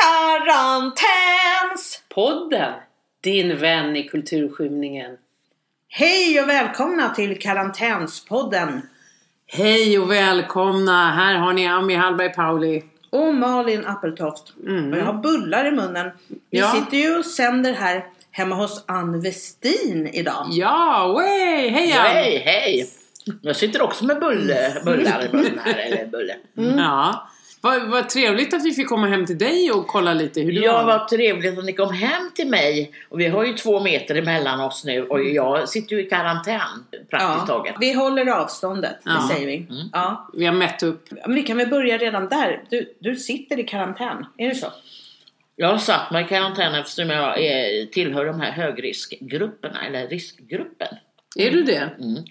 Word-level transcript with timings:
Karantäns! 0.00 2.02
Podden, 2.08 2.72
din 3.20 3.56
vän 3.58 3.96
i 3.96 4.08
kulturskymningen. 4.08 5.16
Hej 5.88 6.40
och 6.42 6.48
välkomna 6.48 7.08
till 7.08 7.38
Karantänspodden. 7.38 8.82
Hej 9.46 9.98
och 9.98 10.10
välkomna! 10.10 11.10
Här 11.10 11.34
har 11.34 11.52
ni 11.52 11.66
Ami 11.68 11.94
Hallberg 11.94 12.32
Pauli. 12.32 12.82
Och 13.10 13.34
Malin 13.34 13.86
Appeltoft. 13.86 14.52
Mm. 14.66 14.92
Och 14.92 14.98
jag 14.98 15.04
har 15.04 15.12
bullar 15.14 15.64
i 15.64 15.70
munnen. 15.70 16.10
Vi 16.50 16.58
Ja. 16.58 16.72
sitter 16.72 16.96
ju 16.96 17.18
och 17.18 17.24
sänder 17.24 17.72
här 17.72 18.04
hemma 18.30 18.54
hos 18.54 18.84
Ann 18.88 19.20
Westin 19.20 20.06
idag. 20.12 20.46
Ja, 20.50 21.12
way! 21.14 21.68
Hej 21.68 21.92
Ann! 21.92 22.06
Hej, 22.06 22.42
hej! 22.44 22.90
Jag 23.42 23.56
sitter 23.56 23.82
också 23.82 24.04
med 24.04 24.20
bulle, 24.20 24.82
bullar 24.84 25.24
i 25.24 25.28
munnen 25.36 25.58
här, 25.64 25.74
eller 25.78 26.06
bulle. 26.06 26.36
Ja. 26.54 27.26
Vad, 27.62 27.88
vad 27.88 28.08
trevligt 28.08 28.54
att 28.54 28.64
vi 28.64 28.72
fick 28.72 28.88
komma 28.88 29.06
hem 29.06 29.26
till 29.26 29.38
dig 29.38 29.70
och 29.72 29.86
kolla 29.86 30.14
lite 30.14 30.40
hur 30.40 30.52
du 30.52 30.60
Ja, 30.64 30.82
vad 30.82 31.08
trevligt 31.08 31.58
att 31.58 31.64
ni 31.64 31.72
kom 31.72 31.92
hem 31.94 32.30
till 32.34 32.48
mig. 32.48 32.92
Och 33.08 33.20
vi 33.20 33.26
har 33.28 33.44
ju 33.44 33.52
två 33.52 33.80
meter 33.80 34.14
emellan 34.14 34.60
oss 34.60 34.84
nu 34.84 35.02
och 35.02 35.24
jag 35.24 35.68
sitter 35.68 35.96
ju 35.96 36.06
i 36.06 36.08
karantän 36.08 36.60
praktiskt 37.10 37.46
taget. 37.46 37.74
vi 37.80 37.92
håller 37.92 38.26
avståndet, 38.26 38.96
Ja. 39.04 39.12
det 39.12 39.34
säger 39.34 39.46
vi. 39.46 39.56
Mm. 39.56 39.88
Ja. 39.92 40.28
Vi 40.34 40.46
har 40.46 40.52
mätt 40.54 40.82
upp. 40.82 41.08
Men 41.26 41.34
vi 41.34 41.42
kan 41.42 41.56
väl 41.56 41.68
börja 41.68 41.98
redan 41.98 42.28
där. 42.28 42.62
Du, 42.70 42.94
du 42.98 43.16
sitter 43.16 43.58
i 43.58 43.62
karantän, 43.64 44.26
är 44.36 44.48
det 44.48 44.54
så? 44.54 44.66
Jag 45.56 45.68
har 45.68 45.78
satt 45.78 46.10
mig 46.10 46.24
i 46.24 46.28
karantän 46.28 46.74
eftersom 46.74 47.10
jag 47.10 47.40
är, 47.40 47.86
tillhör 47.86 48.24
de 48.26 48.40
här 48.40 48.52
högriskgrupperna, 48.52 49.86
eller 49.86 50.08
riskgruppen. 50.08 50.88
Är 51.36 51.50
du 51.50 51.62
det? 51.62 51.90
Mm. 52.00 52.24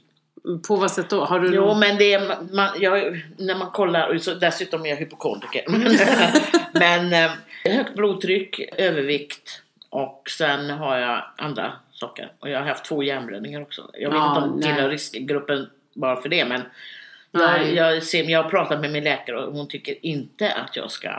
På 0.68 0.76
vad 0.76 0.92
sätt 0.92 1.10
då? 1.10 1.26
Har 1.26 1.40
du 1.40 1.56
Jo, 1.56 1.66
någon... 1.66 1.80
men 1.80 1.98
det 1.98 2.14
är, 2.14 2.38
man, 2.52 2.70
jag, 2.80 3.22
när 3.38 3.56
man 3.56 3.72
kollar, 3.72 4.18
så, 4.18 4.34
dessutom 4.34 4.86
är 4.86 4.90
jag 4.90 4.96
hypokondriker. 4.98 5.64
Men, 6.80 7.14
eh, 7.14 7.32
högt 7.64 7.96
blodtryck, 7.96 8.60
övervikt 8.78 9.62
och 9.90 10.24
sen 10.38 10.70
har 10.70 10.98
jag 10.98 11.24
andra 11.38 11.72
saker. 11.92 12.32
Och 12.40 12.50
jag 12.50 12.60
har 12.60 12.66
haft 12.66 12.86
två 12.86 13.04
hjärnblödningar 13.04 13.62
också. 13.62 13.90
Jag 13.94 14.10
vet 14.10 14.18
Ja, 14.18 14.30
inte 14.38 14.42
om 14.42 14.60
nej. 14.60 14.64
tillhör 14.64 14.90
riskgruppen 14.90 15.70
bara 15.94 16.22
för 16.22 16.30
det, 16.30 16.46
men 16.46 16.62
jag, 17.32 17.74
jag, 17.74 18.04
ser, 18.04 18.24
jag 18.24 18.44
har 18.44 18.50
pratat 18.50 18.82
med 18.82 18.92
min 18.92 19.04
läkare 19.04 19.44
och 19.46 19.54
hon 19.54 19.68
tycker 19.68 20.06
inte 20.06 20.52
att 20.54 20.76
jag 20.76 20.92
ska 20.92 21.10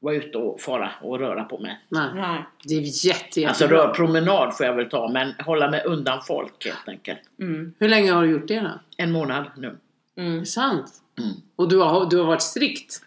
vara 0.00 0.14
ute 0.14 0.38
och 0.38 0.60
fara 0.60 0.90
och 1.02 1.18
röra 1.18 1.44
på 1.44 1.58
mig. 1.58 1.78
Nej. 1.88 2.10
Nej. 2.14 2.44
Det 2.64 2.74
är 2.74 3.06
jätte, 3.06 3.48
Alltså 3.48 3.66
rör 3.66 3.94
promenad 3.94 4.56
får 4.56 4.66
jag 4.66 4.74
väl 4.74 4.88
ta, 4.88 5.08
men 5.08 5.32
hålla 5.44 5.70
mig 5.70 5.82
undan 5.84 6.22
folk 6.26 6.64
helt 6.66 6.88
enkelt. 6.88 7.20
Mm. 7.40 7.74
Hur 7.78 7.88
länge 7.88 8.12
har 8.12 8.22
du 8.22 8.30
gjort 8.30 8.48
det 8.48 8.60
då? 8.60 8.80
En 8.96 9.12
månad 9.12 9.44
nu. 9.56 9.76
Mm. 10.16 10.46
sant? 10.46 10.92
Mm. 11.18 11.30
Och 11.56 11.68
du 11.68 11.78
har, 11.78 12.10
du 12.10 12.16
har 12.18 12.24
varit 12.24 12.42
strikt? 12.42 13.00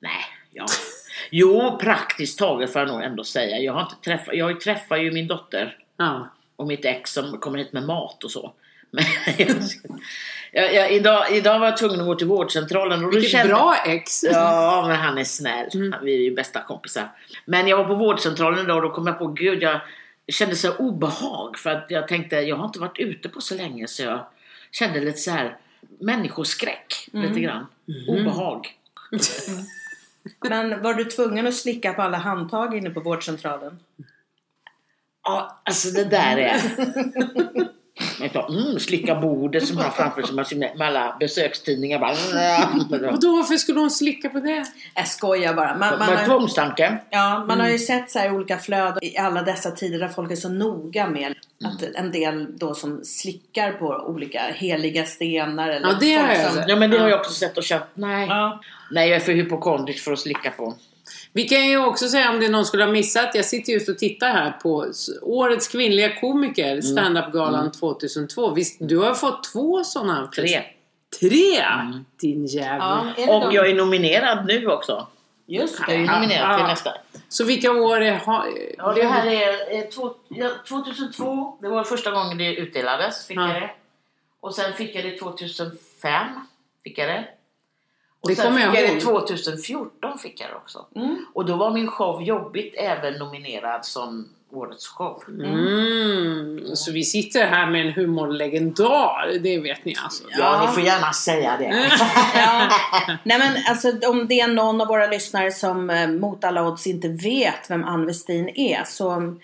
Nej, 0.00 0.24
ja. 0.52 0.66
Jo, 1.30 1.78
praktiskt 1.80 2.38
taget 2.38 2.72
får 2.72 2.80
jag 2.82 2.88
nog 2.88 3.02
ändå 3.02 3.24
säga. 3.24 3.58
Jag 3.58 3.72
har 3.72 3.80
inte 3.80 3.96
träffat, 4.04 4.34
jag 4.34 4.60
träffar 4.60 4.96
ju 4.96 5.12
min 5.12 5.26
dotter 5.28 5.76
Ja. 5.96 6.28
och 6.56 6.66
mitt 6.66 6.84
ex 6.84 7.12
som 7.12 7.38
kommer 7.38 7.58
hit 7.58 7.72
med 7.72 7.82
mat 7.82 8.24
och 8.24 8.30
så. 8.30 8.52
Men 8.90 9.04
jag, 10.54 10.74
jag, 10.74 10.92
idag, 10.92 11.32
idag 11.32 11.58
var 11.58 11.66
jag 11.66 11.76
tvungen 11.76 12.00
att 12.00 12.06
gå 12.06 12.14
till 12.14 12.26
vårdcentralen 12.26 13.04
och 13.04 13.12
Vilket 13.14 13.30
kände- 13.30 13.48
bra 13.54 13.76
ex! 13.86 14.24
Ja, 14.24 14.84
men 14.88 14.96
han 14.96 15.18
är 15.18 15.24
snäll. 15.24 15.68
Mm. 15.74 15.94
Vi 16.02 16.14
är 16.14 16.18
ju 16.18 16.34
bästa 16.34 16.62
kompisar. 16.62 17.08
Men 17.44 17.68
jag 17.68 17.76
var 17.76 17.84
på 17.84 17.94
vårdcentralen 17.94 18.64
idag 18.64 18.76
och 18.76 18.82
då 18.82 18.90
kom 18.90 19.06
jag 19.06 19.18
på, 19.18 19.26
gud 19.26 19.62
jag 19.62 19.80
kände 20.32 20.56
så 20.56 20.76
obehag 20.76 21.58
för 21.58 21.70
att 21.70 21.86
jag 21.88 22.08
tänkte, 22.08 22.36
jag 22.36 22.56
har 22.56 22.64
inte 22.64 22.78
varit 22.78 22.98
ute 22.98 23.28
på 23.28 23.40
så 23.40 23.54
länge 23.54 23.88
så 23.88 24.02
jag 24.02 24.26
kände 24.72 25.00
lite 25.00 25.18
så 25.18 25.30
här 25.30 25.56
människoskräck 26.00 27.08
lite 27.12 27.40
grann. 27.40 27.66
Obehag. 28.08 28.66
Men 30.48 30.82
var 30.82 30.94
du 30.94 31.04
tvungen 31.04 31.46
att 31.46 31.54
slicka 31.54 31.92
på 31.92 32.02
alla 32.02 32.18
handtag 32.18 32.76
inne 32.76 32.90
på 32.90 33.00
vårdcentralen? 33.00 33.78
Ja, 35.24 35.60
alltså 35.64 35.88
det 35.90 36.04
där 36.04 36.36
är... 36.36 36.60
Man 38.20 38.28
tar, 38.28 38.48
mm, 38.48 38.78
slicka 38.78 39.14
bordet 39.14 39.66
som 39.66 39.76
man 39.76 39.84
har 39.84 39.90
framför 39.92 40.22
sig 40.22 40.34
med, 40.34 40.46
sina- 40.46 40.74
med 40.76 40.86
alla 40.86 41.16
besökstidningar. 41.20 41.98
Bara, 41.98 42.10
Och 43.12 43.20
då 43.20 43.36
varför 43.36 43.56
skulle 43.56 43.80
hon 43.80 43.90
slicka 43.90 44.28
på 44.28 44.38
det? 44.40 44.64
Jag 44.94 45.08
skojar 45.08 45.54
bara. 45.54 45.76
Man, 45.78 45.98
man, 45.98 46.16
har, 46.16 46.24
tvångstanke. 46.24 46.98
ja, 47.10 47.44
man 47.48 47.60
har 47.60 47.68
ju 47.68 47.78
sett 47.78 48.10
så 48.10 48.18
här 48.18 48.34
olika 48.34 48.58
flöden 48.58 48.98
i 49.04 49.18
alla 49.18 49.42
dessa 49.42 49.70
tider 49.70 49.98
där 49.98 50.08
folk 50.08 50.32
är 50.32 50.36
så 50.36 50.48
noga 50.48 51.06
med 51.06 51.34
att 51.64 51.82
en 51.94 52.12
del 52.12 52.58
då 52.58 52.74
som 52.74 53.04
slickar 53.04 53.72
på 53.72 53.86
olika 53.86 54.40
heliga 54.54 55.04
stenar. 55.06 55.68
Eller 55.68 55.88
Ja, 55.88 55.96
det 56.00 56.14
har 56.14 56.26
folk 56.26 56.38
jag 56.38 56.52
som. 56.52 56.62
Ja 56.68 56.76
men 56.76 56.90
det 56.90 56.98
har 56.98 57.08
jag 57.08 57.20
också 57.20 57.32
sett 57.32 57.56
och 57.56 57.64
känt. 57.64 57.84
Nej. 57.94 58.26
Ja. 58.28 58.60
Nej 58.90 59.08
jag 59.08 59.16
är 59.16 59.20
för 59.20 59.32
hypokondrisk 59.32 60.04
för 60.04 60.12
att 60.12 60.18
slicka 60.18 60.50
på. 60.50 60.74
Vi 61.36 61.48
kan 61.48 61.66
ju 61.68 61.84
också 61.86 62.08
säga 62.08 62.30
om 62.30 62.40
det 62.40 62.48
någon 62.48 62.64
skulle 62.64 62.84
ha 62.84 62.92
missat. 62.92 63.34
Jag 63.34 63.44
sitter 63.44 63.72
just 63.72 63.88
och 63.88 63.98
tittar 63.98 64.28
här 64.28 64.50
på 64.50 64.86
Årets 65.22 65.68
kvinnliga 65.68 66.20
komiker, 66.20 66.80
Standup-galan 66.80 67.72
2002. 67.72 68.50
Visst, 68.50 68.76
du 68.80 68.98
har 68.98 69.14
fått 69.14 69.44
två 69.52 69.84
sådana? 69.84 70.26
Tre. 70.26 70.62
Tre? 71.20 71.64
Din 72.20 72.46
jävel. 72.46 72.78
Ja, 72.80 73.06
det 73.16 73.26
Och 73.32 73.40
de? 73.40 73.54
jag 73.54 73.70
är 73.70 73.74
nominerad 73.74 74.46
nu 74.46 74.66
också. 74.66 75.06
Just 75.46 75.80
Jag 75.80 75.90
är 75.96 75.98
det. 75.98 76.12
nominerad 76.12 76.56
till 76.58 76.66
nästa. 76.66 76.90
Så 77.28 77.44
vilka 77.44 77.72
år 77.72 78.00
är... 78.00 78.16
Ha, 78.18 78.46
Ja, 78.78 78.92
det 78.92 79.02
här 79.06 79.26
är 79.26 79.76
eh, 79.78 79.84
två, 79.84 80.14
ja, 80.28 80.50
2002. 80.68 81.58
Det 81.62 81.68
var 81.68 81.84
första 81.84 82.10
gången 82.10 82.38
det 82.38 82.54
utdelades. 82.54 83.26
Fick 83.26 83.36
Ja. 83.36 83.52
jag 83.52 83.62
det. 83.62 83.70
Och 84.40 84.54
sen 84.54 84.72
fick 84.72 84.94
jag 84.94 85.04
det 85.04 85.18
2005. 85.18 86.26
Fick 86.84 86.98
jag 86.98 87.08
det. 87.08 87.24
Och 88.24 88.30
Det 88.30 88.36
sen 88.36 88.44
kommer 88.44 88.58
fick 88.58 88.66
jag 88.66 88.84
jag 88.84 88.88
ihåg. 89.04 89.22
det 89.28 89.36
2014 89.36 90.18
fick 90.18 90.40
jag 90.40 90.50
det 90.50 90.54
också. 90.56 90.86
Mm. 90.96 91.26
Och 91.34 91.44
då 91.46 91.56
var 91.56 91.70
min 91.70 91.88
show 91.88 92.22
Jobbigt 92.22 92.74
även 92.78 93.14
nominerad 93.14 93.84
som 93.84 94.28
årets 94.52 94.88
show. 94.88 95.22
Mm, 95.28 96.76
så 96.76 96.92
vi 96.92 97.02
sitter 97.04 97.46
här 97.46 97.70
med 97.70 97.86
en 97.86 97.92
humorlegendar. 97.92 99.38
Det 99.40 99.58
vet 99.60 99.84
ni 99.84 99.94
alltså. 100.04 100.24
Ja, 100.38 100.66
ni 100.66 100.72
får 100.74 100.82
gärna 100.82 101.12
säga 101.12 101.56
det. 101.58 101.90
Ja. 102.34 102.68
Nej 103.22 103.38
men 103.38 103.52
alltså 103.68 104.08
om 104.10 104.26
det 104.28 104.40
är 104.40 104.48
någon 104.48 104.80
av 104.80 104.86
våra 104.88 105.06
lyssnare 105.06 105.50
som 105.52 105.90
eh, 105.90 106.08
mot 106.08 106.44
alla 106.44 106.68
odds 106.68 106.86
inte 106.86 107.08
vet 107.08 107.70
vem 107.70 107.84
Ann 107.84 108.06
Westin 108.06 108.48
är 108.48 108.84
så 108.84 109.34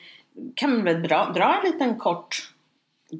kan 0.54 0.76
vi 0.76 0.82
väl 0.82 1.02
dra, 1.02 1.32
dra 1.34 1.60
en 1.62 1.72
liten 1.72 1.98
kort 1.98 2.36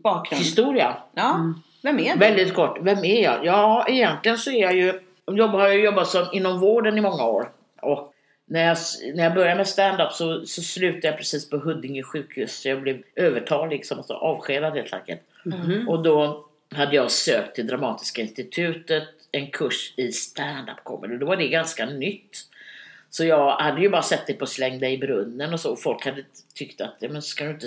bakgrund. 0.02 0.42
Historia. 0.42 0.96
Ja, 1.14 1.54
vem 1.82 1.98
är 1.98 2.12
du? 2.12 2.18
Väldigt 2.18 2.54
kort. 2.54 2.78
Vem 2.80 3.04
är 3.04 3.22
jag? 3.22 3.44
Ja, 3.44 3.86
egentligen 3.88 4.38
så 4.38 4.50
är 4.50 4.62
jag 4.62 4.76
ju... 4.76 5.00
Jobb, 5.36 5.50
har 5.50 5.68
jag 5.68 5.80
jobbat 5.80 6.08
som, 6.08 6.26
inom 6.32 6.60
vården 6.60 6.98
i 6.98 7.00
många 7.00 7.24
år. 7.24 7.48
Och 7.82 8.14
när 8.44 8.66
jag, 8.66 8.76
när 9.14 9.24
jag 9.24 9.34
började 9.34 9.56
med 9.56 9.68
stand-up 9.68 10.12
så, 10.12 10.46
så 10.46 10.62
slutade 10.62 11.06
jag 11.06 11.16
precis 11.16 11.50
på 11.50 11.56
Huddinge 11.56 12.02
sjukhus. 12.02 12.66
Jag 12.66 12.82
blev 12.82 13.02
övertalig, 13.16 13.86
som 13.86 13.98
alltså 13.98 14.14
avskedad 14.14 14.74
helt 14.74 14.92
enkelt. 14.92 15.20
Mhm. 15.44 15.88
Och 15.88 16.02
då 16.02 16.46
hade 16.74 16.96
jag 16.96 17.10
sökt 17.10 17.54
till 17.54 17.66
Dramatiska 17.66 18.22
institutet 18.22 19.08
en 19.32 19.50
kurs 19.50 19.94
i 19.96 20.12
stand-up 20.12 20.84
comedy. 20.84 21.16
Då 21.16 21.26
var 21.26 21.36
det 21.36 21.48
ganska 21.48 21.86
nytt. 21.86 22.46
Så 23.10 23.24
jag 23.24 23.50
hade 23.56 23.80
ju 23.80 23.88
bara 23.88 24.02
sett 24.02 24.26
det 24.26 24.34
på 24.34 24.46
Släng 24.46 24.78
dig 24.78 24.94
i 24.94 24.98
brunnen 24.98 25.52
och 25.52 25.60
så. 25.60 25.76
Folk 25.76 26.04
hade 26.04 26.24
tyckt 26.54 26.80
att, 26.80 26.96
ja, 26.98 27.08
men 27.08 27.22
ska 27.22 27.44
du 27.44 27.50
inte, 27.50 27.66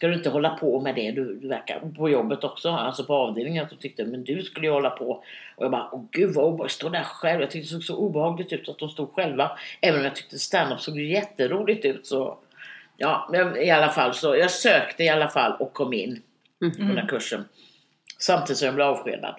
ska 0.00 0.06
du 0.06 0.14
inte 0.14 0.30
hålla 0.30 0.50
på 0.50 0.80
med 0.80 0.94
det? 0.94 1.10
Du, 1.10 1.34
du 1.34 1.48
verkar 1.48 1.80
på 1.96 2.08
jobbet 2.08 2.44
också, 2.44 2.68
alltså 2.70 3.04
på 3.04 3.14
avdelningen. 3.14 3.64
Att 3.64 3.70
de 3.70 3.76
tyckte, 3.76 4.04
men 4.04 4.24
du 4.24 4.42
skulle 4.42 4.66
ju 4.66 4.72
hålla 4.72 4.90
på. 4.90 5.10
Och 5.56 5.64
jag 5.64 5.70
bara, 5.70 5.88
åh 5.92 6.04
gud 6.10 6.34
vad 6.34 6.44
obehagligt, 6.44 6.72
stå 6.72 6.88
där 6.88 7.02
själv. 7.02 7.40
Jag 7.40 7.50
tyckte 7.50 7.74
det 7.74 7.82
såg 7.82 7.84
så 7.84 7.96
obehagligt 7.96 8.52
ut 8.52 8.68
att 8.68 8.78
de 8.78 8.88
stod 8.88 9.12
själva. 9.12 9.58
Även 9.80 10.00
om 10.00 10.04
jag 10.04 10.16
tyckte 10.16 10.38
stand-up 10.38 10.80
såg 10.80 11.00
jätteroligt 11.00 11.84
ut 11.84 12.06
så. 12.06 12.38
Ja, 12.96 13.28
men 13.32 13.56
i 13.56 13.70
alla 13.70 13.88
fall 13.88 14.14
så. 14.14 14.36
Jag 14.36 14.50
sökte 14.50 15.04
i 15.04 15.08
alla 15.08 15.28
fall 15.28 15.52
och 15.52 15.72
kom 15.72 15.92
in 15.92 16.22
på 16.60 16.66
den 16.78 16.98
här 16.98 17.06
kursen. 17.08 17.44
Samtidigt 18.18 18.58
som 18.58 18.66
jag 18.66 18.74
blev 18.74 18.86
avskedad. 18.86 19.34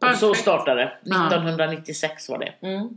Och 0.00 0.16
så 0.16 0.28
Perfekt. 0.28 0.42
startade 0.42 0.80
det. 0.80 0.92
Ja. 1.04 1.26
1996 1.26 2.28
var 2.28 2.38
det. 2.38 2.66
Mm. 2.66 2.88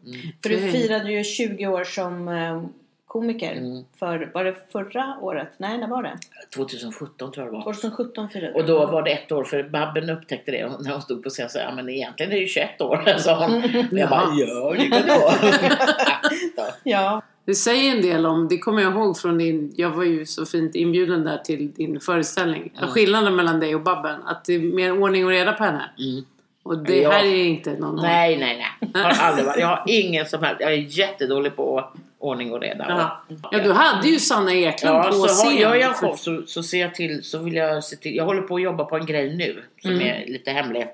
För 0.44 0.50
du 0.50 0.72
firade 0.72 1.12
ju 1.12 1.24
20 1.24 1.68
år 1.68 1.84
som 1.84 2.28
eh, 2.28 2.64
komiker. 3.10 3.52
Mm. 3.52 3.84
För, 4.00 4.32
var 4.34 4.44
det 4.44 4.56
förra 4.72 5.18
året? 5.22 5.48
Nej, 5.58 5.78
när 5.78 5.88
var 5.88 6.04
det? 6.04 6.18
2017 6.56 7.32
tror 7.32 7.46
jag 7.46 7.54
det 7.54 7.58
var. 7.58 7.64
2017 7.64 8.30
firade 8.30 8.54
Och 8.54 8.66
då 8.66 8.86
var 8.86 9.02
det 9.04 9.12
ett 9.12 9.32
år 9.32 9.44
för 9.44 9.64
Babben 9.64 10.10
upptäckte 10.10 10.52
det 10.52 10.68
när 10.80 10.92
hon 10.92 11.02
stod 11.02 11.24
på 11.24 11.30
scen 11.30 11.46
och 11.46 11.52
sa 11.52 11.60
ja 11.60 11.72
men 11.76 11.90
egentligen 11.90 12.32
är 12.32 12.36
det 12.36 12.42
ju 12.42 12.48
21 12.48 12.82
år 12.82 13.18
sa 13.18 13.46
hon. 13.46 13.56
Och 13.64 13.64
jag 14.00 14.10
bara 14.10 14.34
ja 14.36 14.74
det 14.78 15.20
vara. 15.20 16.72
Ja. 16.84 17.22
Det 17.46 17.56
säger 17.56 17.96
en 17.96 18.02
del 18.02 18.26
om, 18.26 18.48
det 18.48 18.58
kommer 18.58 18.82
jag 18.82 18.94
ihåg 18.94 19.18
från 19.18 19.38
din, 19.38 19.74
jag 19.76 19.90
var 19.90 20.04
ju 20.04 20.26
så 20.26 20.46
fint 20.46 20.76
inbjuden 20.76 21.24
där 21.24 21.38
till 21.38 21.72
din 21.72 22.00
föreställning. 22.00 22.74
Skillnaden 22.90 23.36
mellan 23.36 23.60
dig 23.60 23.76
och 23.76 23.82
Babben, 23.82 24.24
att 24.24 24.46
det 24.46 24.54
är 24.54 24.60
mer 24.60 25.02
ordning 25.02 25.26
och 25.26 25.32
reda 25.32 25.54
på 25.54 25.64
henne. 25.64 25.90
Mm. 26.00 26.26
Och 26.64 26.78
det 26.78 27.02
Ja. 27.02 27.12
här 27.12 27.24
är 27.24 27.46
inte 27.46 27.74
någon 27.74 27.96
Nej 27.96 28.38
nej 28.38 28.66
nej. 28.82 29.04
Har 29.04 29.26
aldrig 29.28 29.46
varit. 29.46 29.60
Jag 29.60 29.68
har 29.68 29.84
ingen 29.88 30.26
som 30.26 30.44
helst. 30.44 30.62
Jag 30.62 30.74
är 30.74 30.78
jättedålig 30.78 31.56
på 31.56 31.90
ordning 32.20 32.52
och 32.54 32.62
reda. 32.62 32.86
Ja. 32.90 33.36
ja, 33.52 33.60
du 33.64 33.72
hade 33.72 34.08
ju 34.08 34.20
Sanna 34.20 34.54
Eklund 34.54 34.96
Ja, 34.98 35.04
på 35.04 35.14
så 35.14 35.28
scen. 35.28 35.48
har, 35.54 35.60
gör 35.60 35.76
jag 35.76 35.96
show 35.96 36.16
så, 36.16 36.44
så 36.46 36.64
ser 36.64 36.80
jag 36.82 36.96
till, 36.96 37.24
så 37.24 37.38
vill 37.40 37.56
jag 37.56 37.84
se 37.84 37.96
till, 37.96 38.16
jag 38.16 38.26
håller 38.26 38.42
på 38.42 38.56
att 38.56 38.62
jobba 38.62 38.86
på 38.86 38.98
en 38.98 39.06
grej 39.06 39.36
nu 39.36 39.64
som 39.82 39.92
Mm. 39.92 40.02
är 40.08 40.26
lite 40.28 40.52
hemlig. 40.52 40.88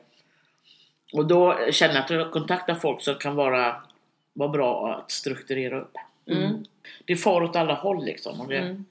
Och 1.14 1.26
då 1.28 1.58
känner 1.72 1.94
jag 1.96 2.04
att 2.04 2.10
jag 2.10 2.32
kontaktar 2.32 2.76
folk 2.76 3.02
som 3.02 3.16
kan 3.16 3.36
vara, 3.36 3.76
vara 4.34 4.50
bra 4.50 4.94
att 5.06 5.12
strukturera 5.12 5.82
upp. 5.82 5.96
Mm. 6.30 6.64
Det 7.06 7.16
far 7.16 7.42
åt 7.44 7.56
alla 7.56 7.74
håll 7.74 8.06
liksom. 8.06 8.42
Och 8.42 8.48
det, 8.48 8.58
Mm. 8.58 8.86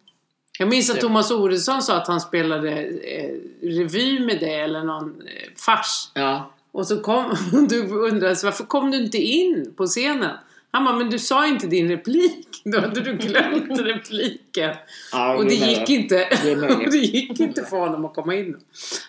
Jag 0.59 0.69
minns 0.69 0.91
att 0.91 1.01
Thomas 1.01 1.31
Oredsson 1.31 1.83
sa 1.83 1.97
att 1.97 2.07
han 2.09 2.21
spelade 2.21 2.71
eh, 2.87 3.31
revy 3.63 4.21
med 4.21 4.41
det 4.41 4.55
eller 4.55 4.83
någon 4.83 5.23
eh, 5.27 5.51
fars. 5.67 6.11
Ja. 6.15 6.51
Och 6.73 6.87
så 6.87 7.01
kom 7.01 7.37
du 7.69 7.89
undrade 7.89 8.37
så 8.37 8.47
varför 8.47 8.65
kom 8.65 8.91
du 8.91 8.97
inte 9.05 9.19
in 9.19 9.75
på 9.77 9.87
scenen? 9.87 10.37
Han 10.75 10.85
bara, 10.85 10.97
men 10.97 11.11
du 11.11 11.19
sa 11.19 11.47
inte 11.47 11.67
din 11.67 11.89
replik. 11.89 12.49
Då 12.65 12.81
hade 12.81 13.01
du 13.01 13.17
glömt 13.17 13.81
repliken. 13.81 14.75
Ja, 15.13 15.37
Och 15.37 15.45
det 15.45 15.55
gick 15.55 15.91
inte. 15.91 16.29
Och 16.85 16.91
det 16.91 16.99
gick 16.99 17.41
inte 17.41 17.63
för 17.65 17.77
honom 17.77 18.05
att 18.05 18.15
komma 18.15 18.35
in. 18.35 18.57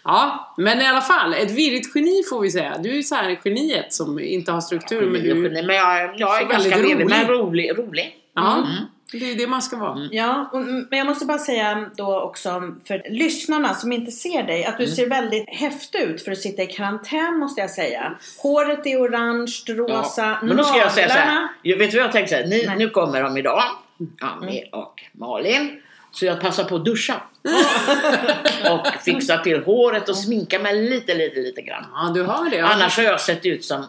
Ja, 0.04 0.54
men 0.58 0.82
i 0.82 0.88
alla 0.88 1.02
fall. 1.02 1.34
Ett 1.34 1.52
virrigt 1.52 1.96
geni 1.96 2.24
får 2.30 2.42
vi 2.42 2.52
säga. 2.52 2.78
Du 2.78 2.98
är 2.98 3.02
så 3.02 3.16
här 3.16 3.40
geniet 3.44 3.94
som 3.94 4.20
inte 4.20 4.52
har 4.52 4.62
struktur. 4.62 5.10
Men 5.10 5.24
du, 5.24 5.36
men 5.36 5.76
jag, 5.76 6.20
jag 6.20 6.42
är 6.42 6.46
ganska 6.46 6.70
väldigt 6.70 6.94
rolig. 6.96 7.10
Men 7.10 7.28
rolig. 7.28 7.70
rolig. 7.72 7.88
rolig. 7.88 8.16
ja, 8.36 8.58
Mm. 8.58 8.72
Det 9.12 9.32
är 9.32 9.36
det 9.36 9.48
man 9.48 9.62
ska 9.62 9.78
vara. 9.78 10.08
Ja, 10.12 10.50
och, 10.54 10.62
men 10.62 10.88
jag 11.00 11.08
måste 11.08 11.26
bara 11.26 11.38
säga 11.38 11.90
då 11.96 12.22
också 12.22 12.50
för 12.88 13.02
lyssnarna 13.10 13.74
som 13.74 13.92
inte 13.92 14.12
ser 14.12 14.44
dig 14.44 14.66
att 14.66 14.78
du 14.78 14.84
Mm. 14.84 14.96
ser 14.96 15.10
väldigt 15.10 15.50
häftig 15.50 16.00
ut 16.02 16.22
för 16.24 16.32
att 16.32 16.38
sitta 16.38 16.64
i 16.64 16.68
karantän 16.68 17.38
måste 17.40 17.62
jag 17.62 17.70
säga. 17.70 18.16
Håret 18.38 18.86
är 18.86 19.02
orange, 19.02 19.64
rosa, 19.68 20.40
Men 20.44 20.58
då 20.58 20.64
ska 20.64 20.78
jag 20.78 20.92
säga 20.92 21.08
så 21.10 21.14
här. 21.14 21.48
Jag 21.62 21.78
vet 21.78 21.92
du 21.92 21.98
vad 21.98 22.06
jag 22.06 22.12
tänkte? 22.12 22.36
Så 22.36 22.42
här, 22.42 22.48
ni, 22.48 22.66
Nej. 22.68 22.78
nu 22.78 22.90
kommer 22.90 23.24
de 23.24 23.38
idag. 23.38 23.64
Annie 24.22 24.70
och 24.72 25.04
Malin. 25.12 25.82
Så 26.12 26.26
jag 26.26 26.42
passar 26.42 26.64
på 26.64 26.76
att 26.76 26.86
duscha. 26.86 27.22
och 28.72 28.88
fixa 29.04 29.38
till 29.38 29.64
håret 29.64 30.10
och 30.10 30.18
sminka 30.18 30.60
mig 30.60 30.90
lite, 30.90 31.14
lite, 31.14 31.40
lite 31.40 31.62
grann. 31.62 31.86
Ja, 31.94 32.12
du 32.14 32.24
har 32.24 32.50
det. 32.50 32.56
Ja. 32.58 32.68
Annars 32.68 32.98
har 32.98 33.04
jag 33.04 33.22
sett 33.22 33.46
ut 33.46 33.66
som 33.66 33.86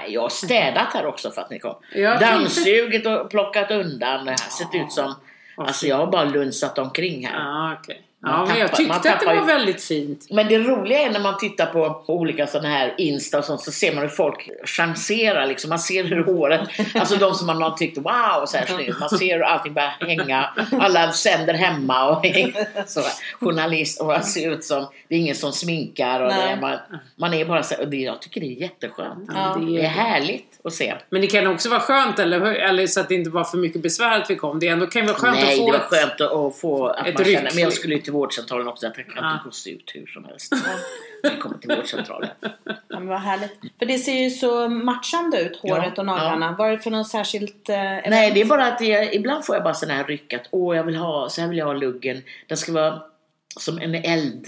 Nej, 0.00 0.12
jag 0.12 0.22
har 0.22 0.28
städat 0.28 0.92
här 0.94 1.06
också 1.06 1.30
för 1.30 1.40
att 1.40 1.50
ni 1.50 1.58
kom. 1.58 1.74
Jag 1.94 2.20
Dammsugit 2.20 3.06
och 3.06 3.30
plockat 3.30 3.70
undan. 3.70 4.24
Det 4.24 4.30
här 4.30 4.36
sett 4.36 4.74
ut 4.74 4.92
som... 4.92 5.14
Alltså 5.56 5.86
jag 5.86 5.96
har 5.96 6.06
bara 6.06 6.24
lunsat 6.24 6.78
omkring 6.78 7.26
här. 7.26 7.38
Ja, 7.38 7.76
okej. 7.80 8.02
Man 8.22 8.32
Ja, 8.32 8.46
men 8.46 8.58
jag 8.58 8.70
tappar- 8.70 8.84
man 8.84 8.96
tyckte 8.96 9.12
att 9.12 9.20
det 9.20 9.26
tappar 9.26 9.38
var 9.40 9.46
väldigt 9.46 9.82
fint. 9.84 10.26
Men 10.30 10.48
det 10.48 10.58
roliga 10.58 10.98
är 10.98 11.10
när 11.10 11.20
man 11.20 11.38
tittar 11.38 11.66
på 11.66 12.04
olika 12.06 12.46
sådana 12.46 12.68
här 12.68 12.94
Insta 12.98 13.38
och 13.38 13.44
sånt 13.44 13.60
så 13.60 13.72
ser 13.72 13.92
man 13.94 14.02
hur 14.02 14.08
folk 14.08 14.48
chanserar 14.64 15.46
liksom. 15.46 15.68
Man 15.68 15.78
ser 15.78 16.04
hur 16.04 16.24
håret, 16.24 16.60
alltså 16.94 17.16
de 17.16 17.34
som 17.34 17.46
man 17.46 17.62
har 17.62 17.70
tyckt 17.70 17.98
wow 17.98 18.46
så 18.46 18.56
här 18.56 18.66
snyggt. 18.66 19.00
Man 19.00 19.08
ser 19.10 19.34
hur 19.34 19.42
allting 19.42 19.72
börjar 19.74 19.94
hänga. 20.06 20.48
Alla 20.80 21.12
sänder 21.12 21.54
hemma 21.54 22.08
och 22.10 22.24
så, 22.86 23.00
journalist 23.40 24.00
och 24.00 24.06
man 24.06 24.22
ser 24.24 24.50
ut 24.52 24.64
som, 24.64 24.86
det 25.08 25.14
är 25.14 25.18
ingen 25.18 25.34
som 25.36 25.52
sminkar 25.52 26.20
och 26.20 26.32
det, 26.32 26.58
man, 26.60 26.78
man 27.16 27.34
är 27.34 27.44
bara 27.44 27.62
så 27.62 27.74
här, 27.74 27.82
och 27.82 27.88
det, 27.88 27.96
jag 27.96 28.22
tycker 28.22 28.40
det 28.40 28.46
är 28.46 28.60
jätteskönt. 28.60 29.30
Ja. 29.34 29.56
Det 29.60 29.66
Det 29.66 29.80
är 29.80 29.84
är, 29.84 29.88
härligt 29.88 30.46
att 30.64 30.72
se. 30.72 30.94
men 31.10 31.20
det 31.20 31.26
kan 31.26 31.46
också 31.46 31.68
vara 31.68 31.80
skönt, 31.80 32.18
eller, 32.18 32.40
eller 32.40 32.86
så 32.86 33.00
att 33.00 33.08
det 33.08 33.14
inte 33.14 33.30
var 33.30 33.44
för 33.44 33.58
mycket 33.58 33.82
besvär 33.82 34.20
att 34.20 34.30
vi 34.30 34.36
kom. 34.36 34.58
Det 34.60 34.68
ändå 34.68 34.86
kan 34.86 35.06
vara 35.06 35.16
skönt 35.16 35.36
Nej, 35.40 35.52
att 35.52 35.58
få 35.58 35.66
det 35.66 35.78
var 35.78 35.84
skönt 35.86 36.20
att, 36.20 36.32
att 36.32 36.56
få 36.60 36.86
att 36.86 37.06
ett 37.06 37.14
man 37.14 37.24
känner, 37.24 37.50
men 37.54 37.62
jag 37.62 37.72
skulle 37.72 37.94
ju 37.94 38.00
till 38.10 38.18
vårdcentralen 38.18 38.68
också, 38.68 38.86
att 38.86 38.96
jag 38.96 39.06
kan 39.06 39.24
Ja. 39.24 39.32
inte 39.32 39.44
gå 39.44 39.50
se 39.50 39.70
ut 39.70 39.90
hur 39.94 40.06
som 40.06 40.24
helst. 40.24 40.52
Jag 41.22 41.40
kommer 41.40 41.58
till 41.58 41.76
vårdcentralen. 41.76 42.30
Ja, 42.88 42.98
men 42.98 43.06
vad 43.08 43.20
härligt. 43.20 43.52
För 43.78 43.86
det 43.86 43.98
ser 43.98 44.12
ju 44.14 44.30
så 44.30 44.68
matchande 44.68 45.40
ut, 45.40 45.56
håret 45.56 45.92
Ja, 45.96 46.00
och 46.00 46.06
naglarna. 46.06 46.52
Var 46.58 46.70
det 46.70 46.78
för 46.78 46.90
något 46.90 47.08
särskilt 47.08 47.68
eh? 47.68 47.76
Nej, 47.82 48.30
det 48.34 48.40
är 48.40 48.44
bara 48.44 48.66
att 48.66 48.80
jag, 48.80 49.14
ibland 49.14 49.44
får 49.46 49.54
jag 49.56 49.64
bara 49.64 49.74
sådana 49.74 49.94
här 49.98 50.04
ryck 50.04 50.32
att 50.32 50.48
åh, 50.50 50.76
jag 50.76 50.84
vill 50.84 50.96
ha, 50.96 51.28
så 51.28 51.40
här 51.40 51.48
vill 51.48 51.58
jag 51.58 51.66
ha 51.66 51.72
luggen. 51.72 52.22
Den 52.46 52.56
ska 52.56 52.72
vara 52.72 53.02
som 53.60 53.78
en 53.78 53.94
eld, 53.94 54.46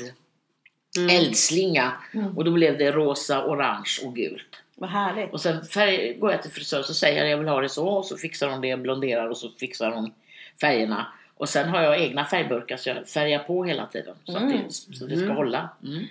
Mm. 0.99 1.17
eldslinga. 1.17 1.93
Och 2.37 2.45
då 2.45 2.51
blev 2.51 2.79
det 2.79 2.91
rosa, 2.93 3.45
orange 3.47 3.99
och 4.05 4.15
gult. 4.17 4.57
Vad 4.75 4.91
härligt. 4.91 5.33
Och 5.33 5.41
sen 5.41 5.65
färg, 5.65 6.15
går 6.19 6.31
jag 6.33 6.43
till 6.43 6.51
frisören 6.51 6.85
så 6.85 6.95
säger 6.95 7.21
jag 7.23 7.31
jag 7.31 7.39
vill 7.39 7.49
ha 7.49 7.61
det 7.61 7.69
så 7.69 7.89
och 7.89 8.05
så 8.05 8.17
fixar 8.17 8.49
hon 8.49 8.61
det, 8.61 8.77
blonderar 8.77 9.29
och 9.29 9.37
så 9.37 9.49
fixar 9.61 9.91
hon 9.91 10.13
färgerna. 10.61 11.07
Och 11.43 11.49
sen 11.49 11.69
har 11.69 11.83
jag 11.83 12.01
egna 12.01 12.25
färgburkar 12.25 12.77
så 12.77 12.89
jag 12.89 13.09
färgar 13.09 13.39
på 13.39 13.65
hela 13.65 13.87
tiden. 13.87 14.15
Så, 14.25 14.37
att 14.37 14.43
Mm. 14.43 14.53
det, 14.69 14.73
så 14.73 15.07
det 15.07 15.17
ska 15.17 15.33
hålla. 15.33 15.69
Mm. 15.85 16.05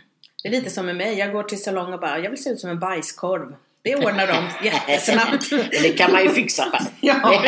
Det 0.43 0.47
är 0.47 0.51
lite 0.51 0.69
som 0.69 0.85
med 0.85 0.95
mig. 0.95 1.17
Jag 1.19 1.31
går 1.31 1.43
till 1.43 1.63
salong 1.63 1.93
och 1.93 1.99
bara, 1.99 2.19
jag 2.19 2.29
vill 2.29 2.43
se 2.43 2.49
ut 2.49 2.59
som 2.59 2.69
en 2.69 2.79
bajskorv. 2.79 3.55
Det 3.83 3.95
ordnar 3.95 4.27
de 4.27 4.65
jättesnabbt. 4.65 5.49
Det 5.71 5.89
kan 5.97 6.11
man 6.11 6.23
ju 6.23 6.29
fixa 6.29 6.63
själv. 6.71 6.85
Ja, 7.01 7.13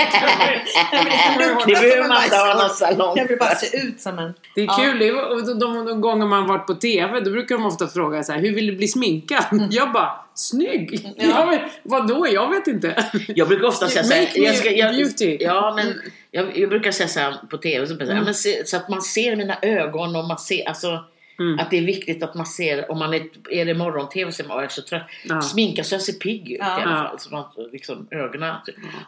det 1.68 1.74
behöver 1.74 2.08
man 2.08 2.24
inte 2.24 2.36
ha 2.36 2.54
någon 2.62 2.70
salong 2.70 3.18
Jag 3.18 3.28
vill 3.28 3.38
bara 3.38 3.56
se 3.56 3.78
ut 3.78 4.02
som 4.02 4.20
en... 4.20 4.34
Det 4.56 4.62
är 4.62 4.66
Ja. 4.66 4.78
kul, 4.80 5.16
och 5.16 5.46
de, 5.46 5.60
de, 5.60 5.86
de 5.86 6.02
gånger 6.02 6.26
man 6.26 6.48
varit 6.48 6.68
på 6.68 6.74
TV 6.74 7.20
då 7.20 7.32
brukar 7.32 7.56
de 7.56 7.66
ofta 7.66 7.88
fråga 7.88 8.24
så 8.24 8.32
här, 8.34 8.40
hur 8.40 8.56
vill 8.56 8.68
du 8.68 8.76
bli 8.76 8.88
sminkad? 8.88 9.44
Jag 9.72 9.92
bara, 9.92 10.12
snygg! 10.36 11.14
Ja. 11.18 11.24
Jag 11.40 11.48
vet, 11.50 11.62
vadå? 11.84 12.28
Jag 12.32 12.50
vet 12.50 12.68
inte. 12.68 13.06
Jag 13.28 13.48
brukar 13.48 13.68
ofta 13.68 13.88
säga 13.88 14.04
såhär, 14.04 14.22
me 14.40 14.46
jag 14.46 14.56
ska, 14.56 14.72
jag, 14.72 14.92
beauty. 14.96 15.38
Ja 15.40 15.74
men 15.76 16.02
jag, 16.32 16.58
jag 16.58 16.70
brukar 16.70 16.92
säga 16.92 17.08
såhär 17.08 17.36
på 17.50 17.58
TV, 17.58 17.88
så, 17.88 17.94
Mm. 17.94 18.16
ja, 18.18 18.24
men 18.24 18.34
så 18.66 18.78
att 18.78 18.90
man 18.90 19.02
ser 19.02 19.36
mina 19.36 19.58
ögon 19.62 20.16
och 20.16 20.26
man 20.26 20.38
ser, 20.38 20.68
alltså 20.70 21.04
Mm. 21.40 21.60
att 21.60 21.70
det 21.72 21.78
är 21.78 21.82
viktigt 21.82 22.24
att 22.24 22.36
man 22.36 22.46
ser, 22.46 22.92
om 22.92 23.00
man 23.00 23.14
är, 23.14 23.22
är 23.52 23.66
det 23.66 23.74
morgon-TV 23.74 24.32
så 24.32 24.44
är 24.44 24.48
man 24.48 24.70
så 24.70 24.82
trött. 24.82 25.04
Ja. 25.26 25.42
Sminka 25.42 25.84
så 25.84 25.96
jag 25.96 26.02
ser 26.02 26.14
pigg 26.14 26.52
ut 26.52 26.58
Ja. 26.60 26.80
i 26.80 26.84
alla 26.84 26.96
fall. 26.96 27.20
Så 27.20 27.30
man, 27.32 27.44
liksom, 27.72 28.08
ögonen. 28.12 28.56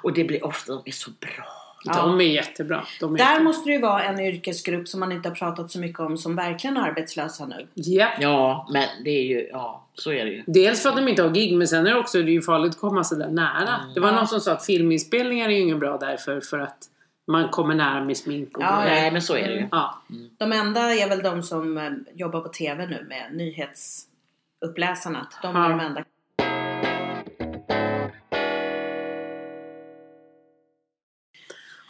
Och 0.03 0.13
det 0.13 0.23
blir 0.23 0.45
ofta, 0.45 0.73
de 0.73 0.81
är 0.85 0.91
så 0.91 1.11
bra. 1.19 1.45
De 1.93 2.21
är 2.21 2.25
jättebra. 2.25 2.83
De 2.99 3.13
är 3.13 3.17
Där 3.17 3.25
jättebra. 3.25 3.43
måste 3.43 3.69
det 3.69 3.73
ju 3.73 3.81
vara 3.81 4.03
en 4.03 4.19
yrkesgrupp 4.19 4.87
som 4.87 4.99
man 4.99 5.11
inte 5.11 5.29
har 5.29 5.35
pratat 5.35 5.71
så 5.71 5.79
mycket 5.79 5.99
om 5.99 6.17
som 6.17 6.35
verkligen 6.35 6.77
är 6.77 6.81
arbetslösa 6.81 7.45
nu. 7.45 7.67
Ja. 7.73 8.09
Ja, 8.19 8.67
men 8.73 8.87
det 9.03 9.09
är 9.09 9.23
ju, 9.23 9.47
ja 9.51 9.81
så 9.93 10.11
är 10.11 10.25
det 10.25 10.31
ju. 10.31 10.43
Dels 10.47 10.81
för 10.83 10.89
att 10.89 10.95
de 10.95 11.07
inte 11.07 11.23
har 11.23 11.29
gig, 11.29 11.57
men 11.57 11.67
sen 11.67 11.87
är 11.87 11.91
det 11.91 11.99
också 11.99 12.17
det 12.21 12.29
är 12.31 12.33
ju 12.33 12.41
farligt 12.41 12.69
att 12.75 12.79
komma 12.81 13.03
så 13.03 13.15
där 13.15 13.27
nära. 13.29 13.79
Det 13.93 13.99
var 13.99 14.11
någon 14.11 14.27
som 14.27 14.39
sa 14.39 14.51
att 14.51 14.65
filminspelningar 14.65 15.45
är 15.49 15.53
ju 15.53 15.59
ingen 15.59 15.79
bra 15.79 15.97
därför, 15.97 16.41
för 16.41 16.59
att 16.59 16.77
man 17.27 17.49
kommer 17.49 17.75
nära 17.75 18.03
med 18.03 18.17
smink 18.17 18.57
och 18.57 18.63
Ja, 18.63 18.81
grejer. 18.81 19.01
Nej 19.01 19.11
men 19.11 19.21
så 19.21 19.35
är 19.35 19.47
det 19.47 19.53
ju. 19.53 19.67
Ja. 19.71 20.01
De 20.37 20.51
enda 20.51 20.81
är 20.95 21.09
väl 21.09 21.23
de 21.23 21.43
som 21.43 21.77
eh, 21.77 21.91
jobbar 22.13 22.41
på 22.41 22.49
TV 22.49 22.87
nu 22.87 23.05
med 23.09 23.29
nyhetsuppläsarna. 23.33 25.27
De 25.41 25.55
är 25.55 25.61
Ja. 25.61 25.69
de 25.69 25.79
enda. 25.79 26.03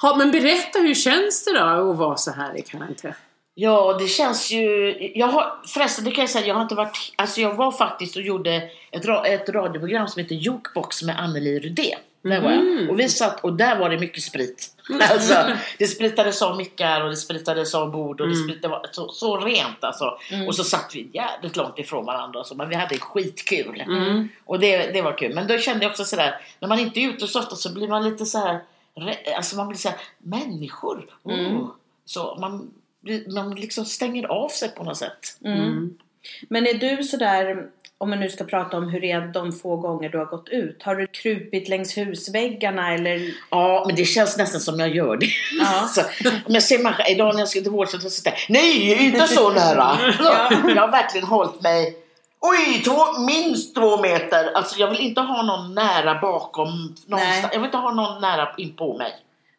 Ha, 0.01 0.15
men 0.17 0.31
berätta, 0.31 0.79
hur 0.79 0.93
känns 0.93 1.45
det 1.45 1.59
då 1.59 1.91
att 1.91 1.97
vara 1.97 2.17
så 2.17 2.31
här 2.31 2.57
i 2.57 2.61
karantän? 2.61 3.13
Ja, 3.53 3.97
det 3.99 4.07
känns 4.07 4.51
ju... 4.51 4.95
Jag 5.15 5.27
har, 5.27 5.53
förresten, 5.67 6.05
det 6.05 6.11
kan 6.11 6.21
jag 6.21 6.29
säga, 6.29 6.45
jag 6.47 6.55
har 6.55 6.61
inte 6.61 6.75
varit... 6.75 7.13
Alltså 7.15 7.41
jag 7.41 7.55
var 7.55 7.71
faktiskt 7.71 8.15
och 8.15 8.21
gjorde 8.21 8.55
ett, 8.91 9.05
ett 9.25 9.49
radioprogram 9.49 10.07
som 10.07 10.21
heter 10.21 10.35
Jukebox 10.35 11.03
med 11.03 11.19
Anneli 11.19 11.59
Rudé. 11.59 11.95
Där 12.29 12.41
var 12.41 12.51
Mm. 12.51 12.79
jag. 12.79 12.89
Och 12.89 12.99
vi 12.99 13.09
satt, 13.09 13.43
och 13.43 13.53
där 13.53 13.79
var 13.79 13.89
det 13.89 13.99
mycket 13.99 14.23
sprit. 14.23 14.71
Alltså, 15.11 15.33
det 15.77 15.87
spritades 15.87 16.41
av 16.41 16.57
mickar 16.57 17.01
och 17.01 17.09
det 17.09 17.15
spritades 17.15 17.75
av 17.75 17.91
bord 17.91 18.21
och 18.21 18.27
det, 18.27 18.33
Mm. 18.33 18.47
sprit, 18.47 18.61
det 18.61 18.67
var 18.67 18.85
så, 18.91 19.09
så 19.11 19.37
rent 19.37 19.83
alltså. 19.83 20.17
Och 20.47 20.55
så 20.55 20.63
satt 20.63 20.91
vi 20.95 21.09
jävligt 21.13 21.55
långt 21.55 21.79
ifrån 21.79 22.05
varandra 22.05 22.43
så, 22.43 22.55
men 22.55 22.69
vi 22.69 22.75
hade 22.75 22.97
skitkul. 22.97 23.81
Mm. 23.81 24.29
Och 24.45 24.59
det, 24.59 24.77
det 24.93 25.01
var 25.01 25.17
kul. 25.17 25.35
Men 25.35 25.47
då 25.47 25.57
kände 25.57 25.83
jag 25.85 25.89
också 25.89 26.05
sådär, 26.05 26.41
när 26.59 26.67
man 26.67 26.79
inte 26.79 26.99
är 26.99 27.09
ute 27.09 27.27
så 27.27 27.39
ofta 27.39 27.55
så 27.55 27.73
blir 27.73 27.87
man 27.87 28.03
lite 28.09 28.25
så 28.25 28.37
här, 28.39 28.59
alltså 29.37 29.55
man 29.55 29.67
blir 29.67 29.77
så 29.77 29.89
här, 29.89 29.97
människor. 30.17 31.05
Oh. 31.23 31.39
Mm. 31.39 31.67
Så 32.05 32.37
man, 32.39 32.71
man 33.35 33.55
liksom 33.55 33.85
stänger 33.85 34.27
av 34.27 34.49
sig 34.49 34.69
på 34.69 34.83
något 34.83 34.97
sätt. 34.97 35.37
Men 36.49 36.67
är 36.67 36.73
du 36.73 37.03
sådär, 37.03 37.57
om 37.97 38.09
man 38.09 38.19
nu 38.19 38.29
ska 38.29 38.43
prata 38.43 38.77
om 38.77 38.89
hur 38.89 39.01
det 39.01 39.11
är 39.11 39.27
de 39.27 39.51
få 39.51 39.75
gånger 39.77 40.09
du 40.09 40.17
har 40.17 40.25
gått 40.25 40.49
ut. 40.49 40.83
Har 40.83 40.95
du 40.95 41.07
krupit 41.07 41.69
längs 41.69 41.97
husväggarna 41.97 42.93
eller? 42.93 43.33
Ja, 43.51 43.83
men 43.87 43.95
det 43.95 44.05
känns 44.05 44.37
nästan 44.37 44.61
som 44.61 44.79
jag 44.79 44.95
gör 44.95 45.17
det. 45.17 45.29
Ja. 45.59 45.81
Alltså, 45.81 46.01
om 46.45 46.53
jag 46.53 46.63
ser 46.63 46.79
människor, 46.79 47.09
idag 47.09 47.33
när 47.33 47.41
jag 47.41 47.49
ska 47.49 47.61
till 47.61 47.71
vårdcentralen 47.71 48.11
så 48.11 48.21
jag, 48.25 48.33
nej, 48.49 49.05
inte 49.05 49.27
så 49.27 49.49
nära. 49.49 49.97
Ja. 50.19 50.51
Jag 50.75 50.81
har 50.81 50.91
verkligen 50.91 51.27
hållit 51.27 51.61
mig 51.61 52.01
Oj, 52.47 52.81
två, 52.83 53.19
minst 53.19 53.75
två 53.75 54.01
meter. 54.01 54.51
Alltså 54.53 54.79
jag 54.79 54.87
vill 54.87 54.99
inte 54.99 55.21
ha 55.21 55.43
någon 55.43 55.75
nära 55.75 56.19
bakom. 56.21 56.67
Någonstans. 56.67 57.41
Nej. 57.41 57.49
Jag 57.51 57.59
vill 57.59 57.65
inte 57.65 57.77
ha 57.77 57.93
någon 57.93 58.21
nära 58.21 58.49
in 58.57 58.75
på 58.75 58.97
mig. 58.97 59.13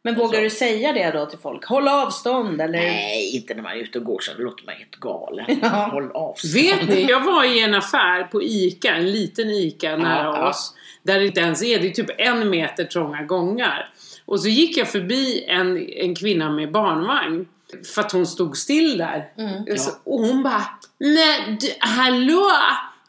Men 0.07 0.15
vågar 0.15 0.41
du 0.41 0.51
säga 0.51 0.93
det 0.93 1.11
då 1.11 1.27
till 1.27 1.39
folk? 1.39 1.65
Håll 1.65 1.89
avstånd 1.89 2.61
eller? 2.61 2.79
Nej, 2.79 3.37
inte 3.37 3.55
när 3.55 3.63
man 3.63 3.73
är 3.73 3.77
ute 3.77 3.99
och 3.99 4.05
går 4.05 4.21
så 4.21 4.43
låter 4.43 4.65
man 4.67 4.75
helt 4.75 4.97
galen. 4.97 5.59
Ja. 5.63 5.69
Håll 5.69 6.11
avstånd. 6.15 6.55
Vet 6.55 6.89
ni, 6.89 7.07
jag 7.09 7.25
var 7.25 7.45
i 7.45 7.61
en 7.63 7.75
affär 7.75 8.25
på 8.25 8.43
ICA, 8.43 8.95
en 8.95 9.13
liten 9.13 9.51
ICA 9.51 9.97
nära 9.97 10.25
ja. 10.25 10.49
oss. 10.49 10.75
Där 11.03 11.19
det 11.19 11.27
inte 11.27 11.41
ens 11.41 11.63
är, 11.63 11.79
det 11.79 11.87
är 11.87 11.91
typ 11.91 12.11
en 12.19 12.51
meter 12.51 12.85
trånga 12.85 13.23
gångar. 13.23 13.91
Och 14.25 14.41
så 14.41 14.49
gick 14.49 14.77
jag 14.77 14.89
förbi 14.89 15.45
en, 15.49 15.89
en 15.89 16.15
kvinna 16.15 16.51
med 16.51 16.73
barnvagn. 16.73 17.49
För 17.95 18.03
att 18.03 18.13
hon 18.13 18.27
stod 18.27 18.57
still 18.57 18.99
där. 18.99 19.29
Mm. 19.39 19.79
Så, 19.79 19.91
och 20.05 20.21
hon 20.21 20.43
bara, 20.43 20.65
nej 20.99 21.57
du, 21.61 21.69
hallå! 21.79 22.51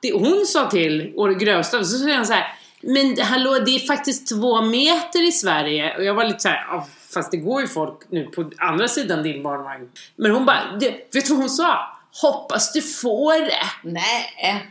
Det 0.01 0.13
hon 0.13 0.45
sa 0.45 0.69
till 0.69 1.13
å 1.15 1.27
det 1.27 1.35
grövsta, 1.35 1.83
så 1.83 1.97
säger 1.97 2.15
han 2.15 2.25
så 2.25 2.33
här, 2.33 2.56
men 2.87 3.17
hallå 3.21 3.59
det 3.65 3.75
är 3.75 3.87
faktiskt 3.87 4.29
två 4.29 4.61
meter 4.61 5.27
i 5.27 5.31
Sverige. 5.31 5.97
Och 5.97 6.03
jag 6.03 6.13
var 6.13 6.25
lite 6.25 6.39
så 6.39 6.47
här, 6.49 6.65
"Ja, 6.71 6.87
fast 7.13 7.31
det 7.31 7.37
går 7.37 7.61
ju 7.61 7.67
folk 7.67 7.99
nu 8.09 8.23
på 8.25 8.51
andra 8.57 8.87
sidan 8.87 9.23
din 9.23 9.43
barnvagn. 9.43 9.89
Men 10.15 10.31
hon 10.31 10.45
bara, 10.45 10.61
"Du, 10.79 10.85
vet 10.89 11.11
du 11.11 11.21
vad 11.29 11.37
hon 11.39 11.49
sa? 11.49 11.97
Hoppas 12.21 12.73
du 12.73 12.81
får 12.81 13.41
det. 13.41 13.91
Nej. 13.91 14.67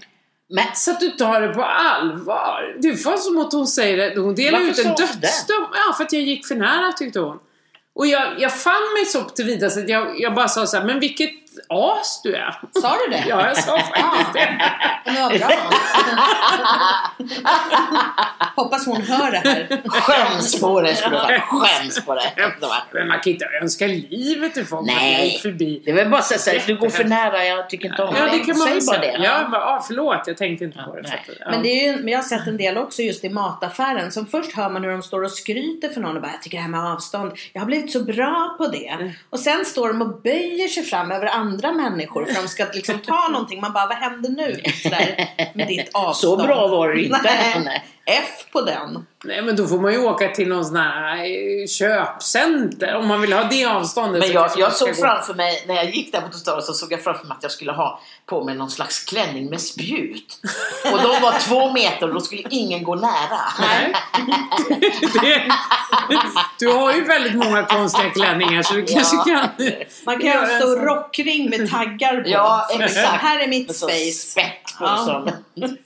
Men 0.49 0.65
Så 0.75 0.91
att 0.91 1.01
du 1.01 1.11
tar 1.11 1.41
det 1.41 1.49
på 1.49 1.63
allvar. 1.63 2.77
Det 2.79 3.05
var 3.05 3.17
som 3.17 3.39
att 3.39 3.53
hon 3.53 3.67
säger 3.67 3.97
det. 3.97 4.21
Hon 4.21 4.35
delar 4.35 4.59
Varför 4.59 4.73
ut 4.81 4.87
en 4.87 4.95
dödsdom. 4.95 5.67
Ja, 5.75 5.95
för 5.97 6.05
att 6.05 6.13
jag 6.13 6.23
gick 6.23 6.47
för 6.47 6.55
nära 6.55 6.93
tyckte 6.93 7.21
hon. 7.21 7.39
Och 7.95 8.07
jag, 8.07 8.41
jag 8.41 8.61
fann 8.61 8.93
mig 8.95 9.05
så 9.07 9.21
tillvida 9.23 9.71
så 9.71 9.81
att 9.81 9.89
jag, 9.89 10.21
jag 10.21 10.35
bara 10.35 10.49
sa 10.49 10.67
så 10.67 10.77
här, 10.77 10.85
men 10.85 11.01
vilket 11.01 11.31
as 11.69 12.21
du 12.23 12.35
är. 12.35 12.61
Sa 12.81 12.97
du 13.07 13.13
det? 13.13 13.25
Ja, 13.29 13.47
jag 13.47 13.57
sa 13.57 13.79
faktiskt 13.95 14.33
det. 14.35 14.73
Vad 15.05 15.39
bra. 15.39 15.49
Hoppas 18.57 18.87
hon 18.87 19.03
hör 19.03 19.31
det 19.31 19.37
här. 19.39 19.83
skäms 19.89 20.61
på 20.61 20.81
det 20.81 20.97
skulle 20.97 21.17
jag 21.17 21.27
säga. 21.27 21.41
Skäms 21.41 22.05
på 22.05 22.15
det. 22.15 22.51
Men 22.93 23.09
man 23.09 23.21
kan 23.21 23.33
inte 23.33 23.47
önska 23.63 23.87
livet 23.87 24.55
till 24.55 24.67
folk. 24.67 24.87
Nej. 24.87 25.39
Förbi. 25.43 25.83
Det 25.85 25.91
är 25.91 25.95
väl 25.95 26.11
bara 26.11 26.19
att 26.19 26.41
säga 26.41 26.63
du 26.67 26.77
går 26.77 26.89
för 26.89 27.05
nära, 27.05 27.45
jag 27.45 27.71
tycker 27.71 27.89
inte 27.89 28.03
om 28.03 28.15
Ja, 28.19 28.25
det 28.33 28.39
kan 28.39 28.59
man 28.59 28.69
Säg 28.69 28.81
bara 28.87 28.99
det. 28.99 29.19
Ja, 29.25 29.49
bara, 29.51 29.65
ah, 29.65 29.85
förlåt, 29.87 30.23
jag 30.27 30.37
tänkte 30.37 30.65
inte 30.65 30.79
på 30.79 30.97
det. 30.97 31.09
Så 31.09 31.15
ja. 31.41 31.51
Men, 31.51 31.63
det 31.63 31.69
är 31.69 31.93
ju, 31.93 31.97
men 31.97 32.09
jag 32.09 32.19
har 32.19 32.25
sett 32.25 32.47
en 32.47 32.57
del 32.57 32.79
också 32.79 33.03
just 33.03 33.25
i 33.25 33.29
mataffären. 33.29 34.13
Som 34.13 34.27
först 34.27 34.57
hör 34.57 34.71
man 34.71 34.85
hur 34.85 34.91
de 34.91 35.03
står 35.03 35.23
och 35.23 35.31
skryter 35.31 35.89
för 35.89 36.01
någon 36.01 36.17
och 36.17 36.23
bara 36.23 36.31
jag 36.33 36.43
tycker 36.43 36.57
det 36.57 36.63
här 36.63 36.71
med 36.71 36.85
avstånd, 36.93 37.33
jag 37.53 37.61
har 37.61 37.67
blivit 37.67 37.93
så 37.93 38.01
bra 38.05 38.55
på 38.59 38.67
det. 38.67 38.89
Mm. 38.89 39.11
Och 39.31 39.39
sen 39.41 39.65
står 39.65 39.89
de 39.89 40.03
och 40.03 40.21
böjer 40.23 40.69
sig 40.69 40.83
fram 40.83 41.11
över 41.11 41.27
andra 41.27 41.73
människor 41.73 42.25
för 42.25 42.43
de 42.43 42.49
ska 42.49 42.65
liksom 42.75 42.99
ta 42.99 43.29
någonting. 43.29 43.61
Man 43.61 43.73
bara 43.73 43.87
vad 43.87 43.97
händer 43.97 44.31
nu? 44.31 44.61
Sådär, 44.83 45.29
med 45.55 45.69
ditt 45.69 45.89
Så 45.93 45.99
avstånd. 45.99 46.43
bra 46.43 46.67
var 46.69 46.86
inte. 46.95 47.21
Nej. 47.25 47.63
Nej. 47.65 47.85
F 48.09 48.47
på 48.53 48.61
den. 48.61 49.07
Nej, 49.25 49.43
men 49.43 49.57
då 49.57 49.67
får 49.67 49.79
man 49.81 49.93
ju 49.93 49.99
åka 49.99 50.29
till 50.29 50.49
någon 50.49 50.65
sån 50.65 50.77
här 50.77 51.17
eh, 51.17 51.67
köpcenter 51.67 52.95
om 52.97 53.07
man 53.07 53.21
vill 53.21 53.33
ha 53.33 53.45
det 53.45 53.65
avståndet. 53.65 54.19
Men 54.21 54.29
så 54.29 54.35
jag, 54.35 54.43
kanske 54.43 54.61
jag 54.61 54.73
såg 54.73 54.89
gå- 54.89 54.95
framför 54.95 55.35
mig, 55.35 55.65
när 55.69 55.75
jag 55.75 55.91
gick 55.95 56.13
där 56.13 56.21
på 56.21 56.29
Tostada 56.29 56.61
så 56.63 56.73
såg 56.73 56.93
jag 56.93 57.05
framför 57.05 57.25
mig 57.27 57.35
att 57.37 57.43
jag 57.43 57.53
skulle 57.53 57.73
ha 57.73 58.01
på 58.27 58.45
mig 58.45 58.55
någon 58.55 58.71
slags 58.71 59.05
klänning 59.05 59.51
med 59.51 59.61
spjut. 59.61 60.39
Och 60.93 60.99
de 61.03 61.21
var 61.23 61.39
två 61.41 61.73
meter 61.73 62.09
och 62.09 62.15
då 62.15 62.21
skulle 62.21 62.43
ingen 62.51 62.83
gå 62.85 62.95
nära. 62.95 63.41
Nej. 63.61 63.93
det, 65.23 65.43
du 66.59 66.69
har 66.73 66.93
ju 66.95 67.05
väldigt 67.05 67.35
många 67.35 67.63
konstiga 67.65 68.11
klänningar 68.11 68.63
så 68.63 68.75
du 68.75 68.85
kanske 68.87 69.17
kan... 69.17 69.49
Man 70.07 70.19
kan 70.21 70.27
göra 70.31 70.47
ha 70.47 70.53
en 70.53 70.61
stor 70.61 70.77
rockring 70.77 71.51
med 71.51 71.71
taggar 71.71 72.23
på. 72.23 72.29
Ja, 72.29 72.67
Så 72.71 72.83
exakt. 72.83 73.07
här 73.23 73.41
är 73.41 73.49
mitt 73.49 73.77
space. 73.77 74.13
spett 74.13 74.79
på 74.79 74.85
Ja. 74.85 74.97
som... 74.97 75.31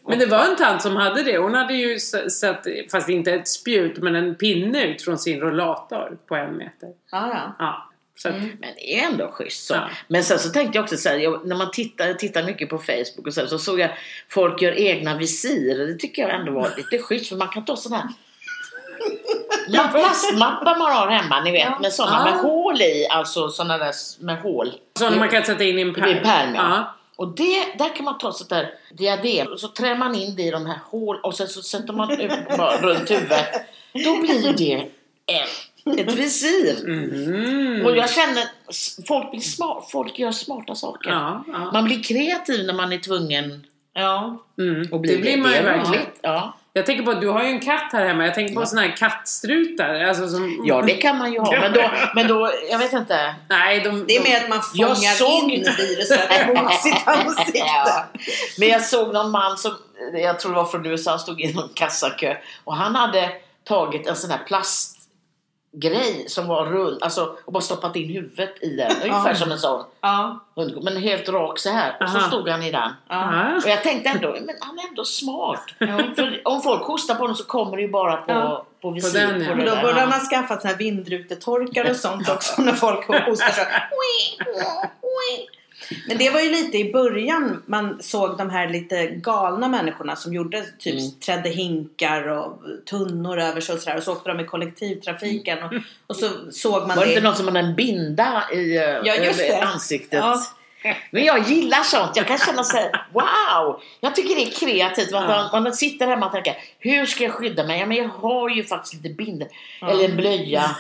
Men 0.09 0.19
det 0.19 0.27
var 0.27 0.39
en 0.45 0.57
tant 0.57 0.83
som 0.83 0.97
hade 0.97 1.23
det. 1.23 1.39
Hon 1.39 1.55
hade 1.55 1.75
ju 1.75 1.99
s- 2.15 2.39
satt, 2.41 2.67
fast 2.93 3.09
inte 3.09 3.33
ett 3.33 3.49
spjut, 3.49 3.99
men 3.99 4.17
en 4.17 4.35
pinne 4.35 4.85
ut 4.85 5.03
från 5.03 5.19
sin 5.19 5.41
rollator 5.41 6.19
på 6.29 6.37
en 6.37 6.57
meter. 6.57 6.89
Ja, 7.11 7.29
ja. 7.35 7.57
Ja. 7.59 7.87
Så 8.17 8.29
att, 8.29 8.35
Men 8.35 8.75
det 8.77 8.99
är 9.01 9.07
ändå 9.07 9.29
schysst 9.33 9.67
så. 9.67 9.75
Ja. 9.75 9.91
Men 10.09 10.25
sen 10.25 10.39
så 10.39 10.49
tänkte 10.51 10.79
jag 10.79 10.83
också 10.83 10.97
så 10.97 11.09
här, 11.09 11.17
jag, 11.17 11.47
när 11.47 11.57
man 11.57 11.71
tittar, 11.71 12.15
tittar 12.15 12.43
mycket 12.43 12.69
på 12.69 12.79
Facebook 12.79 13.27
och 13.27 13.35
så, 13.35 13.41
här, 13.41 13.49
så 13.49 13.59
såg 13.59 13.81
jag 13.81 13.91
folk 14.29 14.63
gör 14.63 14.73
egna 14.79 15.17
visir 15.19 15.79
det 15.79 15.95
tycker 15.95 16.23
jag 16.23 16.35
ändå 16.35 16.53
var 16.53 16.71
lite 16.77 16.99
schysst 17.05 17.29
för 17.29 17.37
man 17.37 17.49
kan 17.49 17.65
ta 17.65 17.77
sådana 17.77 18.03
här 18.03 19.89
plastmappar 19.93 20.79
man 20.79 20.93
har 20.93 21.09
hemma, 21.11 21.41
ni 21.41 21.51
vet, 21.53 21.61
Ja. 21.63 21.79
med 21.81 21.93
sådana 21.93 22.17
Ja. 22.19 22.25
med 22.25 22.41
hål 22.43 22.81
i, 22.83 23.07
alltså 23.11 23.49
sådana 23.49 23.79
där 23.79 23.93
med 24.21 24.39
hål. 24.41 24.73
Sådana 24.99 25.17
man 25.17 25.29
kan 25.29 25.45
sätta 25.45 25.65
in 25.65 25.79
i 25.79 25.83
en 25.83 25.89
I 25.91 25.93
pärm. 25.93 26.09
en 26.17 26.23
pärm, 26.25 26.55
ja. 26.55 26.95
Och 27.21 27.29
det, 27.29 27.79
där 27.79 27.97
kan 27.97 28.05
man 28.05 28.19
ta 28.19 28.33
sånt 28.33 28.51
där 28.51 28.75
diadem 28.93 29.47
och 29.47 29.61
så 29.61 29.69
trär 29.69 29.97
man 29.97 30.15
in 30.15 30.37
det 30.37 30.43
i 30.43 30.51
de 30.51 30.67
här 30.67 30.79
hål 30.85 31.21
och 31.23 31.35
sen 31.35 31.49
så 31.49 31.63
sätter 31.63 31.93
man 31.93 32.11
ut 32.11 32.33
runt 32.83 33.11
huvudet. 33.11 33.47
Då 33.93 34.21
blir 34.21 34.53
det 34.57 34.75
ett, 35.27 35.99
ett 35.99 36.15
visir. 36.15 36.87
Mhm. 36.87 37.87
Och 37.87 37.97
jag 37.97 38.11
känner, 38.11 38.45
folk 39.07 39.31
blir 39.31 39.41
smart, 39.41 39.91
folk 39.91 40.19
gör 40.19 40.33
smarta 40.33 40.75
saker. 40.75 41.11
Ja, 41.11 41.45
ja. 41.53 41.71
Man 41.73 41.85
blir 41.85 42.03
kreativ 42.03 42.67
när 42.67 42.75
man 42.75 42.93
är 42.93 42.99
tvungen 42.99 43.67
ja. 43.93 44.39
Mm. 44.59 44.95
att 44.95 45.01
bli 45.01 45.15
det 45.15 45.21
blir 45.21 45.37
man 45.37 45.53
ju 45.53 45.63
verkligen. 45.63 46.07
Ja. 46.23 46.57
Jag 46.73 46.87
tänker 46.87 47.05
på 47.05 47.11
att 47.11 47.21
du 47.21 47.29
har 47.29 47.43
ju 47.43 47.49
en 47.49 47.61
katt 47.61 47.93
här 47.93 48.07
hemma. 48.07 48.25
Jag 48.25 48.35
tänker 48.35 48.55
på 48.55 48.61
Ja. 48.63 48.67
såna 48.67 48.83
här 48.83 48.97
kattstrutar. 48.97 49.95
Alltså 49.95 50.29
som... 50.29 50.63
ja, 50.65 50.83
det 50.83 50.95
kan 50.95 51.19
man 51.19 51.33
ju 51.33 51.39
ha. 51.39 51.61
Men 51.61 51.73
då, 51.73 51.91
men 52.15 52.29
då 52.29 52.51
jag 52.71 52.79
vet 52.79 52.93
inte. 52.93 53.35
Nej, 53.49 53.81
de... 53.81 54.07
Det 54.07 54.17
är 54.17 54.23
de... 54.25 54.31
mer 54.31 54.37
att 54.43 54.49
man 54.49 54.63
fångar 54.63 55.15
såg- 55.15 55.51
in 55.51 55.65
viruset 55.79 56.47
mot 56.49 56.73
sitt 56.81 57.09
ansikte. 57.09 57.59
Ja. 57.59 58.05
Men 58.59 58.69
jag 58.69 58.83
såg 58.83 59.13
någon 59.15 59.31
man 59.31 59.59
som, 59.59 59.73
jag 60.15 60.41
tror 60.41 60.53
det 60.53 60.57
var 60.57 60.65
från 60.65 60.87
USA, 60.87 61.11
han 61.11 61.19
stod 61.21 61.41
i 61.41 61.55
någon 61.55 61.69
kassakö 61.75 62.37
och 62.65 62.77
han 62.77 62.95
hade 62.97 63.31
tagit 63.69 64.07
en 64.07 64.17
sån 64.17 64.31
här 64.31 64.41
plastgrej 65.73 66.25
som 66.29 66.47
var 66.47 66.67
rund, 66.67 67.03
alltså 67.03 67.37
och 67.45 67.53
bara 67.53 67.61
stoppat 67.61 67.97
in 67.97 68.09
huvudet 68.09 68.63
i 68.63 68.77
den. 68.77 68.91
Ungefär 69.03 69.35
som 69.35 69.53
en 69.53 69.59
sån 69.59 69.85
Ja. 70.01 70.41
hundgång, 70.57 70.85
men 70.85 70.97
helt 70.97 71.29
rak 71.29 71.59
så 71.59 71.71
här. 71.71 71.97
Och 72.01 72.09
så 72.11 72.19
Aha. 72.19 72.27
stod 72.29 72.49
han 72.49 72.63
i 72.63 72.71
den. 72.73 72.91
Och 73.65 73.69
jag 73.71 73.83
tänkte 73.83 74.11
ändå, 74.11 74.29
men 74.41 74.55
han 74.61 74.79
är 74.79 74.89
ändå 74.89 75.05
smart. 75.05 75.65
För 76.17 76.41
om 76.45 76.63
folk 76.63 76.83
hostar 76.83 77.15
på 77.15 77.21
honom 77.21 77.37
så 77.37 77.45
kommer 77.45 77.77
det 77.77 77.83
ju 77.83 77.89
bara 77.91 78.17
på, 78.17 78.33
Ja. 78.33 78.67
på 78.83 78.91
visir. 78.91 79.21
den, 79.21 79.43
ja. 79.43 79.49
på 79.49 79.55
då 79.55 79.77
borde 79.77 80.01
han 80.01 80.13
ha 80.13 80.21
skaffat 80.21 80.65
här 80.65 80.77
vindrutetorkare 80.77 81.91
och 81.91 81.97
sånt 81.97 82.29
också 82.29 82.63
när 82.63 82.73
folk 82.73 83.07
hostar 83.27 83.49
så. 83.49 83.63
Men 86.09 86.19
det 86.19 86.31
var 86.31 86.41
ju 86.41 86.51
lite 86.51 86.79
i 86.79 86.93
början 86.93 87.63
man 87.67 88.03
såg 88.03 88.39
de 88.39 88.51
här 88.51 88.69
lite 88.69 89.07
galna 89.07 89.69
människorna 89.69 90.17
som 90.17 90.35
gjorde 90.35 90.65
typ 90.79 90.95
Mm. 91.01 91.11
trädde 91.27 91.49
hinkar 91.49 92.29
och 92.29 92.63
tunnor 92.91 93.39
över 93.39 93.61
sig 93.61 93.75
och 93.75 93.81
sådär 93.81 93.97
och 93.97 94.03
så 94.03 94.13
åkte 94.13 94.29
de 94.29 94.41
i 94.41 94.45
kollektivtrafiken 94.45 95.59
och, 95.63 95.73
och 96.07 96.17
så 96.17 96.29
såg 96.53 96.87
man 96.87 96.97
Var 96.97 97.05
det 97.05 97.11
inte 97.11 97.23
någon 97.23 97.37
som 97.37 97.47
hade 97.47 97.61
en 97.61 97.75
binda 97.75 98.43
i 98.53 98.77
eh, 98.77 98.83
Ja, 98.83 99.15
just 99.15 99.41
över 99.41 99.63
ansiktet? 99.63 100.19
Ja. 100.19 100.43
Men 101.11 101.25
jag 101.25 101.49
gillar 101.49 101.83
sånt. 101.83 102.17
Jag 102.17 102.27
kan 102.27 102.39
känna 102.39 102.65
så 102.65 102.77
här, 102.77 103.07
wow! 103.13 103.81
Jag 104.01 104.15
tycker 104.15 104.35
det 104.35 104.43
är 104.43 104.51
kreativt. 104.51 105.09
Ja. 105.11 105.49
man, 105.53 105.63
man 105.63 105.73
sitter 105.75 106.07
hemma 106.07 106.27
och 106.27 106.33
tänker, 106.33 106.55
hur 106.79 107.07
ska 107.07 107.25
jag 107.25 107.33
skydda 107.33 107.67
mig? 107.67 107.81
Ja, 107.81 107.87
men 107.87 107.97
jag 107.97 108.09
har 108.09 108.49
ju 108.51 108.65
faktiskt 108.65 108.95
lite 108.95 109.09
bindor. 109.15 109.49
Eller 109.83 110.05
en 110.05 110.17
blöja. 110.17 110.77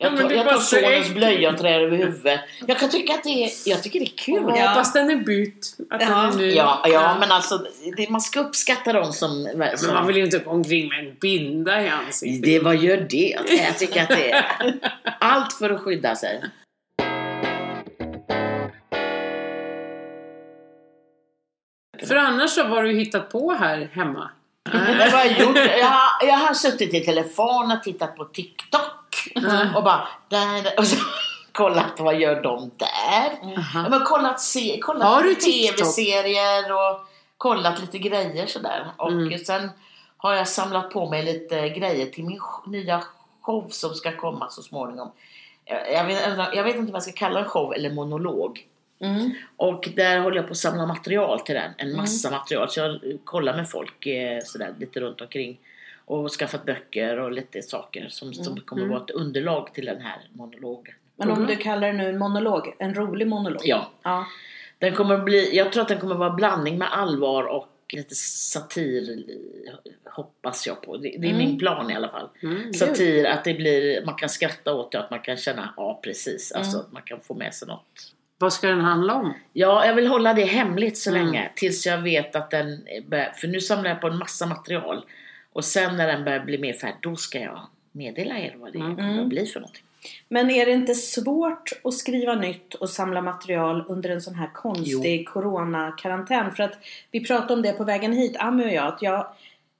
Ja, 0.00 0.06
Jag 0.06 0.12
men 0.14 0.22
tar, 0.22 0.30
är 0.30 0.36
jag 0.36 0.48
tar 0.48 0.58
sonens 0.58 1.10
blöja 1.14 1.50
och 1.50 1.58
trär 1.58 1.80
över 1.80 1.96
huvudet. 1.96 2.40
Jag 2.66 2.78
kan 2.78 2.88
tycka 2.90 3.14
att 3.14 3.24
det 3.24 3.44
är, 3.44 3.50
jag 3.66 3.82
tycker 3.82 4.00
det 4.00 4.06
är 4.06 4.16
kul. 4.16 4.42
Jag 4.48 4.58
Ja. 4.58 4.68
hoppas 4.68 4.92
den 4.92 5.10
är 5.10 5.16
bytt. 5.16 5.76
Att 5.90 6.00
den 6.00 6.08
Ja. 6.10 6.32
är 6.32 6.36
ny. 6.36 6.50
Ja, 6.54 6.82
ja, 6.88 7.16
men 7.20 7.32
alltså 7.32 7.66
det, 7.96 8.10
man 8.10 8.20
ska 8.20 8.40
uppskatta 8.40 8.92
dem 8.92 9.12
som... 9.12 9.42
Men 9.54 9.78
som 9.78 9.94
man 9.94 10.06
vill 10.06 10.16
ju 10.16 10.24
inte 10.24 10.38
gå 10.38 10.50
omkring 10.50 10.88
med 10.88 10.98
en 10.98 11.14
binda 11.20 11.82
i 11.82 11.88
ansiktet. 11.88 12.42
det, 12.42 12.60
vad 12.60 12.76
gör 12.76 13.06
det? 13.10 13.36
Jag 13.68 13.78
tycker 13.78 14.02
att 14.02 14.08
det 14.08 14.30
är 14.30 14.44
allt 15.20 15.52
för 15.52 15.70
att 15.70 15.80
skydda 15.80 16.16
sig. 16.16 16.42
För 22.06 22.16
annars 22.16 22.50
så 22.50 22.62
vad 22.62 22.70
har 22.72 22.82
du 22.82 22.92
hittat 22.92 23.30
på 23.30 23.52
här 23.52 23.90
hemma? 23.92 24.30
Men 24.72 24.98
vad 24.98 25.08
har 25.10 25.24
jag 25.24 25.40
gjort? 25.40 25.56
Jag 25.56 25.86
har, 25.86 26.26
jag 26.28 26.34
har 26.36 26.54
suttit 26.54 26.94
i 26.94 27.00
telefon 27.00 27.72
och 27.72 27.82
tittat 27.82 28.16
på 28.16 28.24
TikTok. 28.24 28.80
Och 29.76 29.84
bara, 29.84 30.08
där. 30.28 30.74
Och 30.78 30.86
så, 30.86 30.96
kollat 31.52 32.00
vad 32.00 32.20
gör 32.20 32.42
de 32.42 32.70
där? 32.76 33.56
Aha. 33.56 33.82
Ja, 33.82 33.88
men 33.88 34.00
kollat, 34.04 34.40
se, 34.40 34.80
kollat 34.80 35.24
tv-serier 35.40 36.72
och 36.72 37.00
kollat 37.36 37.80
lite 37.80 37.98
grejer 37.98 38.46
sådär. 38.46 38.86
Och 38.96 39.12
Mm. 39.12 39.38
sen 39.38 39.70
har 40.16 40.34
jag 40.34 40.48
samlat 40.48 40.90
på 40.90 41.10
mig 41.10 41.24
lite 41.24 41.68
grejer 41.68 42.06
till 42.06 42.24
min 42.24 42.40
nya 42.66 43.02
show 43.42 43.68
som 43.70 43.94
ska 43.94 44.16
komma 44.16 44.48
så 44.50 44.62
småningom. 44.62 45.10
Jag 45.92 46.04
vet, 46.04 46.22
jag 46.54 46.64
vet 46.64 46.76
inte 46.76 46.88
om 46.90 46.94
jag 46.94 47.02
ska 47.02 47.12
kalla 47.12 47.40
det 47.40 47.44
show 47.48 47.74
eller 47.74 47.90
monolog. 47.90 48.64
Mm. 49.00 49.34
Och 49.56 49.88
där 49.96 50.18
håller 50.20 50.36
jag 50.36 50.46
på 50.46 50.50
att 50.52 50.56
samla 50.56 50.86
material 50.86 51.40
till 51.40 51.54
den. 51.54 51.72
En 51.78 51.96
massa 51.96 52.30
material. 52.30 52.70
Så 52.70 52.80
jag 52.80 53.00
kollar 53.24 53.56
med 53.56 53.70
folk 53.70 54.06
eh, 54.06 54.40
sådär 54.44 54.74
lite 54.78 55.00
runt 55.00 55.20
omkring. 55.20 55.58
Och 56.10 56.30
skaffat 56.30 56.64
böcker 56.64 57.18
och 57.20 57.32
lite 57.32 57.62
saker 57.62 58.08
som, 58.08 58.34
som 58.34 58.60
kommer 58.60 58.82
Mm. 58.82 58.94
vara 58.94 59.04
ett 59.04 59.10
underlag 59.10 59.74
till 59.74 59.84
den 59.86 60.00
här 60.00 60.28
monologen. 60.32 60.94
Men 61.16 61.30
om 61.30 61.46
du 61.46 61.56
kallar 61.56 61.86
det 61.86 61.92
nu 61.92 62.08
en 62.08 62.18
monolog, 62.18 62.74
en 62.78 62.94
rolig 62.94 63.26
monolog. 63.26 63.60
Ja, 63.64 63.90
Ja. 64.02 64.26
den 64.78 64.94
kommer 64.94 65.18
bli, 65.18 65.56
jag 65.56 65.72
tror 65.72 65.82
att 65.82 65.88
den 65.88 65.98
kommer 65.98 66.14
vara 66.14 66.30
blandning 66.30 66.78
med 66.78 66.92
allvar 66.92 67.44
och 67.44 67.68
lite 67.92 68.14
satir 68.14 69.24
hoppas 70.04 70.66
jag 70.66 70.82
på. 70.82 70.96
Det, 70.96 71.02
det 71.02 71.14
är 71.26 71.30
Mm. 71.32 71.36
min 71.38 71.58
plan 71.58 71.90
i 71.90 71.94
alla 71.94 72.08
fall. 72.08 72.28
Mm. 72.42 72.72
Satir, 72.72 73.26
att 73.26 73.44
det 73.44 73.54
blir, 73.54 74.04
man 74.04 74.14
kan 74.14 74.28
skratta 74.28 74.74
åt 74.74 74.92
det, 74.92 75.00
att 75.00 75.10
man 75.10 75.20
kan 75.20 75.36
känna, 75.36 75.74
ja 75.76 76.00
precis, 76.04 76.52
alltså 76.52 76.76
Mm. 76.76 76.86
att 76.86 76.92
man 76.92 77.02
kan 77.02 77.20
få 77.20 77.34
med 77.34 77.54
sig 77.54 77.68
något. 77.68 78.14
Vad 78.38 78.52
ska 78.52 78.66
den 78.68 78.80
handla 78.80 79.14
om? 79.14 79.34
Ja, 79.52 79.86
jag 79.86 79.94
vill 79.94 80.06
hålla 80.06 80.34
det 80.34 80.44
hemligt 80.44 80.98
så 80.98 81.10
Mm. 81.10 81.24
länge 81.26 81.50
tills 81.56 81.86
jag 81.86 81.98
vet 81.98 82.36
att 82.36 82.50
den 82.50 82.80
för 83.40 83.48
nu 83.48 83.60
samlar 83.60 83.90
jag 83.90 84.00
på 84.00 84.06
en 84.06 84.18
massa 84.18 84.46
material 84.46 85.04
och 85.58 85.64
sen 85.64 85.96
när 85.96 86.06
den 86.06 86.24
börjar 86.24 86.40
bli 86.40 86.58
mer 86.58 86.72
färdig, 86.72 86.96
då 87.00 87.16
ska 87.16 87.38
jag 87.38 87.60
meddela 87.92 88.38
er 88.38 88.54
vad 88.58 88.72
det 88.72 88.78
Mm. 88.78 88.96
kommer 88.96 89.22
att 89.22 89.28
bli 89.28 89.46
för 89.46 89.60
någonting. 89.60 89.82
Men 90.28 90.50
är 90.50 90.66
det 90.66 90.72
inte 90.72 90.94
svårt 90.94 91.72
att 91.84 91.94
skriva 91.94 92.34
nytt 92.34 92.74
och 92.74 92.90
samla 92.90 93.20
material 93.22 93.84
under 93.88 94.10
en 94.10 94.20
sån 94.20 94.34
här 94.34 94.50
konstig 94.54 95.28
coronakarantän? 95.28 96.54
För 96.54 96.62
att 96.62 96.78
vi 97.10 97.24
pratade 97.26 97.54
om 97.54 97.62
det 97.62 97.72
på 97.72 97.84
vägen 97.84 98.12
hit, 98.12 98.36
Ami 98.38 98.64
och 98.66 98.72
jag, 98.72 98.86
att 98.86 99.02
jag, 99.02 99.26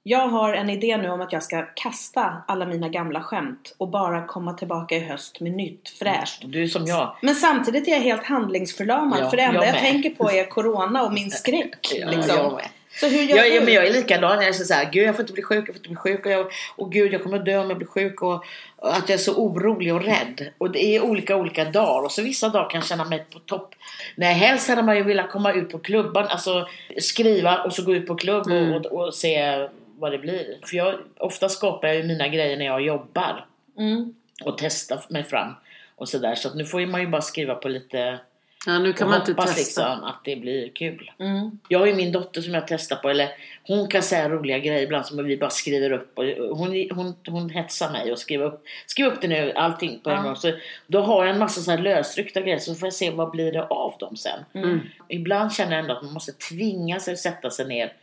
jag 0.03 0.27
har 0.27 0.53
en 0.53 0.69
idé 0.69 0.97
nu 0.97 1.09
om 1.09 1.21
att 1.21 1.33
jag 1.33 1.43
ska 1.43 1.65
kasta 1.75 2.43
alla 2.47 2.65
mina 2.65 2.89
gamla 2.89 3.23
skämt 3.23 3.75
och 3.77 3.87
bara 3.87 4.27
komma 4.27 4.53
tillbaka 4.53 4.95
i 4.95 4.99
höst 4.99 5.39
med 5.39 5.51
nytt 5.51 5.89
fräscht. 5.89 6.43
Du 6.45 6.63
är 6.63 6.67
som 6.67 6.85
jag. 6.85 7.15
Men 7.21 7.35
samtidigt 7.35 7.87
är 7.87 7.91
jag 7.91 7.99
helt 8.01 8.23
handlingsförlamad 8.23 9.19
Ja, 9.21 9.29
för 9.29 9.37
det 9.37 9.43
enda 9.43 9.65
jag 9.65 9.75
jag, 9.75 9.81
tänker 9.81 10.09
på 10.09 10.31
är 10.31 10.49
corona 10.49 11.03
och 11.03 11.13
min 11.13 11.31
skräck. 11.31 11.91
Ja, 11.99 12.09
liksom. 12.09 12.59
Så 12.91 13.07
hur 13.07 13.23
gör 13.23 13.37
Jag, 13.37 13.51
du? 13.61 13.65
men 13.65 13.73
jag 13.73 13.87
är 13.87 13.93
likadan. 13.93 14.35
Jag 14.41 14.47
är 14.47 14.53
så 14.53 14.73
här, 14.73 14.91
gud 14.91 15.07
jag 15.07 15.15
får 15.15 15.23
inte 15.23 15.33
bli 15.33 15.43
sjuk, 15.43 15.57
jag 15.59 15.65
får 15.67 15.75
inte 15.75 15.89
bli 15.89 15.95
sjuk. 15.95 16.25
Och, 16.25 16.31
jag, 16.31 16.47
och 16.75 16.91
gud 16.91 17.13
jag 17.13 17.23
kommer 17.23 17.39
dö 17.39 17.57
om 17.57 17.69
jag 17.69 17.77
blir 17.77 17.87
sjuk. 17.87 18.21
Och, 18.21 18.45
och 18.75 18.95
att 18.95 19.09
jag 19.09 19.13
är 19.13 19.17
så 19.17 19.35
orolig 19.35 19.93
och 19.93 20.03
rädd. 20.03 20.49
Och 20.57 20.71
det 20.71 20.83
är 20.83 21.01
olika 21.03 21.35
olika 21.35 21.65
dagar. 21.65 22.05
Och 22.05 22.11
så 22.11 22.21
vissa 22.21 22.49
dagar 22.49 22.69
kan 22.69 22.79
jag 22.79 22.87
känna 22.87 23.05
mig 23.05 23.25
på 23.33 23.39
topp. 23.39 23.75
Nej, 24.15 24.33
helst 24.33 24.69
hade 24.69 24.81
man 24.83 24.95
ju 24.95 25.03
velat 25.03 25.31
komma 25.31 25.53
ut 25.53 25.69
på 25.69 25.79
klubban. 25.79 26.27
Alltså 26.27 26.67
skriva 26.97 27.63
och 27.63 27.73
så 27.73 27.83
gå 27.83 27.93
ut 27.95 28.07
på 28.07 28.15
klubb 28.15 28.47
Mm. 28.47 28.73
och, 28.73 28.85
och, 28.85 29.07
och 29.07 29.13
se 29.15 29.67
vad 29.97 30.11
det 30.11 30.17
blir. 30.17 30.57
För 30.65 30.77
jag, 30.77 30.95
ofta 31.17 31.49
skapar 31.49 31.87
jag 31.87 31.97
ju 31.97 32.03
mina 32.03 32.27
grejer 32.27 32.57
när 32.57 32.65
jag 32.65 32.81
jobbar. 32.81 33.45
Mm. 33.77 34.13
Och 34.43 34.57
testar 34.57 34.99
mig 35.09 35.23
fram. 35.23 35.55
Och 35.95 36.09
sådär. 36.09 36.35
Så 36.35 36.47
att 36.47 36.55
nu 36.55 36.65
får 36.65 36.85
man 36.85 37.01
ju 37.01 37.07
bara 37.07 37.21
skriva 37.21 37.55
på 37.55 37.67
lite 37.67 38.19
Ja, 38.65 38.79
nu 38.79 38.93
kan 38.93 39.07
och 39.07 39.11
man 39.11 39.19
inte 39.19 39.33
testa. 39.33 39.57
liksom 39.57 40.03
att 40.03 40.21
det 40.23 40.35
blir 40.35 40.69
kul. 40.69 41.11
Mm. 41.19 41.59
Jag 41.67 41.79
har 41.79 41.85
ju 41.85 41.95
min 41.95 42.11
dotter 42.11 42.41
som 42.41 42.53
jag 42.53 42.67
testar 42.67 42.95
på, 42.95 43.09
eller 43.09 43.29
hon 43.63 43.87
kan 43.87 44.03
säga 44.03 44.29
roliga 44.29 44.59
grejer 44.59 44.81
ibland 44.81 45.05
som 45.05 45.25
vi 45.25 45.37
bara 45.37 45.49
skriver 45.49 45.91
upp. 45.91 46.17
Och 46.17 46.25
hon, 46.57 46.87
hon, 46.91 47.15
hon 47.27 47.49
hetsar 47.49 47.91
mig 47.91 48.11
och 48.11 48.19
skriver 48.19 48.45
upp, 48.45 48.63
skriv 48.87 49.05
upp 49.05 49.21
det 49.21 49.27
nu, 49.27 49.51
allting 49.55 49.99
på 50.03 50.09
en 50.09 50.15
Ja. 50.15 50.21
gång. 50.21 50.35
Så 50.35 50.51
då 50.87 51.01
har 51.01 51.25
jag 51.25 51.33
en 51.33 51.39
massa 51.39 51.61
så 51.61 51.71
här 51.71 51.77
lösryckta 51.77 52.41
grejer 52.41 52.59
så 52.59 52.75
får 52.75 52.85
jag 52.85 52.93
se 52.93 53.09
vad 53.09 53.31
blir 53.31 53.51
det 53.51 53.63
av 53.63 53.95
dem 53.99 54.15
sen. 54.15 54.39
Mm. 54.53 54.79
Ibland 55.07 55.53
känner 55.53 55.71
jag 55.71 55.79
ändå 55.79 55.93
att 55.93 56.03
man 56.03 56.13
måste 56.13 56.31
tvinga 56.31 56.99
sig 56.99 57.13
att 57.13 57.19
sätta 57.19 57.49
sig 57.49 57.67
ner 57.67 57.93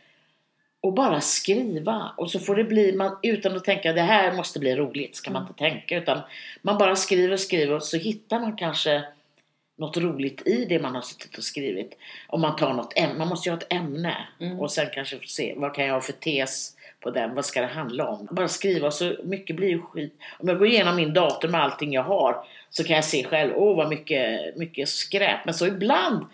och 0.81 0.93
bara 0.93 1.21
skriva. 1.21 2.11
Och 2.17 2.31
så 2.31 2.39
får 2.39 2.55
det 2.55 2.63
bli, 2.63 2.91
man, 2.93 3.17
utan 3.23 3.55
att 3.55 3.63
tänka 3.63 3.93
det 3.93 4.01
här 4.01 4.31
måste 4.33 4.59
bli 4.59 4.75
roligt, 4.75 5.15
ska 5.15 5.31
man 5.31 5.41
inte 5.41 5.53
tänka. 5.59 5.97
Utan 5.97 6.19
man 6.61 6.77
bara 6.77 6.95
skriver, 6.95 7.37
skriver 7.37 7.75
och 7.75 7.83
så 7.83 7.97
hittar 7.97 8.39
man 8.39 8.55
kanske 8.55 9.03
något 9.77 9.97
roligt 9.97 10.47
i 10.47 10.65
det 10.65 10.79
man 10.79 10.95
har 10.95 11.01
suttit 11.01 11.37
och 11.37 11.43
skrivit. 11.43 11.97
Om 12.27 12.41
man 12.41 12.55
tar 12.55 12.73
något 12.73 12.93
ämne, 12.95 13.17
man 13.17 13.27
måste 13.27 13.49
ju 13.49 13.53
ha 13.53 13.59
ett 13.59 13.73
ämne. 13.73 14.17
Mm. 14.39 14.59
Och 14.59 14.71
sen 14.71 14.87
kanske 14.93 15.19
se, 15.27 15.53
vad 15.57 15.75
kan 15.75 15.85
jag 15.85 15.93
ha 15.93 16.01
för 16.01 16.13
tes 16.13 16.73
på 16.99 17.09
den, 17.11 17.35
vad 17.35 17.45
ska 17.45 17.61
det 17.61 17.67
handla 17.67 18.07
om? 18.07 18.27
Bara 18.31 18.47
skriva, 18.47 18.91
så 18.91 19.15
mycket 19.23 19.55
blir 19.55 19.67
ju 19.67 19.81
skit. 19.81 20.13
Om 20.39 20.47
jag 20.47 20.57
går 20.57 20.67
igenom 20.67 20.95
min 20.95 21.13
dator 21.13 21.47
med 21.47 21.63
allting 21.63 21.93
jag 21.93 22.03
har 22.03 22.45
så 22.69 22.83
kan 22.83 22.95
jag 22.95 23.05
se 23.05 23.23
själv, 23.23 23.53
åh 23.55 23.77
vad 23.77 23.89
mycket, 23.89 24.55
mycket 24.55 24.89
skräp. 24.89 25.45
Men 25.45 25.53
så 25.53 25.67
ibland 25.67 26.25